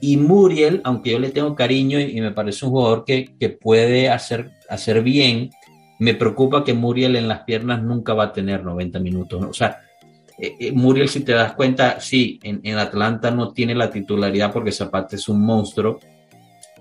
y 0.00 0.16
Muriel, 0.16 0.80
aunque 0.84 1.10
yo 1.10 1.18
le 1.18 1.28
tengo 1.28 1.54
cariño 1.54 2.00
y, 2.00 2.20
me 2.20 2.32
parece 2.32 2.64
un 2.64 2.72
jugador 2.72 3.04
que, 3.04 3.58
puede 3.60 4.08
hacer, 4.08 4.50
hacer 4.68 5.02
bien, 5.02 5.50
me 5.98 6.14
preocupa 6.14 6.64
que 6.64 6.72
Muriel 6.72 7.16
en 7.16 7.28
las 7.28 7.40
piernas 7.40 7.82
nunca 7.82 8.14
va 8.14 8.24
a 8.24 8.32
tener 8.32 8.64
90 8.64 8.98
minutos. 8.98 9.44
O 9.44 9.52
sea, 9.52 9.80
eh, 10.38 10.54
eh, 10.58 10.72
Muriel, 10.72 11.10
si 11.10 11.20
te 11.20 11.32
das 11.32 11.52
cuenta, 11.52 12.00
sí, 12.00 12.40
en, 12.42 12.78
Atlanta 12.78 13.30
no 13.30 13.52
tiene 13.52 13.74
la 13.74 13.90
titularidad 13.90 14.52
porque 14.52 14.72
Zapata 14.72 15.16
es 15.16 15.28
un 15.28 15.42
monstruo, 15.42 16.00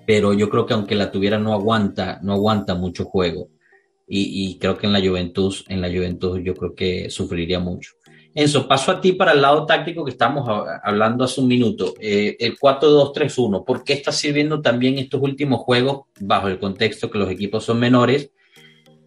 pero 0.05 0.31
yo 0.31 0.49
creo 0.49 0.65
que 0.65 0.73
aunque 0.73 0.95
la 0.95 1.11
tuviera 1.11 1.37
no 1.37 1.53
aguanta, 1.53 2.19
no 2.23 2.33
aguanta 2.33 2.73
mucho 2.73 3.03
juego. 3.03 3.49
Y, 4.09 4.49
y 4.49 4.57
creo 4.57 4.77
que 4.77 4.87
en 4.87 4.93
la 4.93 4.99
Juventus, 4.99 5.63
en 5.67 5.81
la 5.81 5.87
Juventus 5.87 6.39
yo 6.43 6.55
creo 6.55 6.73
que 6.73 7.09
sufriría 7.09 7.59
mucho. 7.59 7.91
Enzo, 8.33 8.67
paso 8.67 8.91
a 8.91 9.01
ti 9.01 9.13
para 9.13 9.31
el 9.31 9.41
lado 9.41 9.65
táctico 9.65 10.05
que 10.05 10.11
estamos 10.11 10.47
hablando 10.83 11.23
hace 11.23 11.41
un 11.41 11.47
minuto. 11.47 11.95
Eh, 11.99 12.37
el 12.39 12.57
4-2-3-1, 12.57 13.65
¿por 13.65 13.83
qué 13.83 13.93
está 13.93 14.11
sirviendo 14.11 14.61
también 14.61 14.97
estos 14.97 15.21
últimos 15.21 15.61
juegos 15.61 16.03
bajo 16.19 16.47
el 16.47 16.59
contexto 16.59 17.09
que 17.09 17.17
los 17.17 17.29
equipos 17.29 17.65
son 17.65 17.79
menores? 17.79 18.31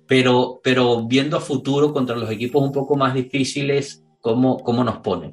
Pero, 0.07 0.61
pero 0.63 1.07
viendo 1.07 1.37
a 1.37 1.41
futuro 1.41 1.93
contra 1.93 2.17
los 2.17 2.31
equipos 2.31 2.63
un 2.63 2.73
poco 2.73 2.97
más 2.97 3.15
difíciles, 3.15 4.05
¿cómo, 4.21 4.59
cómo 4.59 4.83
nos 4.83 4.99
ponen? 4.99 5.33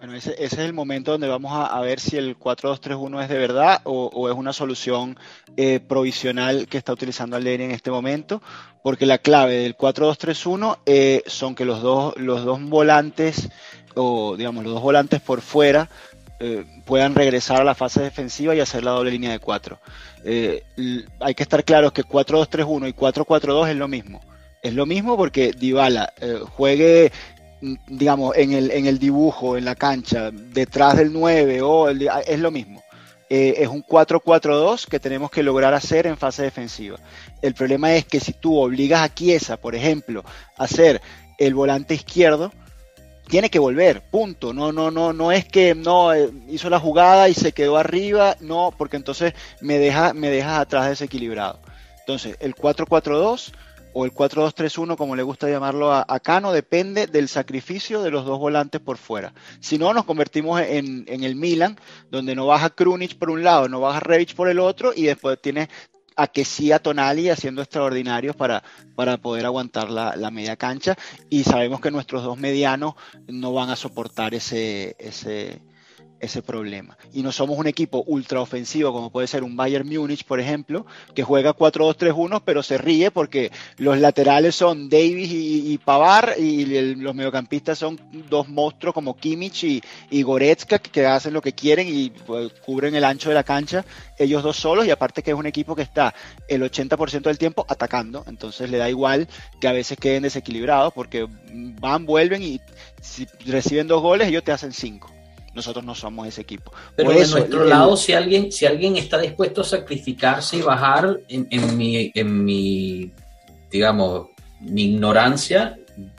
Bueno, 0.00 0.14
ese, 0.14 0.34
es 0.42 0.54
el 0.54 0.72
momento 0.72 1.12
donde 1.12 1.28
vamos 1.28 1.52
a, 1.54 1.78
ver 1.82 2.00
si 2.00 2.16
el 2.16 2.38
4-2-3-1 2.38 3.22
es 3.22 3.28
de 3.28 3.36
verdad 3.36 3.82
o, 3.84 4.30
es 4.30 4.34
una 4.34 4.54
solución 4.54 5.18
eh, 5.58 5.78
provisional 5.78 6.68
que 6.68 6.78
está 6.78 6.94
utilizando 6.94 7.36
Allegri 7.36 7.64
en 7.64 7.70
este 7.70 7.90
momento, 7.90 8.40
porque 8.82 9.04
la 9.04 9.18
clave 9.18 9.56
del 9.56 9.76
4-2-3-1 9.76 10.78
eh, 10.86 11.22
son 11.26 11.54
que 11.54 11.66
los 11.66 11.82
dos, 11.82 12.16
los 12.16 12.46
dos 12.46 12.62
volantes, 12.62 13.50
o 13.94 14.38
digamos, 14.38 14.64
los 14.64 14.72
dos 14.72 14.82
volantes 14.82 15.20
por 15.20 15.42
fuera, 15.42 15.90
eh, 16.38 16.64
puedan 16.86 17.14
regresar 17.14 17.60
a 17.60 17.64
la 17.64 17.74
fase 17.74 18.00
defensiva 18.00 18.54
y 18.54 18.60
hacer 18.60 18.82
la 18.82 18.92
doble 18.92 19.10
línea 19.10 19.32
de 19.32 19.38
4. 19.38 19.78
hay 20.24 21.34
que 21.34 21.42
estar 21.42 21.62
claros 21.62 21.92
que 21.92 22.04
4-2-3-1 22.04 22.88
y 22.88 22.92
4-4-2 22.94 23.68
es 23.68 23.76
lo 23.76 23.86
mismo. 23.86 24.22
Es 24.62 24.72
lo 24.72 24.86
mismo 24.86 25.18
porque 25.18 25.52
Dybala 25.52 26.14
juegue 26.56 27.12
digamos, 27.60 28.36
en 28.36 28.52
el, 28.52 28.70
en 28.70 28.86
el 28.86 28.98
dibujo, 28.98 29.56
en 29.56 29.64
la 29.64 29.74
cancha, 29.74 30.30
detrás 30.30 30.96
del 30.96 31.12
9, 31.12 31.62
o 31.62 31.88
es 31.88 32.38
lo 32.38 32.50
mismo. 32.50 32.82
Eh, 33.28 33.62
es 33.62 33.68
un 33.68 33.84
4-4-2 33.84 34.86
que 34.86 34.98
tenemos 34.98 35.30
que 35.30 35.44
lograr 35.44 35.72
hacer 35.72 36.06
en 36.06 36.16
fase 36.16 36.42
defensiva. 36.42 36.98
El 37.40 37.54
problema 37.54 37.94
es 37.94 38.04
que 38.04 38.18
si 38.18 38.32
tú 38.32 38.58
obligas 38.58 39.02
a 39.02 39.14
Chiesa, 39.14 39.56
por 39.56 39.76
ejemplo, 39.76 40.24
a 40.58 40.66
ser 40.66 41.00
el 41.38 41.54
volante 41.54 41.94
izquierdo, 41.94 42.50
tiene 43.28 43.48
que 43.48 43.60
volver, 43.60 44.02
punto. 44.02 44.52
No, 44.52 44.72
no, 44.72 44.90
no, 44.90 45.12
no 45.12 45.30
es 45.30 45.44
que 45.44 45.76
no 45.76 46.12
eh, 46.12 46.28
hizo 46.48 46.68
la 46.68 46.80
jugada 46.80 47.28
y 47.28 47.34
se 47.34 47.52
quedó 47.52 47.76
arriba, 47.76 48.36
no, 48.40 48.74
porque 48.76 48.96
entonces 48.96 49.34
me 49.60 49.78
deja, 49.78 50.12
me 50.12 50.28
dejas 50.28 50.58
atrás 50.58 50.88
desequilibrado. 50.88 51.60
Entonces, 52.00 52.36
el 52.40 52.56
4-4-2 52.56 53.52
o 53.92 54.04
el 54.04 54.12
4-2-3-1, 54.12 54.96
como 54.96 55.16
le 55.16 55.22
gusta 55.22 55.48
llamarlo 55.48 55.92
a, 55.92 56.20
Cano, 56.20 56.52
depende 56.52 57.06
del 57.06 57.28
sacrificio 57.28 58.02
de 58.02 58.10
los 58.10 58.24
dos 58.24 58.38
volantes 58.38 58.80
por 58.80 58.96
fuera. 58.96 59.32
Si 59.60 59.78
no, 59.78 59.92
nos 59.92 60.04
convertimos 60.04 60.60
en, 60.60 61.04
el 61.08 61.34
Milan, 61.34 61.78
donde 62.10 62.34
no 62.34 62.46
baja 62.46 62.70
Krunic 62.70 63.16
por 63.16 63.30
un 63.30 63.42
lado, 63.42 63.68
no 63.68 63.80
baja 63.80 64.00
Revic 64.00 64.34
por 64.34 64.48
el 64.48 64.58
otro, 64.58 64.92
y 64.94 65.04
después 65.04 65.40
tiene 65.40 65.68
a 66.16 66.26
que 66.26 66.44
sí 66.44 66.70
a 66.70 66.78
Tonali 66.78 67.30
haciendo 67.30 67.62
extraordinarios 67.62 68.36
para, 68.36 68.62
para 68.94 69.16
poder 69.16 69.46
aguantar 69.46 69.90
la, 69.90 70.14
la, 70.16 70.30
media 70.30 70.56
cancha. 70.56 70.96
Y 71.30 71.44
sabemos 71.44 71.80
que 71.80 71.90
nuestros 71.90 72.22
dos 72.22 72.38
medianos 72.38 72.94
no 73.26 73.52
van 73.52 73.70
a 73.70 73.76
soportar 73.76 74.34
ese, 74.34 74.96
ese, 74.98 75.62
ese 76.20 76.42
problema. 76.42 76.96
Y 77.12 77.22
no 77.22 77.32
somos 77.32 77.58
un 77.58 77.66
equipo 77.66 78.04
ultra 78.06 78.40
ofensivo 78.40 78.92
como 78.92 79.10
puede 79.10 79.26
ser 79.26 79.42
un 79.42 79.56
Bayern 79.56 79.88
Múnich, 79.88 80.24
por 80.24 80.40
ejemplo, 80.40 80.86
que 81.14 81.22
juega 81.22 81.54
4-2-3-1, 81.54 82.42
pero 82.44 82.62
se 82.62 82.78
ríe 82.78 83.10
porque 83.10 83.50
los 83.78 83.98
laterales 83.98 84.54
son 84.54 84.88
Davis 84.88 85.30
y, 85.32 85.78
Pavar 85.78 86.34
y 86.38 86.94
los 86.96 87.14
mediocampistas 87.14 87.78
son 87.78 87.98
dos 88.28 88.48
monstruos 88.48 88.94
como 88.94 89.16
Kimmich 89.16 89.64
y, 90.10 90.22
Goretzka 90.22 90.78
que 90.78 91.06
hacen 91.06 91.32
lo 91.32 91.40
que 91.40 91.54
quieren 91.54 91.88
y 91.88 92.10
pues, 92.10 92.52
cubren 92.64 92.94
el 92.94 93.04
ancho 93.04 93.30
de 93.30 93.34
la 93.34 93.42
cancha 93.42 93.84
ellos 94.18 94.42
dos 94.42 94.56
solos 94.56 94.86
y 94.86 94.90
aparte 94.90 95.22
que 95.22 95.30
es 95.30 95.36
un 95.36 95.46
equipo 95.46 95.74
que 95.74 95.82
está 95.82 96.14
el 96.46 96.62
80% 96.62 97.22
del 97.22 97.38
tiempo 97.38 97.64
atacando, 97.68 98.24
entonces 98.28 98.70
le 98.70 98.78
da 98.78 98.88
igual 98.88 99.26
que 99.60 99.68
a 99.68 99.72
veces 99.72 99.98
queden 99.98 100.22
desequilibrados 100.22 100.92
porque 100.92 101.26
van, 101.52 102.04
vuelven 102.04 102.42
y 102.42 102.60
si 103.00 103.26
reciben 103.46 103.88
dos 103.88 104.02
goles 104.02 104.28
ellos 104.28 104.44
te 104.44 104.52
hacen 104.52 104.72
cinco. 104.72 105.19
Nosotros 105.54 105.84
no 105.84 105.94
somos 105.94 106.28
ese 106.28 106.42
equipo. 106.42 106.72
Pero 106.96 107.10
de 107.10 107.26
nuestro 107.26 107.64
lado, 107.64 107.96
si 107.96 108.12
alguien, 108.12 108.52
si 108.52 108.66
alguien 108.66 108.96
está 108.96 109.18
dispuesto 109.18 109.62
a 109.62 109.64
sacrificarse 109.64 110.58
y 110.58 110.62
bajar 110.62 111.20
en, 111.28 111.76
mi, 111.76 112.12
en 112.14 112.44
mi, 112.44 113.12
digamos, 113.70 114.28
mi 114.60 114.92
ignorancia, 114.92 115.76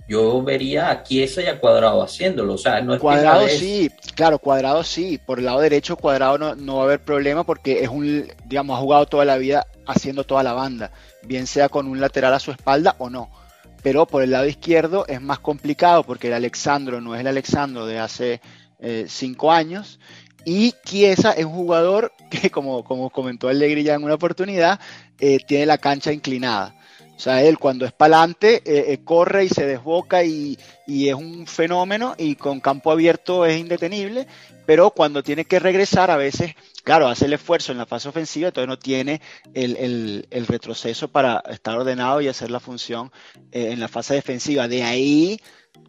yo 0.07 0.41
vería 0.43 0.91
a 0.91 1.03
Chiesa 1.03 1.41
y 1.41 1.45
a 1.45 1.59
Cuadrado 1.59 2.03
haciéndolo. 2.03 2.55
O 2.55 2.57
sea, 2.57 2.81
no 2.81 2.93
es 2.93 2.99
Cuadrado 2.99 3.47
sí, 3.47 3.89
claro, 4.15 4.39
Cuadrado 4.39 4.83
sí. 4.83 5.19
Por 5.25 5.39
el 5.39 5.45
lado 5.45 5.61
derecho, 5.61 5.95
Cuadrado 5.95 6.37
no, 6.37 6.55
no, 6.55 6.75
va 6.75 6.81
a 6.81 6.85
haber 6.85 6.99
problema 7.01 7.45
porque 7.45 7.83
es 7.83 7.89
un, 7.89 8.27
digamos, 8.45 8.77
ha 8.77 8.81
jugado 8.81 9.05
toda 9.05 9.25
la 9.25 9.37
vida 9.37 9.65
haciendo 9.87 10.23
toda 10.23 10.43
la 10.43 10.53
banda, 10.53 10.91
bien 11.23 11.47
sea 11.47 11.69
con 11.69 11.87
un 11.87 11.99
lateral 11.99 12.33
a 12.33 12.39
su 12.39 12.51
espalda 12.51 12.95
o 12.97 13.09
no. 13.09 13.29
Pero 13.81 14.05
por 14.05 14.21
el 14.21 14.31
lado 14.31 14.45
izquierdo 14.45 15.05
es 15.07 15.21
más 15.21 15.39
complicado 15.39 16.03
porque 16.03 16.27
el 16.27 16.33
Alexandro 16.33 17.01
no 17.01 17.15
es 17.15 17.21
el 17.21 17.27
Alexandro 17.27 17.85
de 17.85 17.99
hace 17.99 18.41
eh, 18.81 19.05
cinco 19.07 19.51
años. 19.51 19.99
Y 20.43 20.73
Chiesa 20.83 21.31
es 21.33 21.45
un 21.45 21.53
jugador 21.53 22.13
que, 22.29 22.49
como, 22.49 22.83
como 22.83 23.09
comentó 23.09 23.47
Allegri 23.47 23.83
ya 23.83 23.95
en 23.95 24.03
una 24.03 24.15
oportunidad, 24.15 24.79
eh, 25.19 25.37
tiene 25.47 25.65
la 25.65 25.77
cancha 25.77 26.11
inclinada. 26.11 26.75
O 27.15 27.19
sea, 27.23 27.43
él 27.43 27.59
cuando 27.59 27.85
es 27.85 27.91
para 27.91 28.17
adelante 28.17 28.63
eh, 28.65 28.99
corre 29.03 29.45
y 29.45 29.49
se 29.49 29.65
desboca 29.65 30.23
y, 30.23 30.57
es 30.87 31.13
un 31.13 31.47
fenómeno 31.47 32.15
y 32.17 32.35
con 32.35 32.59
campo 32.59 32.91
abierto 32.91 33.45
es 33.45 33.59
indetenible, 33.59 34.27
pero 34.65 34.91
cuando 34.91 35.23
tiene 35.23 35.45
que 35.45 35.59
regresar 35.59 36.11
a 36.11 36.17
veces, 36.17 36.55
claro, 36.83 37.07
hace 37.07 37.25
el 37.25 37.33
esfuerzo 37.33 37.71
en 37.71 37.77
la 37.77 37.85
fase 37.85 38.09
ofensiva, 38.09 38.47
entonces 38.47 38.67
no 38.67 38.79
tiene 38.79 39.21
el, 39.53 40.27
el 40.29 40.47
retroceso 40.47 41.07
para 41.09 41.43
estar 41.49 41.77
ordenado 41.77 42.21
y 42.21 42.27
hacer 42.27 42.51
la 42.51 42.59
función 42.59 43.11
en 43.51 43.79
la 43.79 43.87
fase 43.87 44.15
defensiva. 44.15 44.67
De 44.67 44.83
ahí 44.83 45.39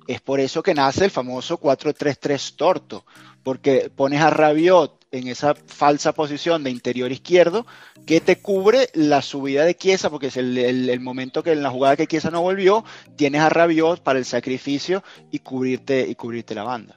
es 0.07 0.21
por 0.21 0.41
eso 0.41 0.63
que 0.63 0.75
nace 0.75 1.05
el 1.05 1.11
famoso 1.11 1.59
4-3-3 1.61 2.57
torto, 2.57 3.05
porque 3.43 3.91
pones 3.95 4.21
a 4.21 4.31
Rabiot 4.31 5.02
en 5.13 5.29
esa 5.29 5.55
falsa 5.55 6.13
posición 6.13 6.65
de 6.65 6.71
interior 6.71 7.13
izquierdo 7.13 7.67
que 8.07 8.21
te 8.21 8.41
cubre 8.41 8.89
la 8.95 9.23
subida 9.23 9.65
de 9.65 9.77
Chiesa, 9.77 10.11
porque 10.11 10.29
es 10.29 10.37
el, 10.37 11.01
momento 11.01 11.43
que 11.43 11.53
en 11.53 11.63
la 11.63 11.71
jugada 11.71 11.97
que 11.97 12.07
Chiesa 12.07 12.31
no 12.31 12.43
volvió, 12.43 12.85
tienes 13.17 13.43
a 13.43 13.51
Rabiot 13.51 14.03
para 14.03 14.19
el 14.19 14.25
sacrificio 14.25 15.05
y 15.31 15.41
cubrirte, 15.41 16.07
y 16.09 16.15
cubrirte 16.15 16.55
la 16.55 16.65
banda. 16.65 16.97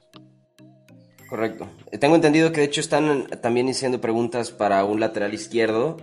Correcto. 1.30 1.70
Tengo 1.99 2.16
entendido 2.16 2.51
que 2.51 2.61
de 2.61 2.68
hecho 2.68 2.82
están 2.82 3.28
también 3.41 3.70
haciendo 3.70 3.99
preguntas 3.99 4.51
para 4.51 4.86
un 4.86 4.99
lateral 4.99 5.34
izquierdo 5.34 5.97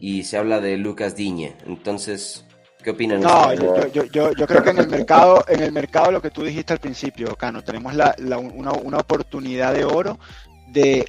y 0.00 0.22
se 0.24 0.36
habla 0.36 0.60
de 0.60 0.76
Lucas 0.76 1.16
Diñe. 1.16 1.56
Entonces, 1.66 2.46
¿Qué 2.86 2.90
opinan? 2.92 3.20
No, 3.20 3.52
yo, 3.52 4.46
creo 4.46 4.62
que 4.62 4.70
en 4.70 4.78
el 4.78 4.88
mercado, 4.88 5.44
en 5.48 5.60
el 5.60 5.72
mercado 5.72 6.12
lo 6.12 6.22
que 6.22 6.30
tú 6.30 6.44
dijiste 6.44 6.72
al 6.72 6.78
principio, 6.78 7.34
Cano, 7.34 7.64
tenemos 7.64 7.92
una, 7.92 8.98
oportunidad 9.00 9.74
de 9.74 9.84
oro 9.84 10.20
de, 10.68 11.04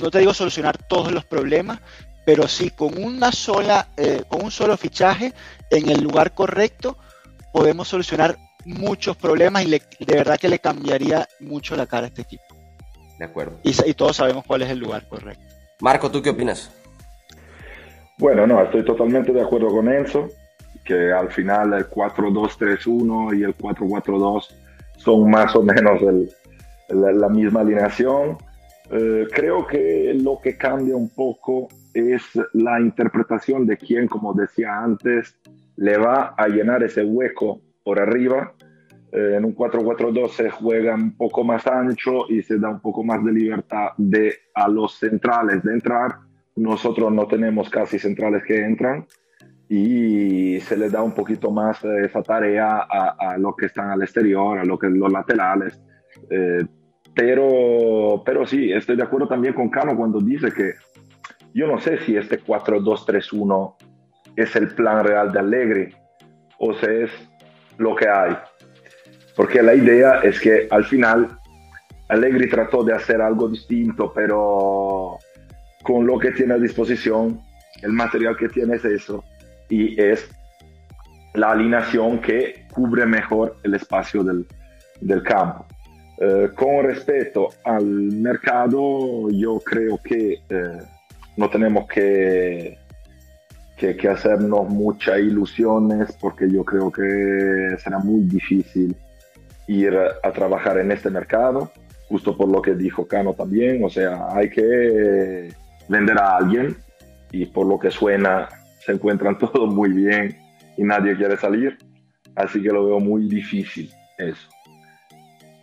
no 0.00 0.10
te 0.10 0.20
digo 0.20 0.32
solucionar 0.32 0.78
todos 0.78 1.12
los 1.12 1.24
problemas, 1.24 1.80
pero 2.24 2.48
sí 2.48 2.70
con 2.70 3.02
una 3.02 3.32
sola, 3.32 3.88
eh, 3.96 4.22
con 4.28 4.44
un 4.44 4.50
solo 4.50 4.76
fichaje 4.76 5.32
en 5.70 5.88
el 5.88 6.02
lugar 6.02 6.34
correcto 6.34 6.96
podemos 7.52 7.88
solucionar 7.88 8.36
muchos 8.64 9.16
problemas 9.16 9.64
y 9.64 9.70
de 9.70 10.14
verdad 10.14 10.38
que 10.38 10.48
le 10.48 10.58
cambiaría 10.58 11.28
mucho 11.40 11.76
la 11.76 11.86
cara 11.86 12.04
a 12.04 12.08
este 12.08 12.22
equipo. 12.22 12.44
De 13.18 13.24
acuerdo. 13.24 13.58
Y, 13.62 13.70
y 13.88 13.94
todos 13.94 14.16
sabemos 14.16 14.44
cuál 14.46 14.62
es 14.62 14.70
el 14.70 14.78
lugar 14.78 15.08
correcto. 15.08 15.44
Marco, 15.80 16.10
¿tú 16.10 16.20
qué 16.20 16.30
opinas? 16.30 16.70
Bueno, 18.18 18.46
no, 18.46 18.62
estoy 18.62 18.84
totalmente 18.84 19.32
de 19.32 19.42
acuerdo 19.42 19.68
con 19.68 19.92
Enzo 19.92 20.28
que 20.84 21.12
al 21.12 21.30
final 21.30 21.74
el 21.74 21.90
4-2-3-1 21.90 23.38
y 23.38 23.42
el 23.42 23.56
4-4-2 23.56 24.46
son 24.96 25.30
más 25.30 25.54
o 25.54 25.62
menos 25.62 26.00
la 26.88 27.28
misma 27.28 27.60
alineación. 27.60 28.38
Eh, 28.90 29.26
creo 29.32 29.66
que 29.66 30.14
lo 30.14 30.40
que 30.40 30.56
cambia 30.56 30.94
un 30.94 31.10
poco 31.10 31.68
es 31.92 32.22
la 32.52 32.80
interpretación 32.80 33.66
de 33.66 33.76
quién, 33.76 34.06
como 34.06 34.32
decía 34.32 34.78
antes, 34.78 35.38
le 35.76 35.96
va 35.98 36.34
a 36.36 36.48
llenar 36.48 36.82
ese 36.82 37.04
hueco 37.04 37.60
por 37.82 37.98
arriba. 37.98 38.52
Eh, 39.12 39.34
en 39.36 39.44
un 39.44 39.54
4-4-2 39.54 40.28
se 40.30 40.50
juega 40.50 40.94
un 40.94 41.16
poco 41.16 41.42
más 41.44 41.66
ancho 41.66 42.28
y 42.28 42.42
se 42.42 42.58
da 42.58 42.68
un 42.68 42.80
poco 42.80 43.02
más 43.02 43.24
de 43.24 43.32
libertad 43.32 43.90
de, 43.96 44.34
a 44.54 44.68
los 44.68 44.94
centrales 44.94 45.62
de 45.62 45.72
entrar. 45.72 46.16
Nosotros 46.54 47.12
no 47.12 47.26
tenemos 47.26 47.68
casi 47.70 47.98
centrales 47.98 48.42
que 48.44 48.60
entran 48.62 49.06
y 49.68 50.60
se 50.60 50.76
le 50.76 50.88
da 50.90 51.02
un 51.02 51.12
poquito 51.12 51.50
más 51.50 51.84
esa 51.84 52.22
tarea 52.22 52.86
a, 52.88 53.32
a 53.32 53.38
los 53.38 53.56
que 53.56 53.66
están 53.66 53.90
al 53.90 54.02
exterior, 54.02 54.58
a 54.58 54.62
que, 54.62 54.88
los 54.88 55.12
laterales. 55.12 55.80
Eh, 56.30 56.64
pero, 57.16 58.22
pero 58.26 58.46
sí, 58.46 58.70
estoy 58.70 58.94
de 58.94 59.02
acuerdo 59.02 59.26
también 59.26 59.54
con 59.54 59.70
Cano 59.70 59.96
cuando 59.96 60.20
dice 60.20 60.52
que 60.52 60.74
yo 61.54 61.66
no 61.66 61.80
sé 61.80 61.96
si 62.04 62.14
este 62.14 62.38
4-2-3-1 62.44 63.74
es 64.36 64.54
el 64.54 64.68
plan 64.74 65.02
real 65.02 65.32
de 65.32 65.38
Allegri 65.38 65.94
o 66.58 66.74
si 66.74 66.84
es 66.84 67.10
lo 67.78 67.96
que 67.96 68.06
hay. 68.06 68.36
Porque 69.34 69.62
la 69.62 69.74
idea 69.74 70.20
es 70.20 70.38
que 70.38 70.68
al 70.70 70.84
final 70.84 71.38
Allegri 72.10 72.50
trató 72.50 72.84
de 72.84 72.92
hacer 72.92 73.22
algo 73.22 73.48
distinto, 73.48 74.12
pero 74.14 75.16
con 75.84 76.06
lo 76.06 76.18
que 76.18 76.32
tiene 76.32 76.52
a 76.52 76.58
disposición, 76.58 77.40
el 77.80 77.92
material 77.92 78.36
que 78.36 78.50
tiene 78.50 78.76
es 78.76 78.84
eso 78.84 79.24
y 79.70 79.98
es 79.98 80.28
la 81.32 81.52
alineación 81.52 82.18
que 82.18 82.66
cubre 82.74 83.06
mejor 83.06 83.56
el 83.62 83.72
espacio 83.72 84.22
del, 84.22 84.46
del 85.00 85.22
campo. 85.22 85.66
Eh, 86.18 86.48
con 86.54 86.84
respecto 86.84 87.50
al 87.62 87.84
mercado, 87.84 89.28
yo 89.30 89.60
creo 89.60 89.98
que 90.02 90.40
eh, 90.48 90.78
no 91.36 91.50
tenemos 91.50 91.86
que, 91.86 92.78
que, 93.76 94.08
hacernos 94.08 94.66
muchas 94.68 95.18
ilusiones 95.18 96.16
porque 96.18 96.50
yo 96.50 96.64
creo 96.64 96.90
que 96.90 97.76
será 97.78 97.98
muy 97.98 98.22
difícil 98.22 98.96
ir 99.68 99.94
a, 99.94 100.26
a, 100.26 100.32
trabajar 100.32 100.78
en 100.78 100.90
este 100.90 101.10
mercado, 101.10 101.70
justo 102.08 102.34
por 102.34 102.48
lo 102.48 102.62
que 102.62 102.74
dijo 102.74 103.06
Cano 103.06 103.34
también, 103.34 103.84
o 103.84 103.90
sea, 103.90 104.28
hay 104.30 104.48
que 104.48 105.52
vender 105.86 106.18
a 106.18 106.38
alguien 106.38 106.76
y 107.30 107.44
por 107.44 107.66
lo 107.66 107.78
que 107.78 107.90
suena 107.90 108.48
se 108.78 108.92
encuentran 108.92 109.36
todos 109.38 109.68
muy 109.74 109.90
bien 109.90 110.34
y 110.78 110.84
nadie 110.84 111.14
quiere 111.14 111.36
salir, 111.36 111.76
así 112.34 112.62
que 112.62 112.68
lo 112.68 112.86
veo 112.86 113.00
muy 113.00 113.28
difícil 113.28 113.90
eso. 114.16 114.55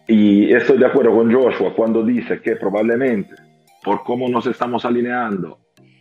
Y 0.08 0.52
estoy 0.54 0.78
de 0.78 0.86
acuerdo 0.86 1.16
con 1.16 1.34
Joshua 1.34 1.74
cuando 1.76 2.04
dice 2.04 2.42
que 2.42 2.56
probablemente 2.56 3.36
por 3.84 4.04
cómo 4.04 4.28
nos 4.30 4.46
estamos 4.48 4.86
alineando, 4.86 5.60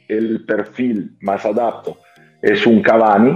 el 0.09 0.45
perfil 0.45 1.17
más 1.21 1.45
adapto 1.45 1.99
es 2.41 2.67
un 2.67 2.83
Cavani, 2.83 3.35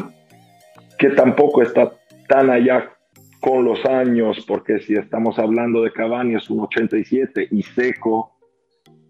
que 0.98 1.10
tampoco 1.10 1.62
está 1.62 1.92
tan 2.28 2.50
allá 2.50 2.92
con 3.40 3.64
los 3.64 3.84
años, 3.84 4.44
porque 4.46 4.80
si 4.80 4.94
estamos 4.94 5.38
hablando 5.38 5.82
de 5.82 5.92
Cavani 5.92 6.34
es 6.34 6.50
un 6.50 6.60
87 6.60 7.48
y 7.50 7.62
seco 7.62 8.32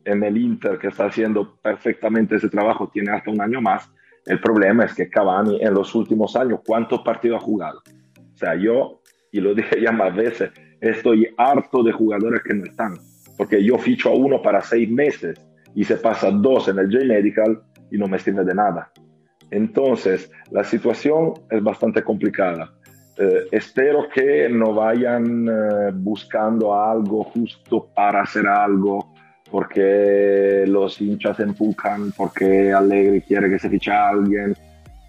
en 0.04 0.22
el 0.22 0.36
Inter, 0.36 0.78
que 0.78 0.88
está 0.88 1.06
haciendo 1.06 1.56
perfectamente 1.62 2.36
ese 2.36 2.48
trabajo, 2.48 2.88
tiene 2.92 3.12
hasta 3.12 3.30
un 3.30 3.40
año 3.40 3.60
más. 3.60 3.90
El 4.26 4.40
problema 4.40 4.84
es 4.84 4.94
que 4.94 5.08
Cavani 5.08 5.58
en 5.62 5.74
los 5.74 5.94
últimos 5.94 6.36
años, 6.36 6.60
¿cuántos 6.66 7.00
partidos 7.00 7.42
ha 7.42 7.44
jugado? 7.44 7.82
O 8.34 8.36
sea, 8.36 8.54
yo, 8.54 9.00
y 9.32 9.40
lo 9.40 9.54
dije 9.54 9.80
ya 9.80 9.92
más 9.92 10.14
veces, 10.14 10.50
estoy 10.80 11.28
harto 11.36 11.82
de 11.82 11.92
jugadores 11.92 12.42
que 12.42 12.54
no 12.54 12.64
están, 12.64 12.94
porque 13.36 13.62
yo 13.62 13.78
ficho 13.78 14.10
a 14.10 14.14
uno 14.14 14.42
para 14.42 14.60
seis 14.60 14.90
meses 14.90 15.38
y 15.74 15.84
se 15.84 15.96
pasa 15.96 16.30
dos 16.30 16.68
en 16.68 16.78
el 16.78 16.90
J-Medical 16.90 17.60
y 17.90 17.98
no 17.98 18.06
me 18.06 18.18
sirve 18.18 18.44
de 18.44 18.54
nada. 18.54 18.90
Entonces, 19.50 20.30
la 20.50 20.64
situación 20.64 21.34
es 21.50 21.62
bastante 21.62 22.02
complicada. 22.02 22.72
Eh, 23.18 23.46
espero 23.52 24.08
que 24.12 24.48
no 24.48 24.74
vayan 24.74 25.48
eh, 25.48 25.90
buscando 25.94 26.74
algo 26.78 27.24
justo 27.24 27.88
para 27.94 28.22
hacer 28.22 28.46
algo, 28.46 29.14
porque 29.50 30.64
los 30.66 31.00
hinchas 31.00 31.40
empujan, 31.40 32.12
porque 32.16 32.72
Allegri 32.72 33.22
quiere 33.22 33.48
que 33.48 33.58
se 33.58 33.70
fiche 33.70 33.90
a 33.90 34.08
alguien, 34.08 34.54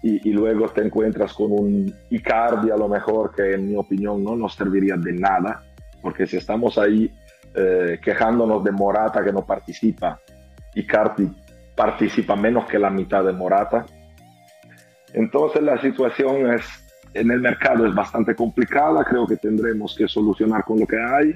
y, 0.02 0.28
y, 0.28 0.32
luego 0.32 0.68
te 0.68 0.82
encuentras 0.82 1.32
con 1.32 1.50
un 1.50 1.92
Icardi 2.10 2.70
a 2.70 2.76
lo 2.76 2.88
mejor 2.88 3.34
que 3.34 3.54
en 3.54 3.68
mi 3.68 3.76
opinión 3.76 4.22
no 4.22 4.36
nos 4.36 4.54
serviría 4.54 4.96
de 4.96 5.12
nada, 5.12 5.62
porque 6.00 6.26
si 6.26 6.36
estamos 6.36 6.78
ahí 6.78 7.12
eh, 7.54 7.98
quejándonos 8.00 8.62
de 8.62 8.70
Morata 8.70 9.24
que 9.24 9.32
no 9.32 9.44
participa, 9.44 10.20
Icardi 10.74 11.28
participa 11.74 12.36
menos 12.36 12.66
que 12.66 12.78
la 12.78 12.90
mitad 12.90 13.24
de 13.24 13.32
Morata. 13.32 13.86
Entonces 15.12 15.62
la 15.62 15.80
situación 15.80 16.52
es, 16.52 16.64
en 17.14 17.30
el 17.30 17.40
mercado 17.40 17.86
es 17.86 17.94
bastante 17.94 18.34
complicada, 18.34 19.02
creo 19.04 19.26
que 19.26 19.36
tendremos 19.36 19.96
que 19.96 20.06
solucionar 20.06 20.62
con 20.64 20.78
lo 20.78 20.86
que 20.86 21.00
hay 21.00 21.34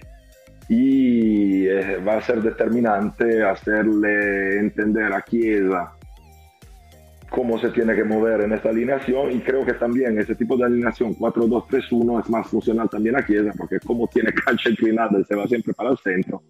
y 0.68 1.66
eh, 1.66 1.96
va 1.96 2.18
a 2.18 2.20
ser 2.20 2.40
determinante 2.42 3.42
hacerle 3.42 4.58
entender 4.58 5.12
a 5.12 5.22
Chiesa 5.22 5.92
cómo 7.32 7.58
se 7.58 7.70
tiene 7.70 7.94
que 7.94 8.04
mover 8.04 8.42
en 8.42 8.52
esta 8.52 8.68
alineación 8.68 9.32
y 9.32 9.40
creo 9.40 9.64
que 9.64 9.72
también 9.72 10.18
ese 10.18 10.34
tipo 10.34 10.56
de 10.56 10.64
alineación 10.64 11.14
4-2-3-1 11.14 12.20
es 12.20 12.30
más 12.30 12.46
funcional 12.46 12.90
también 12.90 13.16
a 13.16 13.26
Chiesa 13.26 13.52
porque 13.56 13.80
como 13.80 14.06
tiene 14.06 14.32
cancha 14.46 14.68
inclinada 14.68 15.18
y 15.18 15.24
se 15.24 15.34
va 15.34 15.48
siempre 15.48 15.72
para 15.72 15.90
el 15.90 15.98
centro, 15.98 16.42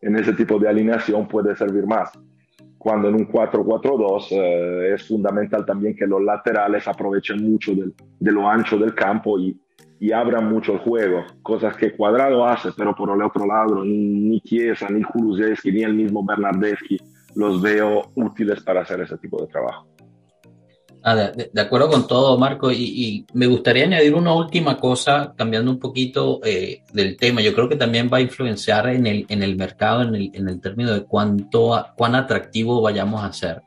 en 0.00 0.16
ese 0.16 0.32
tipo 0.32 0.58
de 0.58 0.68
alineación 0.68 1.26
puede 1.26 1.56
servir 1.56 1.86
más. 1.86 2.12
Cuando 2.78 3.08
en 3.08 3.16
un 3.16 3.28
4-4-2 3.28 4.28
eh, 4.30 4.94
es 4.94 5.08
fundamental 5.08 5.66
también 5.66 5.96
que 5.96 6.06
los 6.06 6.22
laterales 6.22 6.86
aprovechen 6.86 7.42
mucho 7.42 7.74
del, 7.74 7.92
de 8.20 8.30
lo 8.30 8.48
ancho 8.48 8.78
del 8.78 8.94
campo 8.94 9.40
y, 9.40 9.60
y 9.98 10.12
abran 10.12 10.48
mucho 10.48 10.74
el 10.74 10.78
juego, 10.78 11.24
cosas 11.42 11.76
que 11.76 11.96
Cuadrado 11.96 12.46
hace, 12.46 12.70
pero 12.76 12.94
por 12.94 13.10
el 13.10 13.20
otro 13.20 13.44
lado 13.44 13.84
ni 13.84 14.40
Chiesa, 14.42 14.88
ni 14.88 15.02
Kulusevski, 15.02 15.72
ni 15.72 15.82
el 15.82 15.94
mismo 15.94 16.24
Bernardeschi 16.24 16.96
los 17.34 17.60
veo 17.60 18.02
útiles 18.14 18.62
para 18.62 18.82
hacer 18.82 19.00
ese 19.00 19.18
tipo 19.18 19.42
de 19.42 19.48
trabajo. 19.48 19.88
Ah, 21.02 21.14
de, 21.14 21.60
acuerdo 21.60 21.88
con 21.88 22.06
todo, 22.06 22.36
Marco, 22.38 22.70
y, 22.72 23.24
me 23.32 23.46
gustaría 23.46 23.84
añadir 23.84 24.14
una 24.14 24.34
última 24.34 24.76
cosa, 24.78 25.32
cambiando 25.36 25.70
un 25.70 25.78
poquito 25.78 26.40
eh, 26.44 26.82
del 26.92 27.16
tema. 27.16 27.40
Yo 27.40 27.54
creo 27.54 27.68
que 27.68 27.76
también 27.76 28.10
va 28.12 28.18
a 28.18 28.22
influenciar 28.22 28.88
en 28.88 29.06
el, 29.06 29.26
en 29.28 29.42
el 29.42 29.56
mercado, 29.56 30.02
en 30.02 30.14
el, 30.14 30.30
en 30.34 30.48
el 30.48 30.60
término 30.60 30.92
de 30.92 31.04
cuánto, 31.04 31.86
cuán 31.96 32.14
atractivo 32.14 32.80
vayamos 32.80 33.22
a 33.22 33.32
ser. 33.32 33.62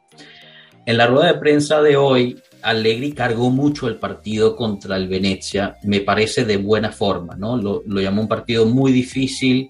En 0.86 0.98
la 0.98 1.08
rueda 1.08 1.28
de 1.28 1.40
prensa 1.40 1.82
de 1.82 1.96
hoy, 1.96 2.38
Allegri 2.62 3.14
cargó 3.14 3.50
mucho 3.50 3.88
el 3.88 3.96
partido 3.96 4.56
contra 4.56 4.98
el 4.98 5.08
Venecia, 5.08 5.78
me 5.84 6.02
parece 6.02 6.46
de 6.46 6.58
buena 6.58 6.92
forma, 6.92 7.36
¿no? 7.36 7.56
Lo 7.58 8.02
llamó 8.02 8.22
un 8.22 8.28
partido 8.28 8.66
muy 8.66 8.92
difícil, 8.92 9.70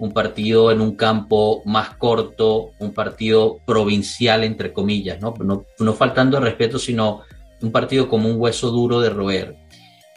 un 0.00 0.12
partido 0.12 0.72
en 0.72 0.80
un 0.80 0.96
campo 0.96 1.62
más 1.66 1.90
corto, 1.90 2.70
un 2.78 2.92
partido 2.92 3.58
provincial, 3.66 4.44
entre 4.44 4.72
comillas, 4.72 5.20
¿no? 5.20 5.34
No, 5.44 5.66
no 5.78 5.92
faltando 5.92 6.38
el 6.38 6.44
respeto, 6.44 6.78
sino 6.78 7.20
un 7.60 7.70
partido 7.70 8.08
como 8.08 8.30
un 8.30 8.40
hueso 8.40 8.70
duro 8.70 9.00
de 9.00 9.10
roer. 9.10 9.56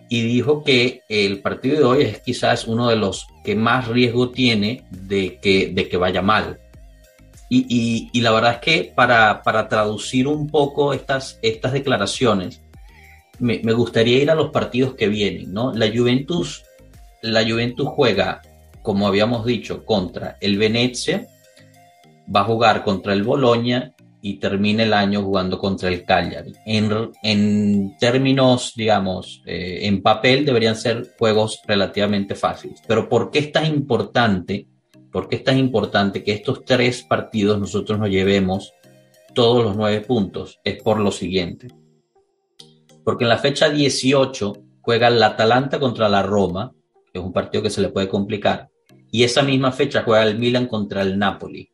Y 0.07 0.21
dijo 0.21 0.63
que 0.63 1.01
el 1.09 1.41
partido 1.41 1.77
de 1.77 1.83
hoy 1.83 2.03
es 2.03 2.21
quizás 2.21 2.65
uno 2.65 2.87
de 2.87 2.95
los 2.95 3.27
que 3.43 3.55
más 3.55 3.89
riesgo 3.89 4.29
tiene 4.29 4.85
de 4.89 5.37
que, 5.41 5.71
de 5.73 5.89
que 5.89 5.97
vaya 5.97 6.21
mal. 6.21 6.59
Y, 7.49 8.09
y, 8.11 8.21
la 8.21 8.31
verdad 8.31 8.53
es 8.53 8.59
que 8.59 8.93
para, 8.95 9.43
para, 9.43 9.67
traducir 9.67 10.27
un 10.27 10.49
poco 10.49 10.91
estas, 10.93 11.37
estas 11.43 11.73
declaraciones, 11.73 12.61
me, 13.37 13.59
me 13.63 13.73
gustaría 13.73 14.23
ir 14.23 14.31
a 14.31 14.35
los 14.35 14.49
partidos 14.49 14.95
que 14.95 15.07
vienen, 15.07 15.53
¿no? 15.53 15.71
La 15.71 15.87
Juventus, 15.93 16.63
la 17.21 17.43
Juventus 17.47 17.87
juega 17.89 18.41
como 18.83 19.07
habíamos 19.07 19.45
dicho, 19.45 19.85
contra 19.85 20.37
el 20.41 20.57
Venecia, 20.57 21.27
va 22.33 22.41
a 22.41 22.45
jugar 22.45 22.83
contra 22.83 23.13
el 23.13 23.23
Boloña 23.23 23.95
y 24.21 24.35
termina 24.39 24.83
el 24.83 24.93
año 24.93 25.23
jugando 25.23 25.57
contra 25.57 25.89
el 25.89 26.05
Cagliari. 26.05 26.53
En, 26.65 27.11
en 27.23 27.97
términos, 27.97 28.73
digamos, 28.75 29.41
eh, 29.45 29.79
en 29.83 30.01
papel 30.01 30.45
deberían 30.45 30.75
ser 30.75 31.13
juegos 31.17 31.61
relativamente 31.65 32.35
fáciles. 32.35 32.81
Pero 32.87 33.09
¿por 33.09 33.31
qué 33.31 33.39
es 33.39 33.51
tan 33.51 33.65
importante? 33.65 34.67
¿Por 35.11 35.27
qué 35.27 35.37
es 35.37 35.43
tan 35.43 35.57
importante 35.57 36.23
que 36.23 36.33
estos 36.33 36.63
tres 36.63 37.03
partidos 37.03 37.59
nosotros 37.59 37.99
nos 37.99 38.09
llevemos 38.09 38.73
todos 39.33 39.63
los 39.63 39.75
nueve 39.75 40.01
puntos? 40.01 40.59
Es 40.63 40.81
por 40.81 40.99
lo 40.99 41.11
siguiente. 41.11 41.67
Porque 43.03 43.25
en 43.25 43.29
la 43.29 43.37
fecha 43.37 43.69
18 43.69 44.53
juega 44.81 45.07
el 45.07 45.21
Atalanta 45.21 45.79
contra 45.79 46.07
la 46.07 46.23
Roma, 46.23 46.71
que 47.11 47.19
es 47.19 47.25
un 47.25 47.33
partido 47.33 47.61
que 47.61 47.69
se 47.69 47.81
le 47.81 47.89
puede 47.89 48.07
complicar 48.07 48.69
y 49.13 49.23
esa 49.23 49.43
misma 49.43 49.71
fecha 49.71 50.01
juega 50.03 50.23
el 50.23 50.39
Milan 50.39 50.65
contra 50.65 51.03
el 51.03 51.19
Napoli. 51.19 51.69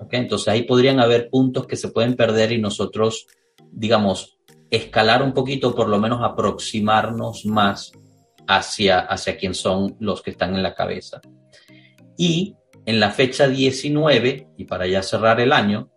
¿Okay? 0.00 0.20
Entonces 0.20 0.46
ahí 0.46 0.62
podrían 0.62 1.00
haber 1.00 1.28
puntos 1.28 1.66
que 1.66 1.74
se 1.74 1.88
pueden 1.88 2.14
perder 2.14 2.52
y 2.52 2.60
nosotros, 2.60 3.26
digamos, 3.72 4.38
escalar 4.70 5.24
un 5.24 5.32
poquito, 5.32 5.74
por 5.74 5.88
lo 5.88 5.98
menos 5.98 6.20
aproximarnos 6.22 7.44
más 7.46 7.90
hacia, 8.46 9.00
hacia 9.00 9.36
quién 9.36 9.54
son 9.54 9.96
los 9.98 10.22
que 10.22 10.30
están 10.30 10.54
en 10.54 10.62
la 10.62 10.72
cabeza. 10.72 11.20
Y 12.16 12.54
En 12.84 12.98
la 12.98 13.10
fecha 13.10 13.48
19, 13.48 14.48
y 14.56 14.64
para 14.64 14.86
ya 14.86 15.02
cerrar 15.02 15.40
el 15.40 15.52
año, 15.52 15.90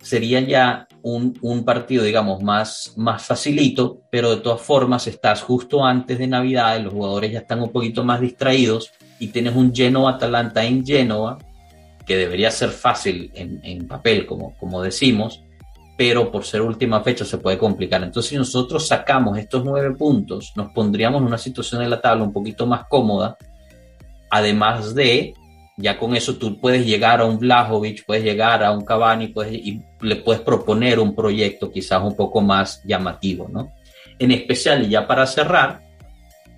sería 0.00 0.40
ya 0.40 0.88
un, 1.02 1.36
un, 1.42 1.64
partido, 1.64 2.04
digamos, 2.04 2.42
más, 2.42 2.94
más 2.96 3.24
facilito, 3.24 4.02
pero 4.10 4.30
de 4.30 4.40
todas 4.40 4.60
formas 4.60 5.06
estás 5.08 5.42
justo 5.42 5.84
antes 5.84 6.18
de 6.18 6.28
Navidad, 6.28 6.80
los 6.80 6.92
jugadores 6.92 7.32
ya 7.32 7.40
están 7.40 7.60
un 7.60 7.72
poquito 7.72 8.04
más 8.04 8.20
distraídos 8.20 8.92
y 9.18 9.28
tienes 9.28 9.54
un 9.54 9.74
Genoa-Atalanta 9.74 10.64
en 10.64 10.84
Génova, 10.84 11.38
que 12.06 12.16
debería 12.16 12.50
ser 12.50 12.70
fácil 12.70 13.30
en, 13.34 13.60
en, 13.62 13.88
papel, 13.88 14.26
como, 14.26 14.54
como 14.58 14.82
decimos, 14.82 15.42
pero 15.96 16.30
por 16.30 16.44
ser 16.44 16.60
última 16.60 17.02
fecha 17.02 17.24
se 17.24 17.38
puede 17.38 17.56
complicar. 17.56 18.02
Entonces, 18.02 18.30
si 18.30 18.36
nosotros 18.36 18.86
sacamos 18.86 19.38
estos 19.38 19.64
nueve 19.64 19.94
puntos, 19.94 20.52
nos 20.56 20.70
pondríamos 20.72 21.20
en 21.20 21.28
una 21.28 21.38
situación 21.38 21.82
en 21.82 21.90
la 21.90 22.00
tabla 22.00 22.24
un 22.24 22.32
poquito 22.32 22.66
más 22.66 22.86
cómoda, 22.88 23.36
además 24.30 24.94
de 24.94 25.34
ya 25.76 25.98
con 25.98 26.14
eso 26.14 26.36
tú 26.36 26.60
puedes 26.60 26.86
llegar 26.86 27.20
a 27.20 27.24
un 27.24 27.38
Vlahovic, 27.38 28.04
puedes 28.06 28.22
llegar 28.22 28.62
a 28.62 28.70
un 28.70 28.84
Cavani 28.84 29.28
puedes, 29.28 29.54
y 29.54 29.82
le 30.00 30.16
puedes 30.16 30.42
proponer 30.42 31.00
un 31.00 31.14
proyecto 31.14 31.72
quizás 31.72 32.02
un 32.02 32.16
poco 32.16 32.40
más 32.40 32.82
llamativo, 32.84 33.48
¿no? 33.50 33.72
En 34.18 34.30
especial, 34.30 34.84
y 34.84 34.90
ya 34.90 35.06
para 35.06 35.26
cerrar, 35.26 35.82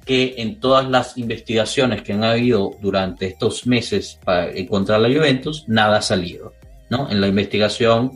que 0.07 0.37
en 0.39 0.61
todas 0.61 0.89
las 0.89 1.19
investigaciones 1.19 2.03
que 2.03 2.13
han 2.13 2.23
habido 2.23 2.71
durante 2.81 3.27
estos 3.27 3.67
meses 3.67 4.21
para 4.25 4.51
encontrar 4.53 5.01
la 5.01 5.09
Juventus, 5.09 5.65
nada 5.67 5.99
ha 5.99 6.03
salido, 6.03 6.53
¿no? 6.89 7.11
En 7.11 7.21
la 7.21 7.27
investigación 7.27 8.13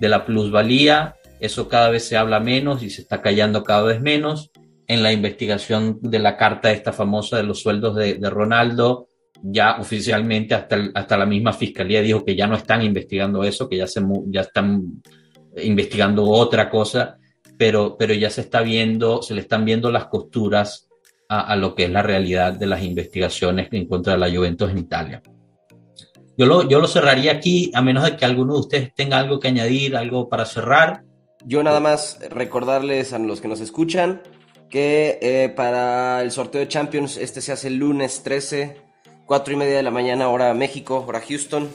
de 0.00 0.08
la 0.08 0.26
plusvalía, 0.26 1.14
eso 1.38 1.68
cada 1.68 1.90
vez 1.90 2.04
se 2.04 2.16
habla 2.16 2.40
menos 2.40 2.82
y 2.82 2.90
se 2.90 3.02
está 3.02 3.22
callando 3.22 3.62
cada 3.62 3.82
vez 3.82 4.00
menos. 4.00 4.50
En 4.88 5.04
la 5.04 5.12
investigación 5.12 6.00
de 6.02 6.18
la 6.18 6.36
carta 6.36 6.72
esta 6.72 6.92
famosa 6.92 7.36
de 7.36 7.44
los 7.44 7.60
sueldos 7.60 7.94
de, 7.94 8.14
de 8.14 8.30
Ronaldo, 8.30 9.06
ya 9.40 9.78
oficialmente 9.78 10.56
hasta, 10.56 10.90
hasta 10.92 11.16
la 11.16 11.26
misma 11.26 11.52
fiscalía 11.52 12.02
dijo 12.02 12.24
que 12.24 12.34
ya 12.34 12.48
no 12.48 12.56
están 12.56 12.82
investigando 12.82 13.44
eso, 13.44 13.68
que 13.68 13.76
ya, 13.76 13.86
se, 13.86 14.02
ya 14.26 14.40
están 14.40 15.02
investigando 15.62 16.24
otra 16.24 16.68
cosa, 16.68 17.16
pero, 17.56 17.96
pero 17.96 18.12
ya 18.14 18.28
se 18.28 18.40
está 18.40 18.62
viendo, 18.62 19.22
se 19.22 19.34
le 19.34 19.42
están 19.42 19.64
viendo 19.64 19.92
las 19.92 20.06
costuras 20.06 20.87
a, 21.28 21.56
lo 21.56 21.74
que 21.74 21.84
es 21.84 21.90
la 21.90 22.02
realidad 22.02 22.54
de 22.54 22.66
las 22.66 22.82
investigaciones 22.82 23.68
en 23.70 23.86
contra 23.86 24.14
de 24.14 24.18
la 24.18 24.30
Juventus 24.30 24.70
en 24.70 24.78
Italia. 24.78 25.22
Yo 26.36 26.46
lo, 26.46 26.68
yo 26.68 26.80
lo 26.80 26.86
cerraría 26.86 27.32
aquí, 27.32 27.70
a 27.74 27.82
menos 27.82 28.04
de 28.04 28.16
que 28.16 28.24
alguno 28.24 28.54
de 28.54 28.60
ustedes 28.60 28.94
tenga 28.94 29.18
algo 29.18 29.38
que 29.38 29.48
añadir, 29.48 29.96
algo 29.96 30.28
para 30.28 30.46
cerrar. 30.46 31.02
Yo 31.44 31.62
nada 31.62 31.80
más 31.80 32.18
recordarles 32.30 33.12
a 33.12 33.18
los 33.18 33.40
que 33.40 33.48
nos 33.48 33.60
escuchan 33.60 34.22
que 34.70 35.18
eh, 35.20 35.48
para 35.54 36.22
el 36.22 36.30
sorteo 36.30 36.60
de 36.60 36.68
Champions, 36.68 37.16
este 37.16 37.40
se 37.40 37.52
hace 37.52 37.68
el 37.68 37.76
lunes 37.76 38.22
13 38.22 38.88
4 39.28 39.52
y 39.52 39.56
media 39.56 39.76
de 39.76 39.82
la 39.82 39.90
mañana, 39.90 40.30
hora 40.30 40.54
México, 40.54 41.04
hora 41.06 41.20
Houston. 41.20 41.68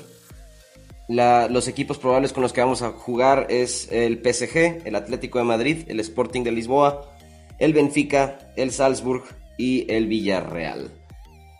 Los 1.07 1.67
equipos 1.67 1.99
probables 1.99 2.33
con 2.33 2.41
los 2.41 2.51
que 2.51 2.61
vamos 2.61 2.81
a 2.81 2.89
jugar 2.89 3.45
es 3.49 3.91
el 3.91 4.23
PSG, 4.23 4.87
el 4.87 4.95
Atlético 4.95 5.37
de 5.37 5.45
Madrid, 5.45 5.83
el 5.87 5.99
Sporting 5.99 6.41
de 6.43 6.51
Lisboa, 6.51 7.15
el 7.59 7.73
Benfica, 7.73 8.39
el 8.55 8.71
Salzburg 8.71 9.23
y 9.57 9.91
el 9.91 10.07
Villarreal. 10.07 10.91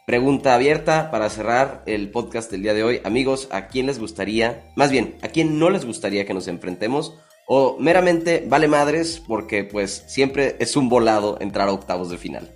Pregunta 0.06 0.54
abierta 0.54 1.12
para 1.12 1.30
cerrar 1.30 1.82
el 1.86 2.10
podcast 2.10 2.52
del 2.52 2.64
día 2.64 2.74
de 2.74 2.84
hoy. 2.84 3.02
Amigos, 3.06 3.48
¿a 3.52 3.68
quién 3.68 3.86
les 3.86 4.00
gustaría, 4.00 4.64
más 4.76 4.92
bien, 4.92 5.16
a 5.22 5.30
quién 5.30 5.58
no 5.60 5.70
les 5.70 5.86
gustaría 5.86 6.26
que 6.26 6.34
nos 6.34 6.50
enfrentemos? 6.50 7.14
O 7.48 7.78
meramente 7.80 8.44
vale 8.48 8.68
madres 8.68 9.22
porque 9.26 9.64
pues 9.64 10.04
siempre 10.08 10.58
es 10.60 10.76
un 10.76 10.90
volado 10.90 11.38
entrar 11.40 11.70
a 11.70 11.72
octavos 11.72 12.10
de 12.10 12.18
final. 12.18 12.52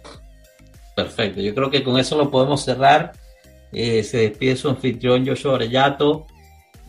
Perfecto, 0.95 1.39
yo 1.39 1.55
creo 1.55 1.69
que 1.69 1.83
con 1.83 1.97
eso 1.97 2.17
lo 2.17 2.29
podemos 2.31 2.65
cerrar. 2.65 3.13
Eh, 3.71 4.03
se 4.03 4.17
despide 4.17 4.55
su 4.55 4.69
anfitrión 4.69 5.25
Joshua 5.25 5.53
Orellato 5.53 6.27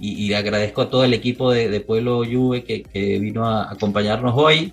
y, 0.01 0.33
agradezco 0.33 0.83
a 0.83 0.91
todo 0.91 1.05
el 1.05 1.13
equipo 1.13 1.51
de, 1.51 1.81
Pueblo 1.81 2.23
Juve 2.25 2.63
que, 2.63 2.85
vino 3.19 3.45
a 3.45 3.71
acompañarnos 3.71 4.33
hoy. 4.37 4.73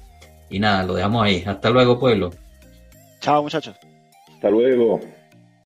Y 0.50 0.60
nada, 0.60 0.84
lo 0.84 0.94
dejamos 0.94 1.24
ahí. 1.24 1.44
Hasta 1.46 1.70
luego, 1.70 2.00
Pueblo. 2.00 2.32
Chao, 3.26 3.42
muchachos. 3.42 3.76
Hasta 4.36 4.52
luego. 4.52 5.00